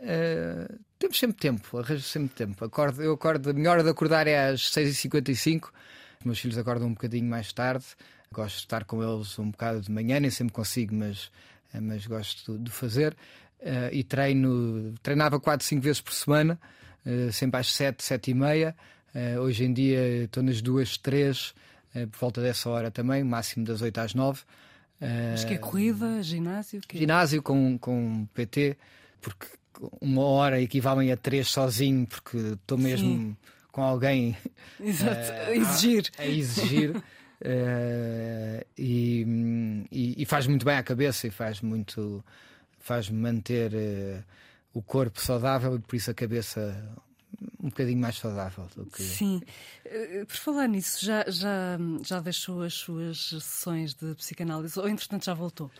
Uh, 0.00 0.78
temos 0.98 1.16
sempre 1.16 1.36
tempo, 1.36 1.78
arranjo 1.78 2.02
sempre 2.02 2.34
tempo. 2.34 2.64
Acordo, 2.64 3.02
eu 3.02 3.12
acordo, 3.12 3.50
a 3.50 3.52
minha 3.52 3.70
hora 3.70 3.84
de 3.84 3.88
acordar 3.88 4.26
é 4.26 4.48
às 4.48 4.62
6h55. 4.62 5.70
Os 6.18 6.26
meus 6.26 6.40
filhos 6.40 6.58
acordam 6.58 6.88
um 6.88 6.94
bocadinho 6.94 7.28
mais 7.28 7.52
tarde. 7.52 7.84
Gosto 8.34 8.56
de 8.56 8.62
estar 8.62 8.84
com 8.84 9.02
eles 9.02 9.38
um 9.38 9.50
bocado 9.50 9.80
de 9.80 9.90
manhã, 9.90 10.20
nem 10.20 10.30
sempre 10.30 10.52
consigo, 10.52 10.94
mas, 10.94 11.30
mas 11.72 12.06
gosto 12.06 12.58
de 12.58 12.70
fazer. 12.70 13.16
Uh, 13.60 13.88
e 13.92 14.04
treino, 14.04 14.92
treinava 15.02 15.40
4, 15.40 15.66
5 15.66 15.80
vezes 15.80 16.00
por 16.00 16.12
semana, 16.12 16.60
uh, 17.06 17.32
sempre 17.32 17.60
às 17.60 17.72
7, 17.72 18.02
7 18.04 18.30
e 18.30 18.34
meia. 18.34 18.76
Uh, 19.14 19.40
hoje 19.40 19.64
em 19.64 19.72
dia 19.72 20.24
estou 20.24 20.42
nas 20.42 20.60
duas, 20.60 20.98
três, 20.98 21.54
uh, 21.94 22.06
por 22.08 22.18
volta 22.18 22.42
dessa 22.42 22.68
hora 22.68 22.90
também, 22.90 23.22
máximo 23.22 23.64
das 23.64 23.80
8 23.80 23.98
às 23.98 24.14
9. 24.14 24.40
Uh, 24.40 25.06
Mas 25.30 25.44
que 25.44 25.54
é 25.54 25.58
corrida, 25.58 26.22
ginásio? 26.22 26.80
Que... 26.80 26.98
Ginásio 26.98 27.42
com, 27.42 27.78
com 27.78 28.26
PT, 28.34 28.76
porque 29.20 29.46
uma 30.00 30.22
hora 30.22 30.60
equivalem 30.60 31.12
a 31.12 31.16
três 31.16 31.48
sozinho, 31.48 32.06
porque 32.06 32.36
estou 32.36 32.78
mesmo 32.78 33.08
Sim. 33.08 33.36
com 33.70 33.82
alguém 33.82 34.36
Exato. 34.80 35.32
a 35.32 35.54
exigir. 35.54 36.10
A, 36.18 36.22
a 36.22 36.26
exigir. 36.26 37.02
e, 38.76 39.26
e, 39.90 40.22
e, 40.22 40.24
faz 40.24 40.46
muito 40.46 40.64
bem 40.64 40.76
à 40.76 40.82
cabeça 40.82 41.26
e 41.26 41.30
faz 41.30 41.60
muito 41.60 42.24
faz 42.78 43.08
manter 43.10 43.72
o 44.72 44.82
corpo 44.82 45.20
saudável 45.20 45.76
e 45.76 45.78
por 45.78 45.96
isso 45.96 46.10
a 46.10 46.14
cabeça 46.14 46.76
um 47.62 47.68
bocadinho 47.68 47.98
mais 47.98 48.16
saudável 48.18 48.68
do 48.76 48.86
que. 48.86 49.02
Sim. 49.02 49.42
Eh, 49.84 50.24
por 50.26 50.36
falar 50.36 50.68
nisso, 50.68 51.04
já, 51.04 51.24
já, 51.28 51.78
já 52.04 52.20
deixou 52.20 52.62
as 52.62 52.74
suas 52.74 53.28
sessões 53.28 53.94
de 53.94 54.14
psicanálise 54.14 54.78
ou 54.78 54.88
entretanto 54.88 55.24
já 55.24 55.34
voltou? 55.34 55.70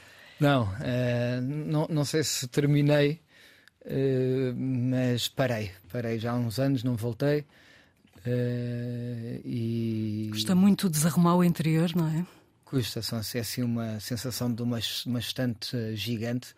Não, 0.40 0.64
uh, 0.64 1.40
não, 1.43 1.87
não 1.88 2.05
sei 2.05 2.25
se 2.25 2.49
terminei, 2.49 3.21
uh, 3.83 4.55
mas 4.57 5.29
parei. 5.29 5.71
Parei 5.93 6.19
já 6.19 6.33
há 6.33 6.35
uns 6.35 6.59
anos, 6.59 6.83
não 6.83 6.97
voltei. 6.97 7.45
Uh, 8.27 9.41
e... 9.45 10.29
Custa 10.33 10.55
muito 10.55 10.89
desarrumar 10.89 11.37
o 11.37 11.45
interior, 11.45 11.91
não 11.95 12.09
é? 12.09 12.27
Custa, 12.65 13.01
é 13.35 13.39
assim 13.41 13.63
uma 13.63 14.01
sensação 14.01 14.53
de 14.53 14.63
uma, 14.63 14.79
uma 15.07 15.19
estante 15.19 15.95
gigante 15.95 16.55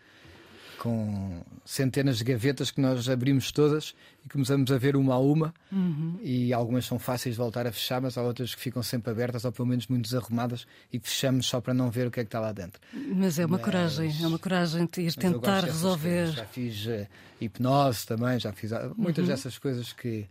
com 0.78 1.42
centenas 1.64 2.18
de 2.18 2.24
gavetas 2.24 2.70
que 2.70 2.80
nós 2.80 3.08
abrimos 3.08 3.50
todas 3.50 3.94
e 4.24 4.28
começamos 4.28 4.70
a 4.70 4.78
ver 4.78 4.96
uma 4.96 5.14
a 5.14 5.18
uma. 5.18 5.52
Uhum. 5.72 6.18
E 6.22 6.52
algumas 6.52 6.84
são 6.84 6.98
fáceis 6.98 7.34
de 7.34 7.38
voltar 7.38 7.66
a 7.66 7.72
fechar, 7.72 8.00
mas 8.00 8.16
há 8.16 8.22
outras 8.22 8.54
que 8.54 8.60
ficam 8.60 8.82
sempre 8.82 9.10
abertas 9.10 9.44
ou 9.44 9.52
pelo 9.52 9.66
menos 9.66 9.86
muito 9.88 10.04
desarrumadas 10.04 10.66
e 10.92 10.98
fechamos 10.98 11.46
só 11.46 11.60
para 11.60 11.74
não 11.74 11.90
ver 11.90 12.06
o 12.06 12.10
que 12.10 12.20
é 12.20 12.24
que 12.24 12.28
está 12.28 12.40
lá 12.40 12.52
dentro. 12.52 12.80
Mas 12.92 13.38
é 13.38 13.46
uma 13.46 13.56
mas... 13.56 13.64
coragem, 13.64 14.14
é 14.22 14.26
uma 14.26 14.38
coragem 14.38 14.88
de 14.90 15.00
ir 15.02 15.14
tentar 15.14 15.64
resolver. 15.64 16.28
Já 16.28 16.44
fiz 16.44 16.86
uh, 16.86 17.06
hipnose 17.40 18.06
também, 18.06 18.38
já 18.38 18.52
fiz 18.52 18.72
uh, 18.72 18.94
muitas 18.96 19.24
uhum. 19.24 19.30
dessas 19.30 19.58
coisas 19.58 19.92
que 19.92 20.26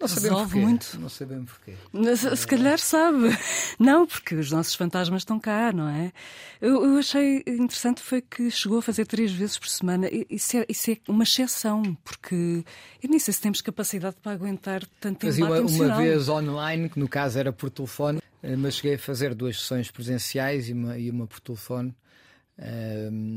não 0.00 0.08
Resolve 0.08 0.60
muito. 0.60 1.00
Não 1.00 1.08
sabemos 1.08 1.50
porquê. 1.50 1.74
Se, 2.16 2.36
se 2.36 2.46
calhar 2.46 2.78
sabe. 2.78 3.36
Não, 3.78 4.06
porque 4.06 4.36
os 4.36 4.50
nossos 4.52 4.74
fantasmas 4.74 5.22
estão 5.22 5.40
cá, 5.40 5.72
não 5.72 5.88
é? 5.88 6.12
Eu, 6.60 6.84
eu, 6.84 6.98
achei 6.98 7.42
interessante 7.46 8.00
foi 8.00 8.22
que 8.22 8.48
chegou 8.50 8.78
a 8.78 8.82
fazer 8.82 9.06
três 9.06 9.32
vezes 9.32 9.58
por 9.58 9.68
semana. 9.68 10.08
Isso 10.30 10.56
é, 10.56 10.66
isso 10.68 10.90
é 10.92 10.98
uma 11.08 11.24
exceção, 11.24 11.96
porque 12.04 12.64
eu 13.02 13.10
nem 13.10 13.18
sei 13.18 13.34
se 13.34 13.40
temos 13.40 13.60
capacidade 13.60 14.16
para 14.22 14.32
aguentar 14.32 14.84
tanto 15.00 15.26
Fazia 15.26 15.44
uma, 15.44 15.60
uma 15.60 15.96
vez 15.96 16.28
online, 16.28 16.88
que 16.88 17.00
no 17.00 17.08
caso 17.08 17.38
era 17.38 17.52
por 17.52 17.68
telefone, 17.68 18.20
eh, 18.42 18.54
mas 18.54 18.76
cheguei 18.76 18.94
a 18.94 18.98
fazer 18.98 19.34
duas 19.34 19.58
sessões 19.60 19.90
presenciais 19.90 20.68
e 20.68 20.72
uma, 20.72 20.96
e 20.96 21.10
uma 21.10 21.26
por 21.26 21.40
telefone. 21.40 21.92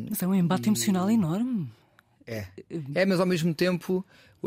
Mas 0.09 0.21
é 0.21 0.27
um 0.27 0.33
embate 0.33 0.67
e... 0.67 0.69
emocional 0.69 1.09
enorme. 1.09 1.69
É. 2.31 2.45
É, 2.95 3.05
mas 3.05 3.19
ao 3.19 3.25
mesmo 3.25 3.53
tempo 3.53 4.05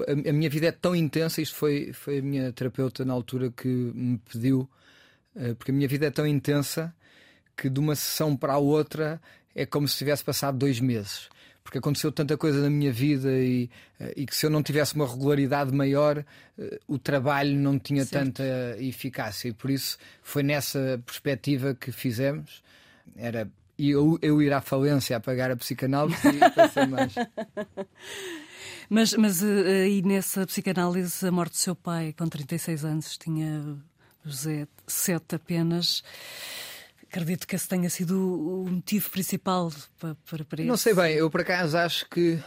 a, 0.08 0.32
minha 0.32 0.48
vida 0.48 0.68
é 0.68 0.72
tão 0.72 0.96
intensa, 0.96 1.42
isto 1.42 1.54
foi, 1.54 1.92
foi 1.92 2.18
a 2.18 2.22
minha 2.22 2.50
terapeuta 2.50 3.04
na 3.04 3.12
altura 3.12 3.50
que 3.50 3.68
me 3.68 4.18
pediu, 4.18 4.68
uh, 5.36 5.54
porque 5.56 5.70
a 5.70 5.74
minha 5.74 5.86
vida 5.86 6.06
é 6.06 6.10
tão 6.10 6.26
intensa 6.26 6.94
que 7.54 7.68
de 7.68 7.78
uma 7.78 7.94
sessão 7.94 8.34
para 8.34 8.54
a 8.54 8.58
outra 8.58 9.20
é 9.54 9.66
como 9.66 9.86
se 9.86 9.98
tivesse 9.98 10.24
passado 10.24 10.56
dois 10.56 10.80
meses. 10.80 11.28
porque 11.62 11.78
aconteceu 11.78 12.10
tanta 12.10 12.36
coisa 12.38 12.60
na 12.62 12.70
minha 12.70 12.92
vida 12.92 13.30
e, 13.30 13.70
e 14.16 14.26
que 14.26 14.34
se 14.34 14.44
eu 14.46 14.50
não 14.50 14.62
tivesse 14.62 14.94
uma 14.94 15.06
regularidade 15.06 15.72
maior, 15.72 16.24
o 16.88 16.98
trabalho 16.98 17.54
não 17.56 17.78
tinha 17.78 18.04
certo. 18.04 18.24
tanta 18.24 18.76
eficácia. 18.80 19.48
E 19.48 19.52
por 19.52 19.70
isso 19.70 19.96
foi 20.22 20.42
nessa 20.42 21.00
perspectiva 21.06 21.72
que 21.74 21.92
fizemos. 21.92 22.62
Era 23.16 23.48
eu, 23.78 24.18
eu 24.22 24.40
ir 24.40 24.52
à 24.52 24.60
falência 24.60 25.16
a 25.16 25.20
pagar 25.20 25.50
a 25.50 25.56
psicanálise 25.56 26.18
e 26.28 26.86
mais. 26.86 27.14
Mas, 28.88 29.14
mas 29.14 29.42
aí 29.42 30.02
nessa 30.02 30.46
psicanálise, 30.46 31.26
a 31.26 31.30
morte 31.30 31.52
do 31.52 31.56
seu 31.56 31.74
pai, 31.74 32.14
com 32.16 32.28
36 32.28 32.84
anos, 32.84 33.16
tinha 33.16 33.78
José 34.24 34.66
sete 34.86 35.36
apenas. 35.36 36.02
Acredito 37.02 37.46
que 37.46 37.54
esse 37.54 37.68
tenha 37.68 37.88
sido 37.88 38.64
o 38.64 38.68
motivo 38.68 39.08
principal 39.10 39.72
para, 39.98 40.14
para, 40.28 40.44
para 40.44 40.64
Não 40.64 40.76
sei 40.76 40.94
bem, 40.94 41.14
eu 41.14 41.30
por 41.30 41.42
acaso 41.42 41.76
acho 41.78 42.08
que 42.08 42.38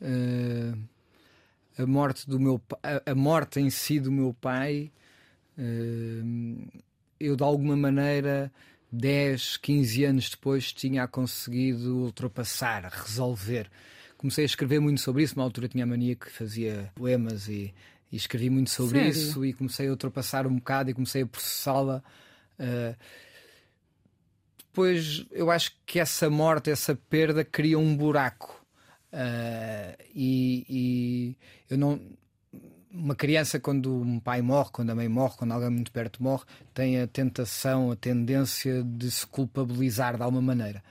uh, 0.00 0.78
a 1.78 1.86
morte 1.86 2.28
do 2.28 2.40
meu 2.40 2.60
a, 2.82 3.12
a, 3.12 3.14
morte 3.14 3.60
em 3.60 3.70
si 3.70 4.00
do 4.00 4.10
meu 4.10 4.34
pai, 4.34 4.90
uh, 5.56 6.80
eu 7.20 7.36
de 7.36 7.44
alguma 7.44 7.76
maneira 7.76 8.52
10, 8.92 9.56
15 9.58 10.04
anos 10.04 10.30
depois 10.30 10.72
tinha 10.72 11.06
conseguido 11.06 11.98
ultrapassar, 11.98 12.84
resolver. 12.84 13.70
Comecei 14.16 14.44
a 14.44 14.46
escrever 14.46 14.80
muito 14.80 15.00
sobre 15.00 15.22
isso, 15.22 15.36
na 15.36 15.42
altura 15.42 15.68
tinha 15.68 15.84
a 15.84 15.86
mania 15.86 16.14
que 16.14 16.30
fazia 16.30 16.90
poemas 16.94 17.48
e, 17.48 17.72
e 18.10 18.16
escrevi 18.16 18.50
muito 18.50 18.70
sobre 18.70 18.98
Sério? 18.98 19.10
isso 19.10 19.44
e 19.44 19.52
comecei 19.52 19.88
a 19.88 19.90
ultrapassar 19.90 20.46
um 20.46 20.56
bocado 20.56 20.90
e 20.90 20.94
comecei 20.94 21.22
a 21.22 21.26
processá-la. 21.26 22.02
Uh, 22.58 22.96
depois 24.58 25.26
eu 25.32 25.50
acho 25.50 25.72
que 25.84 25.98
essa 25.98 26.30
morte, 26.30 26.70
essa 26.70 26.94
perda, 26.94 27.44
cria 27.44 27.78
um 27.78 27.96
buraco. 27.96 28.64
Uh, 29.12 29.96
e, 30.14 30.66
e, 30.68 31.36
eu 31.68 31.76
não. 31.76 32.00
Uma 32.92 33.14
criança, 33.14 33.60
quando 33.60 33.94
um 33.94 34.18
pai 34.18 34.42
morre, 34.42 34.70
quando 34.72 34.90
a 34.90 34.94
mãe 34.94 35.08
morre, 35.08 35.34
quando 35.36 35.52
alguém 35.52 35.70
muito 35.70 35.92
perto 35.92 36.22
morre, 36.22 36.44
tem 36.74 37.00
a 37.00 37.06
tentação, 37.06 37.90
a 37.92 37.96
tendência 37.96 38.82
de 38.82 39.10
se 39.10 39.26
culpabilizar 39.26 40.16
de 40.16 40.22
alguma 40.22 40.42
maneira. 40.42 40.82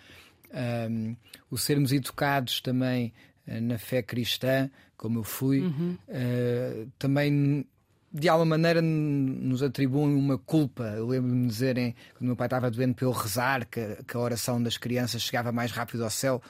Um, 0.89 1.15
o 1.51 1.57
sermos 1.57 1.91
educados 1.91 2.62
também 2.62 3.13
uh, 3.47 3.62
na 3.62 3.77
fé 3.77 4.01
cristã, 4.01 4.69
como 4.95 5.19
eu 5.19 5.23
fui, 5.23 5.59
uhum. 5.62 5.97
uh, 6.07 6.91
também 6.97 7.65
de 8.12 8.27
alguma 8.27 8.57
maneira 8.57 8.81
nos 8.81 9.62
atribuem 9.62 10.15
uma 10.15 10.38
culpa. 10.38 10.83
Eu 10.95 11.07
lembro-me 11.07 11.43
de 11.43 11.47
dizerem, 11.47 11.95
quando 12.13 12.27
meu 12.27 12.35
pai 12.35 12.47
estava 12.47 12.71
doente, 12.71 12.95
para 12.95 13.05
eu 13.05 13.12
rezar, 13.12 13.67
que, 13.67 13.97
que 14.07 14.17
a 14.17 14.19
oração 14.19 14.62
das 14.62 14.77
crianças 14.77 15.21
chegava 15.21 15.51
mais 15.51 15.71
rápido 15.71 16.03
ao 16.03 16.09
céu. 16.09 16.41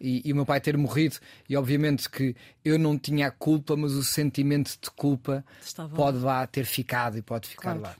E, 0.00 0.32
o 0.32 0.36
meu 0.36 0.46
pai 0.46 0.60
ter 0.60 0.76
morrido, 0.76 1.16
e 1.48 1.56
obviamente 1.56 2.08
que 2.08 2.36
eu 2.64 2.78
não 2.78 2.96
tinha 2.96 3.26
a 3.26 3.30
culpa, 3.32 3.76
mas 3.76 3.92
o 3.92 4.04
sentimento 4.04 4.78
de 4.80 4.90
culpa 4.92 5.44
pode 5.96 6.18
lá 6.18 6.46
ter 6.46 6.64
ficado 6.64 7.18
e 7.18 7.22
pode 7.22 7.48
ficar 7.48 7.76
claro. 7.76 7.80
lá. 7.82 7.96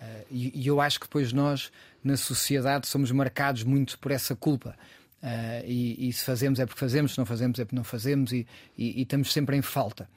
Uh, 0.00 0.26
e, 0.30 0.62
e, 0.62 0.66
eu 0.66 0.80
acho 0.80 1.00
que 1.00 1.06
depois 1.06 1.32
nós, 1.32 1.72
na 2.04 2.16
sociedade, 2.16 2.86
somos 2.86 3.10
marcados 3.10 3.64
muito 3.64 3.98
por 3.98 4.12
essa 4.12 4.36
culpa. 4.36 4.76
Uh, 5.22 5.66
e, 5.66 6.08
e, 6.08 6.12
se 6.12 6.24
fazemos 6.24 6.60
é 6.60 6.66
porque 6.66 6.78
fazemos, 6.78 7.12
se 7.12 7.18
não 7.18 7.26
fazemos 7.26 7.58
é 7.58 7.64
porque 7.64 7.76
não 7.76 7.84
fazemos, 7.84 8.32
e, 8.32 8.46
e 8.78 9.02
estamos 9.02 9.32
sempre 9.32 9.56
em 9.56 9.62
falta. 9.62 10.08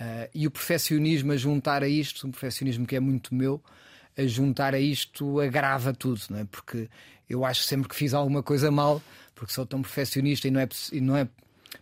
Uh, 0.00 0.28
e 0.34 0.46
o 0.46 0.50
perfeccionismo 0.50 1.32
a 1.32 1.36
juntar 1.36 1.82
a 1.82 1.88
isto, 1.88 2.26
um 2.26 2.30
perfeccionismo 2.30 2.86
que 2.86 2.94
é 2.94 3.00
muito 3.00 3.34
meu, 3.34 3.62
a 4.16 4.26
juntar 4.26 4.74
a 4.74 4.80
isto 4.80 5.40
agrava 5.40 5.92
tudo, 5.92 6.20
não 6.30 6.38
é? 6.38 6.44
Porque 6.44 6.88
eu 7.28 7.44
acho 7.44 7.62
sempre 7.62 7.88
que 7.88 7.94
fiz 7.94 8.14
alguma 8.14 8.42
coisa 8.42 8.70
mal, 8.70 9.02
porque 9.34 9.52
sou 9.52 9.66
tão 9.66 9.82
perfeccionista 9.82 10.48
e 10.48 10.50
não 10.50 10.60
é, 10.60 10.68
e 10.92 11.00
não 11.00 11.16
é 11.16 11.28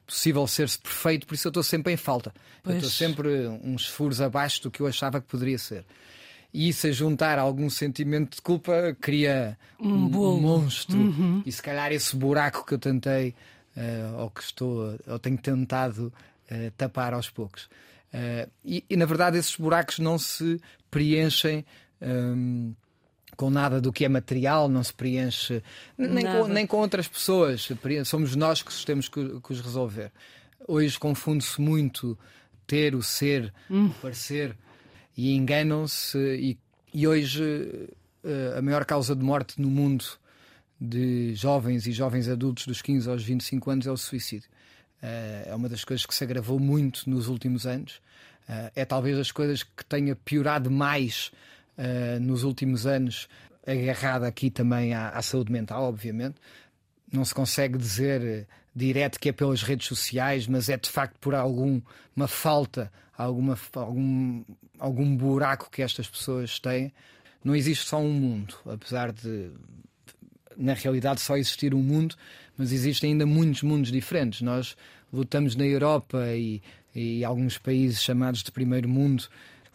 possível 0.06 0.46
ser-se 0.46 0.78
perfeito, 0.78 1.26
por 1.26 1.34
isso 1.34 1.46
eu 1.46 1.50
estou 1.50 1.62
sempre 1.62 1.92
em 1.92 1.96
falta. 1.96 2.32
Pois. 2.62 2.74
Eu 2.74 2.78
estou 2.80 2.90
sempre 2.90 3.28
uns 3.62 3.86
furos 3.86 4.20
abaixo 4.20 4.62
do 4.62 4.70
que 4.70 4.80
eu 4.80 4.86
achava 4.86 5.20
que 5.20 5.26
poderia 5.26 5.58
ser. 5.58 5.84
E 6.52 6.68
isso 6.68 6.86
a 6.86 6.92
juntar 6.92 7.38
algum 7.38 7.68
sentimento 7.68 8.36
de 8.36 8.42
culpa 8.42 8.96
cria 9.00 9.58
um, 9.78 10.06
um 10.06 10.40
monstro. 10.40 10.96
Uhum. 10.96 11.42
E 11.44 11.50
se 11.50 11.60
calhar 11.60 11.90
esse 11.92 12.14
buraco 12.14 12.64
que 12.64 12.74
eu 12.74 12.78
tentei, 12.78 13.34
uh, 13.76 14.20
ou 14.20 14.30
que 14.30 14.40
estou, 14.40 14.96
ou 15.06 15.18
tenho 15.18 15.36
tentado 15.36 16.12
uh, 16.50 16.70
tapar 16.76 17.12
aos 17.12 17.28
poucos. 17.28 17.64
Uh, 18.14 18.48
e, 18.64 18.84
e, 18.88 18.96
na 18.96 19.04
verdade 19.04 19.36
esses 19.36 19.56
buracos 19.56 19.98
não 19.98 20.16
se 20.16 20.60
preenchem 20.88 21.64
com 23.36 23.50
nada 23.50 23.80
do 23.80 23.92
que 23.92 24.04
é 24.04 24.08
material, 24.08 24.68
não 24.68 24.82
se 24.82 24.92
preenche 24.92 25.62
nem 25.98 26.24
com, 26.24 26.46
nem 26.46 26.66
com, 26.66 26.76
outras 26.78 27.08
pessoas. 27.08 27.68
Somos 28.04 28.36
nós 28.36 28.62
que 28.62 28.72
temos 28.84 29.08
que, 29.08 29.40
que 29.40 29.52
os 29.52 29.60
resolver. 29.60 30.12
Hoje 30.66 30.98
confunde-se 30.98 31.60
muito 31.60 32.18
ter, 32.66 32.94
o 32.94 33.02
ser, 33.02 33.52
hum. 33.70 33.86
o 33.86 33.94
parecer 33.94 34.56
e 35.16 35.34
enganam-se. 35.34 36.18
E, 36.18 36.58
e, 36.92 37.06
hoje 37.06 37.42
uh, 37.42 38.58
a 38.58 38.62
maior 38.62 38.84
causa 38.84 39.14
de 39.14 39.22
morte 39.22 39.60
no 39.60 39.68
mundo 39.68 40.04
de 40.80 41.34
jovens 41.34 41.86
e 41.86 41.92
jovens 41.92 42.28
adultos 42.28 42.66
dos 42.66 42.82
15 42.82 43.08
aos 43.08 43.22
25 43.22 43.70
anos 43.70 43.86
é 43.86 43.90
o 43.90 43.96
suicídio. 43.96 44.48
Uh, 45.02 45.50
é 45.50 45.54
uma 45.54 45.68
das 45.68 45.84
coisas 45.84 46.06
que 46.06 46.14
se 46.14 46.24
agravou 46.24 46.58
muito 46.58 47.08
nos 47.08 47.28
últimos 47.28 47.66
anos. 47.66 47.96
Uh, 48.48 48.70
é 48.74 48.84
talvez 48.84 49.18
as 49.18 49.30
coisas 49.30 49.62
que 49.62 49.84
tenha 49.84 50.16
piorado 50.16 50.70
mais 50.70 51.30
uh, 51.78 52.20
nos 52.20 52.42
últimos 52.42 52.86
anos, 52.86 53.28
agarrada 53.66 54.26
aqui 54.26 54.50
também 54.50 54.94
à, 54.94 55.10
à, 55.10 55.22
saúde 55.22 55.50
mental, 55.50 55.84
obviamente. 55.84 56.36
Não 57.12 57.24
se 57.24 57.34
consegue 57.34 57.78
dizer 57.78 58.46
direto 58.74 59.18
que 59.20 59.28
é 59.28 59.32
pelas 59.32 59.62
redes 59.62 59.86
sociais, 59.86 60.46
mas 60.46 60.68
é 60.68 60.76
de 60.76 60.90
facto 60.90 61.18
por 61.20 61.34
alguma 61.34 61.82
falta, 62.26 62.92
alguma, 63.16 63.58
algum, 63.74 64.44
algum 64.78 65.16
buraco 65.16 65.70
que 65.70 65.82
estas 65.82 66.08
pessoas 66.08 66.58
têm. 66.58 66.92
Não 67.42 67.54
existe 67.54 67.86
só 67.86 67.98
um 68.00 68.12
mundo, 68.12 68.56
apesar 68.66 69.12
de 69.12 69.50
na 70.56 70.74
realidade 70.74 71.20
só 71.20 71.36
existir 71.36 71.74
um 71.74 71.82
mundo, 71.82 72.14
mas 72.56 72.72
existem 72.72 73.12
ainda 73.12 73.26
muitos 73.26 73.62
mundos 73.62 73.90
diferentes. 73.90 74.40
Nós 74.40 74.76
lutamos 75.12 75.56
na 75.56 75.64
Europa 75.64 76.26
e, 76.28 76.62
e 76.94 77.24
alguns 77.24 77.58
países 77.58 78.02
chamados 78.02 78.42
de 78.42 78.50
primeiro 78.50 78.88
mundo. 78.88 79.24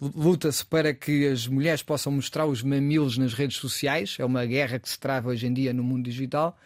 Luta-se 0.02 0.66
para 0.66 0.94
que 0.94 1.28
as 1.28 1.46
mulheres 1.48 1.84
possam 1.84 2.14
mostrar 2.14 2.46
os 2.46 2.64
mamilos 2.64 3.18
nas 3.18 3.34
redes 3.34 3.58
sociais. 3.58 4.16
É 4.20 4.26
uma 4.26 4.46
guerra 4.46 4.80
que 4.80 4.90
se 4.90 4.98
trava 4.98 5.30
hoje 5.30 5.46
em 5.46 5.54
dia 5.54 5.74
no 5.74 5.84
mundo 5.84 6.06
digital. 6.06 6.58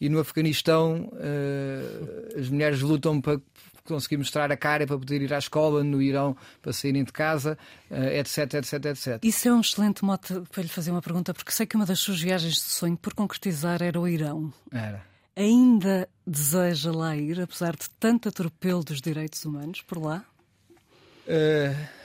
E 0.00 0.08
no 0.08 0.18
Afeganistão, 0.18 1.12
uh, 1.12 2.40
as 2.40 2.48
mulheres 2.48 2.80
lutam 2.80 3.20
para 3.20 3.40
conseguir 3.84 4.16
mostrar 4.16 4.50
a 4.50 4.56
cara 4.56 4.86
para 4.86 4.98
poder 4.98 5.22
ir 5.22 5.32
à 5.32 5.38
escola, 5.38 5.84
no 5.84 6.00
Irão 6.00 6.36
para 6.60 6.72
saírem 6.72 7.04
de 7.04 7.12
casa, 7.12 7.58
uh, 7.90 7.94
etc, 7.94 8.54
etc, 8.54 8.84
etc. 8.86 9.18
Isso 9.22 9.48
é 9.48 9.52
um 9.52 9.60
excelente 9.60 10.04
mote 10.04 10.34
para 10.50 10.62
lhe 10.62 10.68
fazer 10.68 10.90
uma 10.90 11.02
pergunta, 11.02 11.34
porque 11.34 11.52
sei 11.52 11.66
que 11.66 11.76
uma 11.76 11.86
das 11.86 12.00
suas 12.00 12.20
viagens 12.20 12.54
de 12.54 12.60
sonho 12.60 12.96
por 12.96 13.14
concretizar 13.14 13.82
era 13.82 14.00
o 14.00 14.08
Irão. 14.08 14.52
Era. 14.72 15.04
Ainda 15.36 16.08
deseja 16.26 16.90
lá 16.90 17.16
ir, 17.16 17.40
apesar 17.40 17.76
de 17.76 17.88
tanto 18.00 18.28
atropelo 18.28 18.82
dos 18.82 19.00
direitos 19.00 19.44
humanos 19.44 19.82
por 19.82 19.98
lá? 19.98 20.24
Uh, 21.26 22.01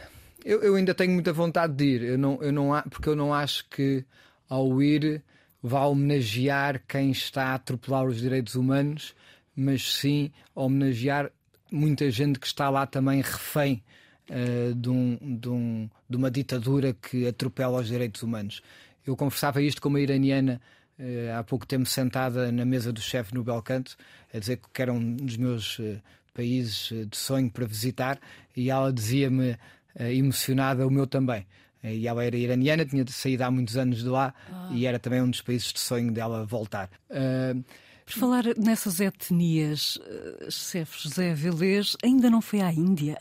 eu, 0.47 0.63
eu, 0.63 0.75
ainda 0.75 0.95
tenho 0.95 1.11
muita 1.11 1.33
vontade 1.33 1.73
de 1.73 1.83
ir, 1.83 2.03
eu 2.03 2.17
não, 2.17 2.41
eu 2.41 2.53
não, 2.53 2.69
porque 2.89 3.09
eu 3.09 3.17
não 3.17 3.33
acho 3.33 3.67
que 3.69 4.05
ao 4.47 4.81
ir 4.81 5.21
vá 5.61 5.85
homenagear 5.85 6.81
quem 6.87 7.11
está 7.11 7.47
a 7.47 7.55
atropelar 7.55 8.05
os 8.05 8.17
direitos 8.21 8.55
humanos, 8.55 9.13
mas 9.53 9.93
sim 9.95 10.31
homenagear 10.55 11.29
muita 11.69 12.09
gente 12.09 12.39
que 12.39 12.47
está 12.47 12.69
lá 12.69 12.87
também 12.87 13.21
refém 13.21 13.83
uh, 14.29 14.73
de, 14.73 14.89
um, 14.89 15.17
de, 15.21 15.49
um, 15.49 15.89
de, 16.09 16.15
uma 16.15 16.31
ditadura 16.31 16.93
que 16.93 17.27
atropela 17.27 17.81
os 17.81 17.87
direitos 17.89 18.23
humanos. 18.23 18.61
Eu 19.05 19.17
conversava 19.17 19.61
isto 19.61 19.81
com 19.81 19.89
uma 19.89 19.99
iraniana 19.99 20.61
uh, 20.97 21.37
há 21.37 21.43
pouco 21.43 21.67
tempo 21.67 21.85
sentada 21.85 22.53
na 22.53 22.63
mesa 22.63 22.93
do 22.93 23.01
chefe 23.01 23.33
no 23.33 23.43
Belcanto, 23.43 23.97
a 24.33 24.39
dizer 24.39 24.61
que 24.73 24.81
era 24.81 24.93
um 24.93 25.13
dos 25.17 25.35
meus 25.35 25.77
uh, 25.79 26.01
países 26.33 26.93
de 27.09 27.17
sonho 27.17 27.51
para 27.51 27.65
visitar, 27.65 28.17
e 28.55 28.69
ela 28.69 28.93
dizia-me 28.93 29.57
emocionada 29.99 30.85
o 30.85 30.91
meu 30.91 31.07
também. 31.07 31.45
E 31.83 32.07
ela 32.07 32.23
era 32.23 32.35
iraniana, 32.35 32.85
tinha 32.85 33.05
saído 33.07 33.43
há 33.43 33.51
muitos 33.51 33.77
anos 33.77 34.03
de 34.03 34.09
lá 34.09 34.33
ah. 34.51 34.69
e 34.71 34.85
era 34.85 34.99
também 34.99 35.21
um 35.21 35.29
dos 35.29 35.41
países 35.41 35.71
de 35.71 35.79
sonho 35.79 36.11
dela 36.11 36.45
voltar. 36.45 36.89
Uh, 37.09 37.63
por 38.07 38.13
falar 38.13 38.43
nessas 38.57 39.01
etnias, 39.01 39.99
eh, 40.05 40.47
chefe 40.49 41.03
José 41.03 41.33
Velez 41.33 41.97
ainda 42.01 42.29
não 42.29 42.41
foi 42.41 42.61
à 42.61 42.71
Índia? 42.71 43.17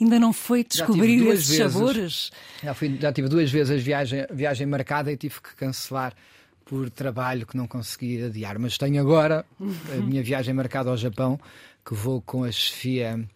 Ainda 0.00 0.20
não 0.20 0.32
foi 0.32 0.62
descobrir 0.62 1.26
esses 1.26 1.48
vezes, 1.48 1.72
sabores? 1.72 2.30
Já, 2.62 2.74
fui, 2.74 2.96
já 2.96 3.12
tive 3.12 3.28
duas 3.28 3.50
vezes 3.50 3.76
a 3.76 3.82
viagem, 3.82 4.20
a 4.20 4.32
viagem 4.32 4.68
marcada 4.68 5.10
e 5.10 5.16
tive 5.16 5.40
que 5.40 5.56
cancelar 5.56 6.14
por 6.64 6.88
trabalho 6.90 7.44
que 7.44 7.56
não 7.56 7.66
consegui 7.66 8.22
adiar. 8.22 8.56
Mas 8.60 8.78
tenho 8.78 9.00
agora 9.00 9.44
a 9.92 9.96
minha 10.00 10.22
viagem 10.22 10.54
marcada 10.54 10.90
ao 10.90 10.96
Japão, 10.96 11.40
que 11.84 11.92
vou 11.92 12.22
com 12.22 12.44
a 12.44 12.52
chefia 12.52 13.28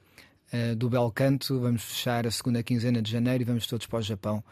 uh, 0.52 0.76
do 0.76 0.88
Belcanto. 0.88 1.60
Vamos 1.60 1.82
fechar 1.82 2.26
a 2.26 2.30
segunda 2.30 2.62
quinzena 2.62 3.00
de 3.00 3.10
janeiro 3.10 3.42
e 3.42 3.44
vamos 3.44 3.66
todos 3.66 3.86
para 3.86 3.98
o 3.98 4.02
Japão 4.02 4.42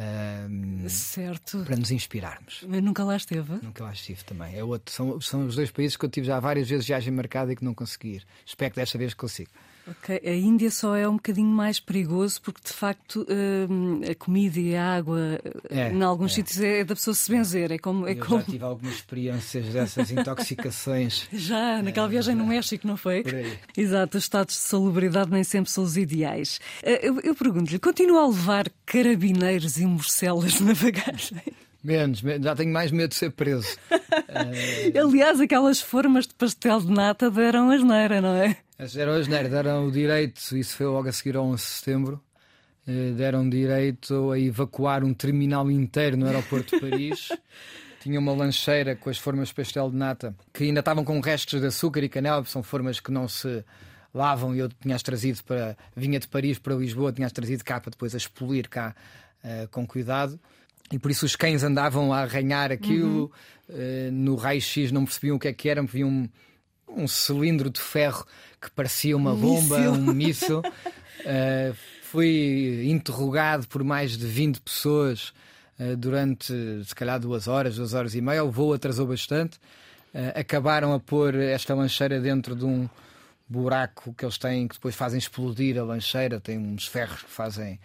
Um, 0.00 0.88
certo. 0.88 1.64
Para 1.64 1.76
nos 1.76 1.90
inspirarmos. 1.90 2.64
Mas 2.66 2.82
nunca 2.82 3.04
lá 3.04 3.16
esteve? 3.16 3.52
Nunca 3.62 3.84
lá 3.84 3.92
estive 3.92 4.24
também. 4.24 4.56
É 4.56 4.64
outro, 4.64 4.92
são, 4.92 5.20
são 5.20 5.46
os 5.46 5.54
dois 5.54 5.70
países 5.70 5.96
que 5.96 6.04
eu 6.04 6.08
tive 6.08 6.26
já 6.26 6.40
várias 6.40 6.68
vezes 6.68 6.86
viagem 6.86 7.12
marcada 7.12 7.52
e 7.52 7.56
que 7.56 7.64
não 7.64 7.74
consegui 7.74 8.16
ir. 8.16 8.26
Espero 8.44 8.72
que 8.72 8.80
desta 8.80 8.96
vez 8.98 9.14
consiga. 9.14 9.50
Ok, 9.88 10.20
a 10.24 10.34
Índia 10.34 10.70
só 10.70 10.94
é 10.94 11.08
um 11.08 11.14
bocadinho 11.14 11.48
mais 11.48 11.80
perigoso 11.80 12.40
porque 12.40 12.60
de 12.64 12.72
facto 12.72 13.26
hum, 13.68 14.00
a 14.08 14.14
comida 14.14 14.60
e 14.60 14.76
a 14.76 14.96
água 14.96 15.40
é, 15.68 15.90
em 15.90 16.02
alguns 16.02 16.32
é. 16.32 16.34
sítios 16.36 16.60
é 16.60 16.84
da 16.84 16.94
pessoa 16.94 17.14
se 17.14 17.30
benzer. 17.30 17.72
É 17.72 17.78
como, 17.78 18.06
é 18.06 18.12
Eu 18.12 18.24
como... 18.24 18.40
já 18.40 18.46
tive 18.46 18.64
algumas 18.64 18.94
experiências 18.94 19.66
dessas 19.72 20.10
intoxicações. 20.10 21.28
Já, 21.32 21.82
naquela 21.82 22.06
é, 22.06 22.10
viagem 22.10 22.34
no 22.34 22.46
México, 22.46 22.86
não 22.86 22.96
foi? 22.96 23.22
Por 23.22 23.34
aí. 23.34 23.58
Exato, 23.76 24.18
os 24.18 24.24
estados 24.24 24.54
de 24.54 24.60
salubridade 24.60 25.30
nem 25.30 25.42
sempre 25.42 25.70
são 25.70 25.82
os 25.82 25.96
ideais. 25.96 26.60
Eh, 26.82 27.08
eu, 27.08 27.20
eu 27.20 27.34
pergunto-lhe, 27.34 27.78
continua 27.78 28.22
a 28.22 28.26
levar 28.28 28.70
carabineiros 28.86 29.78
e 29.78 29.86
morcelas 29.86 30.60
na 30.60 30.74
bagagem? 30.74 31.42
Menos, 31.82 32.20
já 32.20 32.54
tenho 32.54 32.72
mais 32.72 32.92
medo 32.92 33.10
de 33.10 33.16
ser 33.16 33.30
preso. 33.32 33.76
Aliás, 34.94 35.40
aquelas 35.40 35.80
formas 35.80 36.26
de 36.28 36.34
pastel 36.34 36.80
de 36.80 36.92
nata 36.92 37.28
deram 37.28 37.70
asneira, 37.70 38.20
não 38.20 38.36
é? 38.36 38.56
Deram 38.92 39.14
asneira, 39.14 39.48
deram 39.48 39.86
o 39.88 39.90
direito, 39.90 40.56
isso 40.56 40.76
foi 40.76 40.86
logo 40.86 41.08
a 41.08 41.12
seguir 41.12 41.36
ao 41.36 41.44
11 41.44 41.62
de 41.62 41.68
setembro, 41.68 42.22
eh, 42.86 43.12
deram 43.16 43.48
direito 43.48 44.30
a 44.30 44.38
evacuar 44.38 45.02
um 45.02 45.12
terminal 45.12 45.70
inteiro 45.70 46.16
no 46.16 46.26
aeroporto 46.26 46.76
de 46.76 46.80
Paris. 46.80 47.28
Tinha 48.00 48.18
uma 48.18 48.32
lancheira 48.32 48.96
com 48.96 49.10
as 49.10 49.18
formas 49.18 49.48
de 49.48 49.54
pastel 49.54 49.90
de 49.90 49.96
nata 49.96 50.34
que 50.52 50.64
ainda 50.64 50.80
estavam 50.80 51.04
com 51.04 51.20
restos 51.20 51.60
de 51.60 51.66
açúcar 51.66 52.02
e 52.02 52.08
canela, 52.08 52.44
são 52.44 52.62
formas 52.62 52.98
que 52.98 53.12
não 53.12 53.28
se 53.28 53.64
lavam 54.12 54.54
e 54.54 54.58
eu 54.58 54.68
tinha-as 54.68 55.02
trazido 55.02 55.42
para. 55.44 55.76
vinha 55.96 56.18
de 56.18 56.26
Paris 56.26 56.58
para 56.58 56.74
Lisboa, 56.74 57.12
tinha-as 57.12 57.32
trazido 57.32 57.64
cá 57.64 57.80
para 57.80 57.90
depois 57.90 58.12
a 58.14 58.18
expolir 58.18 58.68
cá 58.68 58.94
uh, 59.44 59.68
com 59.68 59.86
cuidado 59.86 60.38
e 60.92 60.98
por 60.98 61.10
isso 61.10 61.24
os 61.24 61.34
cães 61.34 61.64
andavam 61.64 62.12
a 62.12 62.20
arranhar 62.20 62.70
aquilo. 62.70 63.32
Uhum. 63.68 63.74
Uh, 63.74 64.12
no 64.12 64.36
raio-x 64.36 64.92
não 64.92 65.06
percebiam 65.06 65.36
o 65.36 65.38
que 65.38 65.48
é 65.48 65.52
que 65.52 65.68
era, 65.68 65.82
viam 65.82 66.08
um, 66.08 66.28
um 66.86 67.08
cilindro 67.08 67.70
de 67.70 67.80
ferro 67.80 68.26
que 68.60 68.70
parecia 68.70 69.16
uma 69.16 69.34
bomba, 69.34 69.78
míssil. 69.78 69.92
um 69.92 70.12
míssil. 70.12 70.58
Uh, 70.60 71.74
fui 72.04 72.84
interrogado 72.90 73.66
por 73.66 73.82
mais 73.82 74.18
de 74.18 74.26
20 74.26 74.60
pessoas 74.60 75.32
uh, 75.80 75.96
durante, 75.96 76.52
se 76.84 76.94
calhar, 76.94 77.18
duas 77.18 77.48
horas, 77.48 77.76
duas 77.76 77.94
horas 77.94 78.14
e 78.14 78.20
meia. 78.20 78.44
O 78.44 78.50
voo 78.50 78.74
atrasou 78.74 79.06
bastante. 79.06 79.58
acabaram 80.34 80.92
a 80.92 81.00
pôr 81.00 81.34
esta 81.36 81.74
lancheira 81.74 82.20
dentro 82.20 82.54
de 82.54 82.66
um 82.66 82.86
buraco 83.48 84.12
que 84.12 84.26
eles 84.26 84.36
têm, 84.36 84.68
que 84.68 84.74
depois 84.74 84.94
fazem 84.94 85.18
explodir 85.18 85.78
a 85.78 85.84
lancheira. 85.84 86.38
Tem 86.38 86.58
uns 86.58 86.86
ferros 86.86 87.22
que 87.22 87.30
fazem 87.30 87.80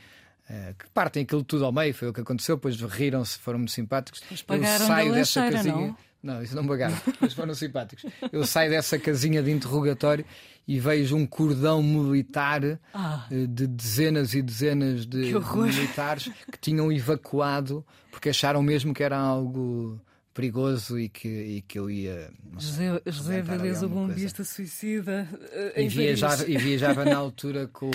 que 0.78 0.90
partem 0.94 1.24
aquilo 1.24 1.44
tudo 1.44 1.66
ao 1.66 1.72
meio, 1.72 1.94
foi 1.94 2.10
o 2.10 2.14
que 2.14 2.22
aconteceu, 2.22 2.56
depois 2.56 2.80
riram-se, 2.80 3.38
foram 3.38 3.60
muito 3.60 3.72
simpáticos. 3.72 4.22
Mas 4.30 4.42
pagaram 4.42 4.84
eu 4.84 4.88
saio 4.88 5.14
dessa 5.14 5.52
casinha. 5.52 5.76
Não? 5.76 5.98
não, 6.24 6.44
isso 6.44 6.56
não 6.56 6.66
pagaram, 6.66 6.96
mas 7.20 7.34
foram 7.34 7.54
simpáticos. 7.54 8.10
Eu 8.32 8.46
saio 8.46 8.70
dessa 8.70 8.98
casinha 8.98 9.44
de 9.44 9.52
interrogatório 9.52 10.26
e 10.68 10.80
vejo 10.80 11.16
um 11.16 11.26
cordão 11.26 11.82
militar 11.82 12.80
ah. 12.94 13.28
uh, 13.32 13.48
de 13.48 13.68
dezenas 13.68 14.34
e 14.34 14.42
dezenas 14.42 15.06
de 15.06 15.34
militares 15.34 16.32
que 16.52 16.60
tinham 16.60 16.92
evacuado 16.92 17.86
porque 18.18 18.30
acharam 18.30 18.64
mesmo 18.64 18.96
que 18.96 19.04
era 19.04 19.16
algo 19.16 20.02
perigoso 20.34 21.00
e 21.00 21.08
que, 21.08 21.28
e 21.28 21.62
que 21.62 21.78
eu 21.78 21.88
ia. 21.88 22.32
José, 22.58 23.02
José 23.06 23.42
Valdez, 23.44 23.84
o 23.84 23.90
bombista 23.90 24.44
suicida. 24.44 25.28
Uh, 25.32 25.80
e, 25.80 25.88
viajava, 25.88 26.50
e 26.50 26.58
viajava 26.58 27.06
na 27.06 27.16
altura 27.16 27.68
com 27.68 27.92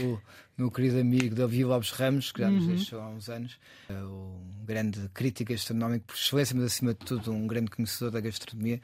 meu 0.57 0.71
querido 0.71 0.99
amigo 0.99 1.35
Davi 1.35 1.65
Lopes 1.65 1.91
Ramos, 1.91 2.31
que 2.31 2.41
já 2.41 2.51
nos 2.51 2.65
uhum. 2.65 2.75
deixou 2.75 3.01
há 3.01 3.09
uns 3.09 3.29
anos, 3.29 3.59
um 3.91 4.65
grande 4.65 5.09
crítico 5.15 5.53
gastronómico 5.53 6.07
por 6.07 6.17
excelência, 6.17 6.55
mas 6.55 6.67
acima 6.67 6.93
de 6.93 7.01
tudo 7.01 7.33
um 7.33 7.47
grande 7.47 7.71
conhecedor 7.71 8.11
da 8.11 8.21
gastronomia, 8.21 8.81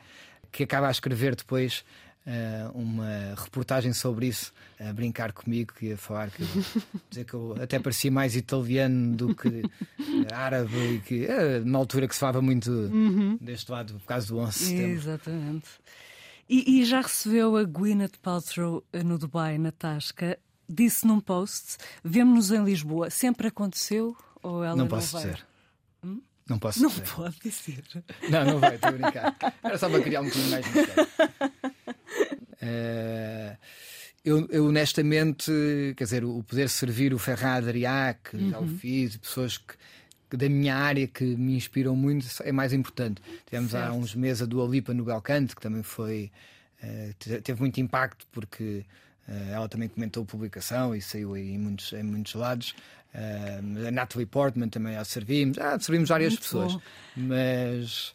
que 0.51 0.65
acaba 0.65 0.89
a 0.89 0.91
escrever 0.91 1.37
depois 1.37 1.85
uh, 2.27 2.79
uma 2.79 3.35
reportagem 3.37 3.93
sobre 3.93 4.27
isso, 4.27 4.53
a 4.79 4.93
brincar 4.93 5.33
comigo, 5.33 5.75
que 5.75 5.87
ia 5.87 5.97
falar 5.97 6.31
que, 6.31 6.43
dizer 7.11 7.25
que 7.25 7.35
eu 7.35 7.55
até 7.61 7.79
parecia 7.79 8.11
mais 8.11 8.37
italiano 8.37 9.17
do 9.17 9.35
que 9.35 9.63
árabe, 10.33 10.77
e 10.77 11.01
que 11.01 11.27
uh, 11.27 11.65
na 11.65 11.79
altura 11.79 12.09
que 12.09 12.15
se 12.15 12.21
falava 12.21 12.43
muito 12.43 12.71
uhum. 12.71 13.39
deste 13.41 13.71
lado 13.71 13.95
por 13.95 14.07
causa 14.07 14.27
do 14.27 14.39
11 14.39 14.59
de 14.59 14.65
setembro. 14.65 14.93
Exatamente. 14.93 15.69
E, 16.49 16.81
e, 16.81 16.85
já 16.87 17.03
recebeu 17.03 17.59
a 17.59 17.65
Gwyneth 17.65 18.19
Paltrow 18.23 18.83
no 19.05 19.19
Dubai, 19.19 19.59
na 19.59 19.71
Tasca. 19.71 20.39
Disse 20.69 21.07
num 21.07 21.21
post: 21.21 21.79
Vemo-nos 22.05 22.51
em 22.51 22.63
Lisboa. 22.63 23.11
Sempre 23.11 23.49
aconteceu? 23.49 24.17
Ou 24.43 24.63
ela 24.63 24.77
não, 24.77 24.85
não 24.85 24.89
posso 24.89 25.13
vai? 25.13 25.23
dizer. 25.25 25.47
Hum? 26.05 26.21
Não 26.49 26.59
posso 26.59 26.83
não 26.83 26.89
dizer. 26.89 27.15
pode 27.15 27.37
dizer. 27.41 27.85
Não, 28.31 28.45
não 28.45 28.59
vai, 28.59 28.75
estou 28.75 28.89
a 28.89 28.93
brincar. 28.93 29.37
Era 29.63 29.79
só 29.79 29.89
para 29.89 30.03
criar 30.03 30.21
um 30.21 30.25
bocadinho 30.25 30.51
mais 30.51 30.67
mistério. 30.67 31.09
Uh, 32.61 33.57
eu, 34.25 34.47
eu, 34.51 34.67
honestamente, 34.67 35.51
quer 35.97 36.05
dizer, 36.05 36.25
o 36.25 36.43
poder 36.43 36.69
servir 36.69 37.15
o 37.15 37.19
Ferrari 37.19 37.65
Adrià, 37.65 38.15
que 38.15 38.37
uhum. 38.37 38.51
já 38.51 38.59
o 38.59 38.63
uhum. 38.63 38.79
fiz, 38.79 39.17
pessoas 39.17 39.59
que, 39.59 39.75
que, 40.29 40.37
da 40.37 40.49
minha 40.49 40.75
área 40.75 41.07
que 41.07 41.25
me 41.25 41.55
inspiram 41.55 41.95
muito, 41.95 42.27
é 42.43 42.53
mais 42.53 42.73
importante. 42.73 43.23
Tivemos 43.47 43.71
certo. 43.71 43.91
há 43.91 43.93
uns 43.93 44.15
meses 44.15 44.43
a 44.43 44.47
Dua 44.47 44.67
Lipa 44.67 44.93
no 44.93 45.05
Belcanto, 45.05 45.55
que 45.55 45.63
também 45.63 45.83
foi. 45.83 46.31
Uh, 46.83 47.41
teve 47.43 47.61
muito 47.61 47.81
impacto 47.81 48.27
porque 48.31 48.85
ela 49.53 49.69
também 49.69 49.89
comentou 49.89 50.23
a 50.23 50.27
publicação 50.27 50.95
e 50.95 51.03
saiu 51.03 51.37
em 51.37 51.59
muitos, 51.59 51.93
em 51.93 52.03
muitos 52.03 52.35
lados. 52.35 52.75
Uh, 53.15 53.89
a 53.89 53.91
Natalie 53.91 54.27
Portman 54.27 54.69
também 54.69 54.97
a 54.97 55.05
servimos. 55.05 55.59
Ah, 55.59 55.79
servimos 55.79 56.09
várias 56.09 56.33
muito 56.33 56.43
pessoas. 56.43 56.75
Bom. 56.75 56.81
Mas 57.17 58.15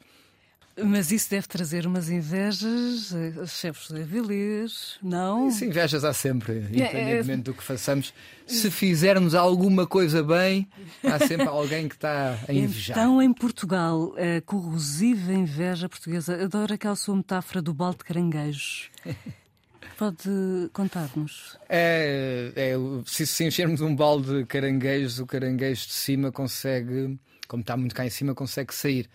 mas 0.81 1.11
isso 1.11 1.29
deve 1.29 1.47
trazer 1.47 1.85
umas 1.85 2.09
invejas, 2.09 3.13
eh, 3.13 3.45
chefes 3.45 3.89
de 3.89 4.01
Avilés, 4.01 4.97
não? 5.03 5.47
Isso, 5.47 5.63
invejas 5.63 6.03
há 6.03 6.11
sempre, 6.13 6.57
independentemente 6.57 7.29
é, 7.29 7.33
é... 7.33 7.37
do 7.37 7.53
que 7.53 7.61
façamos. 7.61 8.11
Se 8.47 8.71
fizermos 8.71 9.35
alguma 9.35 9.85
coisa 9.85 10.23
bem, 10.23 10.67
há 11.03 11.19
sempre 11.19 11.45
alguém 11.47 11.87
que 11.87 11.93
está 11.93 12.39
a 12.47 12.51
invejar. 12.51 12.97
Então, 12.97 13.21
em 13.21 13.31
Portugal, 13.31 14.15
a 14.17 14.41
corrosiva 14.41 15.31
inveja 15.31 15.87
portuguesa, 15.87 16.43
adoro 16.43 16.73
aquela 16.73 16.95
sua 16.95 17.15
metáfora 17.15 17.61
do 17.61 17.71
balde 17.71 17.99
de 17.99 18.05
caranguejos. 18.05 18.89
Pode 19.97 20.69
contar-nos? 20.71 21.57
É, 21.69 22.51
é, 22.55 22.73
se, 23.05 23.25
se 23.25 23.45
enchermos 23.45 23.81
um 23.81 23.95
balde 23.95 24.39
de 24.39 24.45
caranguejos, 24.45 25.19
o 25.19 25.25
caranguejo 25.25 25.87
de 25.87 25.93
cima 25.93 26.31
consegue, 26.31 27.17
como 27.47 27.61
está 27.61 27.77
muito 27.77 27.95
cá 27.95 28.05
em 28.05 28.09
cima, 28.09 28.33
consegue 28.33 28.73
sair. 28.73 29.09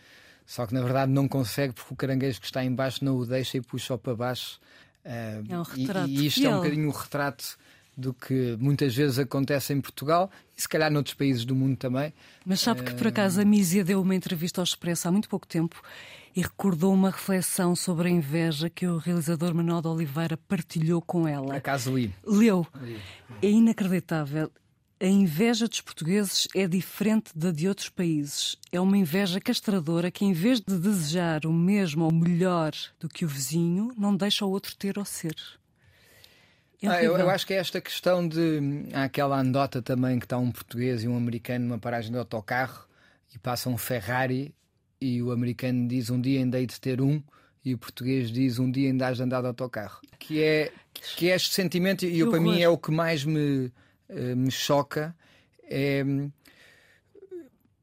Só 0.47 0.67
que 0.67 0.73
na 0.73 0.83
verdade 0.83 1.13
não 1.13 1.29
consegue 1.29 1.75
porque 1.75 1.93
o 1.93 1.97
caranguejo 1.97 2.41
que 2.41 2.47
está 2.47 2.65
embaixo 2.65 3.05
não 3.05 3.17
o 3.17 3.27
deixa 3.27 3.59
e 3.59 3.61
puxa-o 3.61 3.99
para 3.99 4.15
baixo. 4.15 4.59
Uh, 5.05 5.45
é 5.53 5.59
um 5.59 5.63
retrato. 5.63 6.09
E, 6.09 6.21
e 6.21 6.27
isto 6.27 6.47
é 6.47 6.49
um 6.49 6.57
bocadinho 6.57 6.89
um 6.89 6.93
retrato 6.93 7.59
do 7.99 8.15
que 8.15 8.57
muitas 8.61 8.95
vezes 8.95 9.19
acontece 9.19 9.73
em 9.73 9.81
Portugal 9.81 10.31
e 10.57 10.63
se 10.63 10.69
calhar 10.69 10.91
noutros 10.91 11.15
países 11.15 11.45
do 11.45 11.55
mundo 11.55 11.77
também. 11.77 12.15
Mas 12.47 12.61
sabe 12.61 12.85
que 12.85 12.95
por 12.95 13.09
acaso 13.09 13.41
a 13.41 13.45
Mísia 13.45 13.85
deu 13.85 14.01
uma 14.01 14.15
entrevista 14.15 14.61
ao 14.61 14.65
Expresso 14.65 15.09
há 15.09 15.11
muito 15.11 15.29
pouco 15.29 15.47
tempo 15.47 15.83
e 16.37 16.41
recordou 16.41 16.95
uma 16.95 17.11
reflexão 17.11 17.75
sobre 17.75 18.09
a 18.09 18.11
inveja 18.13 18.71
que 18.71 18.87
o 18.87 18.99
realizador 18.99 19.53
Manuel 19.53 19.83
de 19.83 19.89
Oliveira 19.89 20.37
partilhou 20.37 21.03
com 21.03 21.27
ela. 21.27 21.57
Acaso 21.57 21.97
li. 21.97 22.15
Leu. 22.25 22.65
Li. 22.81 23.01
É 23.43 23.51
inacreditável. 23.51 24.49
A 25.01 25.07
inveja 25.07 25.67
dos 25.67 25.81
portugueses 25.81 26.47
é 26.55 26.67
diferente 26.69 27.31
da 27.37 27.51
de 27.51 27.69
outros 27.69 27.89
países. 27.89 28.57
É 28.71 28.81
uma 28.81 28.97
inveja 28.97 29.41
castradora 29.41 30.11
que, 30.11 30.25
em 30.25 30.33
vez 30.33 30.61
de 30.61 30.79
desejar 30.79 31.47
o 31.47 31.53
mesmo 31.53 32.05
ou 32.05 32.13
melhor 32.13 32.73
do 33.01 33.09
que 33.09 33.25
o 33.25 33.29
vizinho, 33.29 33.93
não 33.97 34.17
deixa 34.17 34.45
o 34.45 34.51
outro 34.51 34.77
ter 34.77 34.99
ou 34.99 35.05
ser. 35.05 35.35
É 36.83 36.89
ah, 36.89 37.03
eu, 37.03 37.17
eu, 37.17 37.29
acho 37.29 37.47
que 37.47 37.55
é 37.55 37.57
esta 37.57 37.81
questão 37.81 38.27
de. 38.27 38.61
Há 38.93 39.05
aquela 39.05 39.39
andota 39.39 39.83
também 39.83 40.19
que 40.19 40.27
está 40.27 40.39
um 40.39 40.51
português 40.51 41.03
e 41.03 41.09
um 41.09 41.17
americano 41.17 41.67
numa 41.67 41.79
paragem 41.79 42.13
de 42.13 42.19
autocarro 42.19 42.87
e 43.35 43.39
passa 43.39 43.69
um 43.69 43.77
Ferrari 43.77 44.55
e 45.01 45.21
o 45.23 45.33
americano 45.33 45.89
diz 45.89 46.09
um 46.09 46.21
dia 46.21 46.39
ainda 46.39 46.59
hei 46.59 46.67
de 46.67 46.81
ter 46.81 47.01
um 47.01 47.23
e 47.65 47.75
o 47.75 47.79
português 47.79 48.31
diz 48.31 48.59
um 48.59 48.71
dia 48.71 48.89
ainda 48.89 49.09
has 49.09 49.17
de 49.17 49.23
andar 49.25 49.41
de 49.41 49.49
autocarro. 49.49 50.01
Que 50.19 50.43
é, 50.43 50.73
que 51.17 51.31
é 51.31 51.35
este 51.35 51.53
sentimento 51.53 52.05
e 52.05 52.21
eu, 52.21 52.31
para 52.31 52.41
mim 52.41 52.61
é 52.61 52.69
o 52.69 52.79
que 52.79 52.93
mais 52.93 53.25
me 53.25 53.73
eh, 54.09 54.35
me 54.35 54.51
choca 54.51 55.15
é 55.65 56.05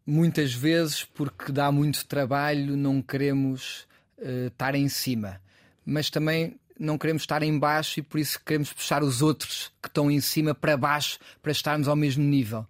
muitas 0.05 0.53
vezes 0.53 1.03
porque 1.03 1.51
dá 1.51 1.71
muito 1.71 2.05
trabalho, 2.05 2.77
não 2.77 3.01
queremos 3.01 3.87
uh, 4.19 4.47
estar 4.47 4.75
em 4.75 4.87
cima, 4.87 5.41
mas 5.85 6.09
também 6.09 6.59
não 6.79 6.97
queremos 6.97 7.23
estar 7.23 7.41
em 7.43 7.57
baixo 7.57 7.99
e 7.99 8.03
por 8.03 8.19
isso 8.19 8.39
queremos 8.45 8.71
puxar 8.73 9.03
os 9.03 9.21
outros 9.21 9.71
que 9.81 9.87
estão 9.87 10.09
em 10.09 10.19
cima 10.19 10.53
para 10.53 10.75
baixo 10.75 11.19
para 11.41 11.51
estarmos 11.51 11.87
ao 11.87 11.95
mesmo 11.95 12.23
nível. 12.23 12.67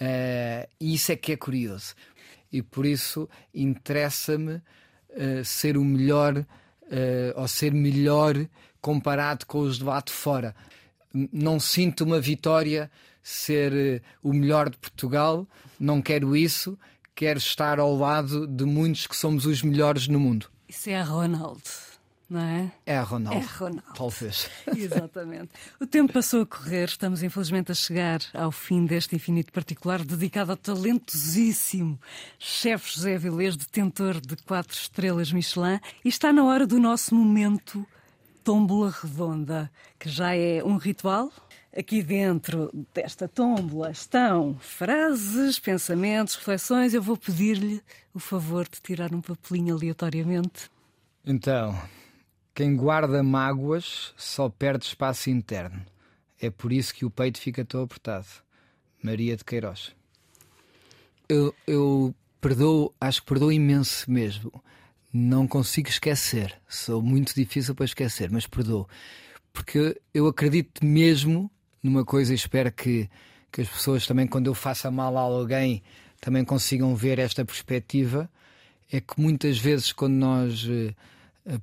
Uh, 0.00 0.68
e 0.80 0.94
isso 0.94 1.12
é 1.12 1.16
que 1.16 1.32
é 1.32 1.36
curioso. 1.36 1.94
E 2.52 2.62
por 2.62 2.86
isso 2.86 3.28
interessa-me 3.54 4.54
uh, 4.54 5.44
ser 5.44 5.76
o 5.76 5.84
melhor 5.84 6.44
ou 7.34 7.48
ser 7.48 7.72
melhor 7.72 8.36
comparado 8.80 9.44
com 9.44 9.58
os 9.58 9.78
de 9.78 9.82
lá 9.82 10.00
de 10.00 10.12
fora 10.12 10.54
não 11.32 11.58
sinto 11.58 12.04
uma 12.04 12.20
vitória 12.20 12.90
ser 13.22 14.02
o 14.22 14.32
melhor 14.32 14.70
de 14.70 14.76
Portugal, 14.76 15.46
não 15.80 16.00
quero 16.00 16.36
isso, 16.36 16.78
quero 17.14 17.38
estar 17.38 17.80
ao 17.80 17.96
lado 17.96 18.46
de 18.46 18.64
muitos 18.64 19.06
que 19.06 19.16
somos 19.16 19.46
os 19.46 19.62
melhores 19.62 20.06
no 20.06 20.20
mundo. 20.20 20.48
Isso 20.68 20.90
é 20.90 21.00
a 21.00 21.02
Ronaldo 21.02 21.62
não 22.28 22.40
é? 22.40 22.72
É 22.84 22.98
Ronaldo. 22.98 23.38
É 23.38 23.42
Ronaldo. 23.42 23.94
Talvez. 23.94 24.50
Exatamente. 24.76 25.50
O 25.80 25.86
tempo 25.86 26.12
passou 26.12 26.42
a 26.42 26.46
correr, 26.46 26.84
estamos 26.84 27.22
infelizmente 27.22 27.70
a 27.70 27.74
chegar 27.74 28.20
ao 28.34 28.50
fim 28.50 28.84
deste 28.84 29.14
infinito 29.14 29.52
particular 29.52 30.04
dedicado 30.04 30.50
ao 30.50 30.56
talentosíssimo 30.56 31.98
chefe 32.38 32.94
José 32.94 33.16
Vilês, 33.16 33.56
detentor 33.56 34.20
de 34.20 34.36
quatro 34.36 34.74
estrelas 34.74 35.32
Michelin, 35.32 35.80
e 36.04 36.08
está 36.08 36.32
na 36.32 36.44
hora 36.44 36.66
do 36.66 36.78
nosso 36.78 37.14
momento 37.14 37.86
tómbola 38.42 38.94
redonda, 39.02 39.70
que 39.98 40.08
já 40.08 40.34
é 40.34 40.62
um 40.64 40.76
ritual. 40.76 41.32
Aqui 41.76 42.02
dentro 42.02 42.70
desta 42.94 43.28
tómbola 43.28 43.90
estão 43.90 44.56
frases, 44.60 45.58
pensamentos, 45.58 46.36
reflexões. 46.36 46.94
Eu 46.94 47.02
vou 47.02 47.16
pedir-lhe 47.16 47.82
o 48.14 48.18
favor 48.18 48.66
de 48.66 48.80
tirar 48.80 49.12
um 49.12 49.20
papelinho 49.20 49.74
aleatoriamente. 49.74 50.70
Então, 51.24 51.76
quem 52.56 52.74
guarda 52.74 53.22
mágoas 53.22 54.14
só 54.16 54.48
perde 54.48 54.86
espaço 54.86 55.28
interno. 55.28 55.84
É 56.40 56.48
por 56.48 56.72
isso 56.72 56.94
que 56.94 57.04
o 57.04 57.10
peito 57.10 57.38
fica 57.38 57.62
tão 57.66 57.82
apertado. 57.82 58.26
Maria 59.02 59.36
de 59.36 59.44
Queiroz. 59.44 59.94
Eu, 61.28 61.54
eu 61.66 62.14
perdoo, 62.40 62.94
acho 62.98 63.20
que 63.20 63.28
perdoo 63.28 63.52
imenso 63.52 64.10
mesmo. 64.10 64.50
Não 65.12 65.46
consigo 65.46 65.90
esquecer. 65.90 66.56
Sou 66.66 67.02
muito 67.02 67.34
difícil 67.34 67.74
para 67.74 67.84
esquecer, 67.84 68.30
mas 68.30 68.46
perdoo. 68.46 68.88
Porque 69.52 70.00
eu 70.14 70.26
acredito 70.26 70.82
mesmo 70.82 71.50
numa 71.82 72.06
coisa 72.06 72.32
e 72.32 72.36
espero 72.36 72.72
que, 72.72 73.06
que 73.52 73.60
as 73.60 73.68
pessoas 73.68 74.06
também, 74.06 74.26
quando 74.26 74.46
eu 74.46 74.54
faça 74.54 74.90
mal 74.90 75.18
a 75.18 75.20
alguém, 75.20 75.82
também 76.22 76.42
consigam 76.42 76.96
ver 76.96 77.18
esta 77.18 77.44
perspectiva. 77.44 78.30
É 78.90 78.98
que 78.98 79.20
muitas 79.20 79.58
vezes, 79.58 79.92
quando 79.92 80.14
nós 80.14 80.66
eh, 80.66 80.94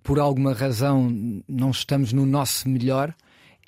por 0.03 0.19
alguma 0.19 0.53
razão 0.53 1.09
não 1.47 1.71
estamos 1.71 2.13
no 2.13 2.25
nosso 2.25 2.67
melhor, 2.69 3.13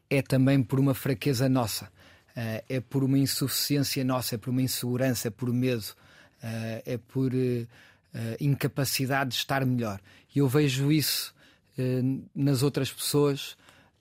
é 0.09 0.21
também 0.21 0.63
por 0.63 0.79
uma 0.79 0.93
fraqueza 0.93 1.49
nossa, 1.49 1.91
eh, 2.35 2.63
é 2.69 2.79
por 2.79 3.03
uma 3.03 3.17
insuficiência 3.17 4.03
nossa, 4.03 4.35
é 4.35 4.37
por 4.37 4.49
uma 4.49 4.61
insegurança, 4.61 5.27
é 5.27 5.31
por 5.31 5.51
medo, 5.51 5.85
eh, 6.41 6.83
é 6.85 6.97
por 6.97 7.31
incapacidade 8.39 9.31
de 9.31 9.35
estar 9.35 9.65
melhor. 9.65 9.99
E 10.33 10.39
eu 10.39 10.47
vejo 10.47 10.89
isso 10.89 11.35
nas 12.33 12.63
outras 12.63 12.89
pessoas 12.89 13.57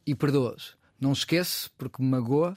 e 0.06 0.14
perdoo-as. 0.14 0.74
Não 1.00 1.12
esqueço, 1.12 1.68
porque 1.76 2.00
me 2.00 2.08
magoa, 2.08 2.54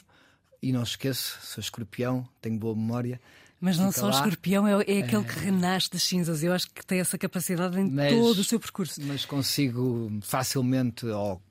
e 0.61 0.71
não 0.71 0.83
esqueço, 0.83 1.39
sou 1.41 1.61
escorpião, 1.61 2.27
tenho 2.41 2.57
boa 2.57 2.75
memória. 2.75 3.19
Mas 3.59 3.77
não 3.77 3.91
só 3.91 4.07
o 4.07 4.09
escorpião, 4.11 4.67
é, 4.67 4.73
é 4.73 4.99
aquele 4.99 5.23
que 5.23 5.39
renasce 5.39 5.89
das 5.89 6.03
cinzas. 6.03 6.43
Eu 6.43 6.53
acho 6.53 6.69
que 6.69 6.85
tem 6.85 6.99
essa 6.99 7.17
capacidade 7.17 7.79
em 7.79 7.89
mas, 7.89 8.13
todo 8.13 8.39
o 8.39 8.43
seu 8.43 8.59
percurso. 8.59 9.01
Mas 9.03 9.25
consigo 9.25 10.11
facilmente, 10.21 11.07
ou 11.07 11.41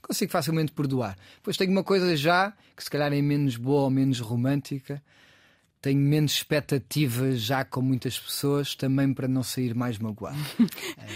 consigo 0.00 0.32
facilmente 0.32 0.72
perdoar. 0.72 1.16
Depois 1.36 1.56
tenho 1.56 1.70
uma 1.70 1.84
coisa 1.84 2.16
já, 2.16 2.52
que 2.76 2.82
se 2.82 2.90
calhar 2.90 3.12
é 3.12 3.22
menos 3.22 3.56
boa 3.56 3.82
ou 3.82 3.90
menos 3.90 4.18
romântica. 4.18 5.00
Tenho 5.80 6.00
menos 6.00 6.32
expectativas 6.32 7.40
já 7.40 7.64
com 7.64 7.80
muitas 7.80 8.18
pessoas, 8.18 8.74
também 8.74 9.12
para 9.12 9.26
não 9.26 9.42
sair 9.42 9.74
mais 9.74 9.98
magoado. 9.98 10.38
é... 10.98 11.06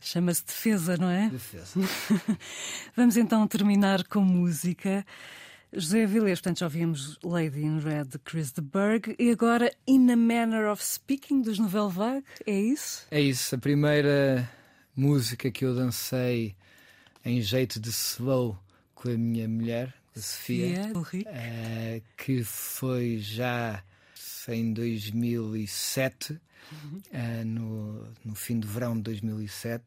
Chama-se 0.00 0.44
defesa, 0.44 0.96
não 0.96 1.08
é? 1.10 1.28
Defesa. 1.30 1.80
Vamos 2.96 3.16
então 3.16 3.46
terminar 3.46 4.04
com 4.04 4.20
música. 4.20 5.04
José 5.72 6.06
Vilés, 6.06 6.40
portanto, 6.40 6.60
já 6.60 6.66
ouvimos 6.66 7.18
Lady 7.22 7.62
in 7.62 7.80
Red 7.80 8.04
de 8.04 8.18
Chris 8.18 8.52
de 8.52 8.60
Berg 8.60 9.14
e 9.18 9.30
agora 9.30 9.70
In 9.86 10.10
a 10.10 10.16
Manner 10.16 10.70
of 10.70 10.82
Speaking 10.82 11.42
dos 11.42 11.58
Nouvelle 11.58 11.90
Vague, 11.90 12.24
é 12.46 12.58
isso? 12.58 13.06
É 13.10 13.20
isso, 13.20 13.54
a 13.54 13.58
primeira 13.58 14.48
música 14.96 15.50
que 15.50 15.64
eu 15.64 15.74
dancei 15.74 16.56
em 17.24 17.40
jeito 17.42 17.80
de 17.80 17.90
slow 17.90 18.56
com 18.94 19.10
a 19.10 19.18
minha 19.18 19.48
mulher, 19.48 19.92
a 20.16 20.20
Sofia, 20.20 20.92
uh, 20.94 22.02
que 22.16 22.42
foi 22.44 23.18
já 23.18 23.82
em 24.48 24.72
2007, 24.72 26.40
uhum. 26.72 27.02
uh, 27.12 27.44
no, 27.44 28.08
no 28.24 28.34
fim 28.34 28.58
do 28.58 28.68
verão 28.68 28.96
de 28.96 29.02
2007, 29.02 29.82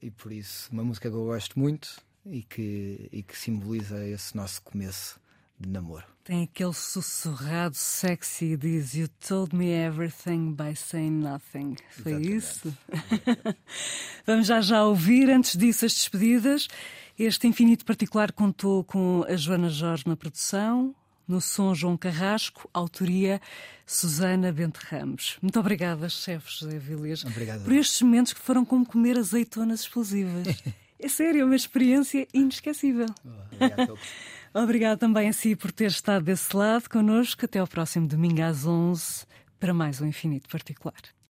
e 0.00 0.10
por 0.10 0.32
isso 0.32 0.70
uma 0.72 0.84
música 0.84 1.10
que 1.10 1.16
eu 1.16 1.24
gosto 1.24 1.58
muito 1.58 2.00
e 2.30 2.42
que, 2.42 3.08
e 3.12 3.22
que 3.22 3.36
simboliza 3.36 4.04
esse 4.06 4.36
nosso 4.36 4.62
começo 4.62 5.20
de 5.58 5.68
namoro. 5.68 6.04
Tem 6.24 6.42
aquele 6.42 6.72
sussurrado 6.72 7.76
sexy 7.76 8.52
e 8.52 8.56
diz 8.56 8.94
You 8.94 9.08
told 9.08 9.54
me 9.54 9.70
everything 9.70 10.52
by 10.52 10.74
saying 10.74 11.22
nothing. 11.22 11.76
Foi 11.90 12.12
Exatamente. 12.12 12.36
isso? 12.36 12.78
Vamos 14.26 14.46
já 14.48 14.60
já 14.60 14.84
ouvir, 14.84 15.30
antes 15.30 15.56
disso, 15.56 15.86
as 15.86 15.94
despedidas. 15.94 16.68
Este 17.18 17.46
Infinito 17.46 17.84
Particular 17.84 18.32
contou 18.32 18.82
com 18.84 19.24
a 19.28 19.36
Joana 19.36 19.70
Jorge 19.70 20.04
na 20.06 20.16
produção, 20.16 20.94
no 21.26 21.40
som 21.40 21.74
João 21.74 21.96
Carrasco, 21.96 22.68
autoria 22.74 23.40
Susana 23.86 24.52
Bente 24.52 24.80
Ramos. 24.82 25.38
Muito 25.40 25.58
obrigada, 25.58 26.08
chefe 26.08 26.50
José 26.50 26.78
Vilês, 26.78 27.24
por 27.64 27.72
estes 27.72 28.02
momentos 28.02 28.32
que 28.32 28.40
foram 28.40 28.64
como 28.64 28.84
comer 28.84 29.16
azeitonas 29.16 29.80
explosivas. 29.80 30.46
é 30.98 31.08
sério, 31.08 31.42
é 31.42 31.44
uma 31.44 31.56
experiência 31.56 32.26
inesquecível. 32.32 33.06
Obrigado. 33.52 33.98
Obrigado 34.54 34.98
também 34.98 35.28
a 35.28 35.32
si 35.32 35.54
por 35.54 35.70
ter 35.70 35.90
estado 35.90 36.24
desse 36.24 36.56
lado 36.56 36.88
connosco. 36.88 37.44
Até 37.44 37.58
ao 37.58 37.66
próximo 37.66 38.06
domingo 38.06 38.42
às 38.42 38.66
11 38.66 39.26
para 39.58 39.74
mais 39.74 40.00
um 40.00 40.06
Infinito 40.06 40.48
Particular. 40.48 41.15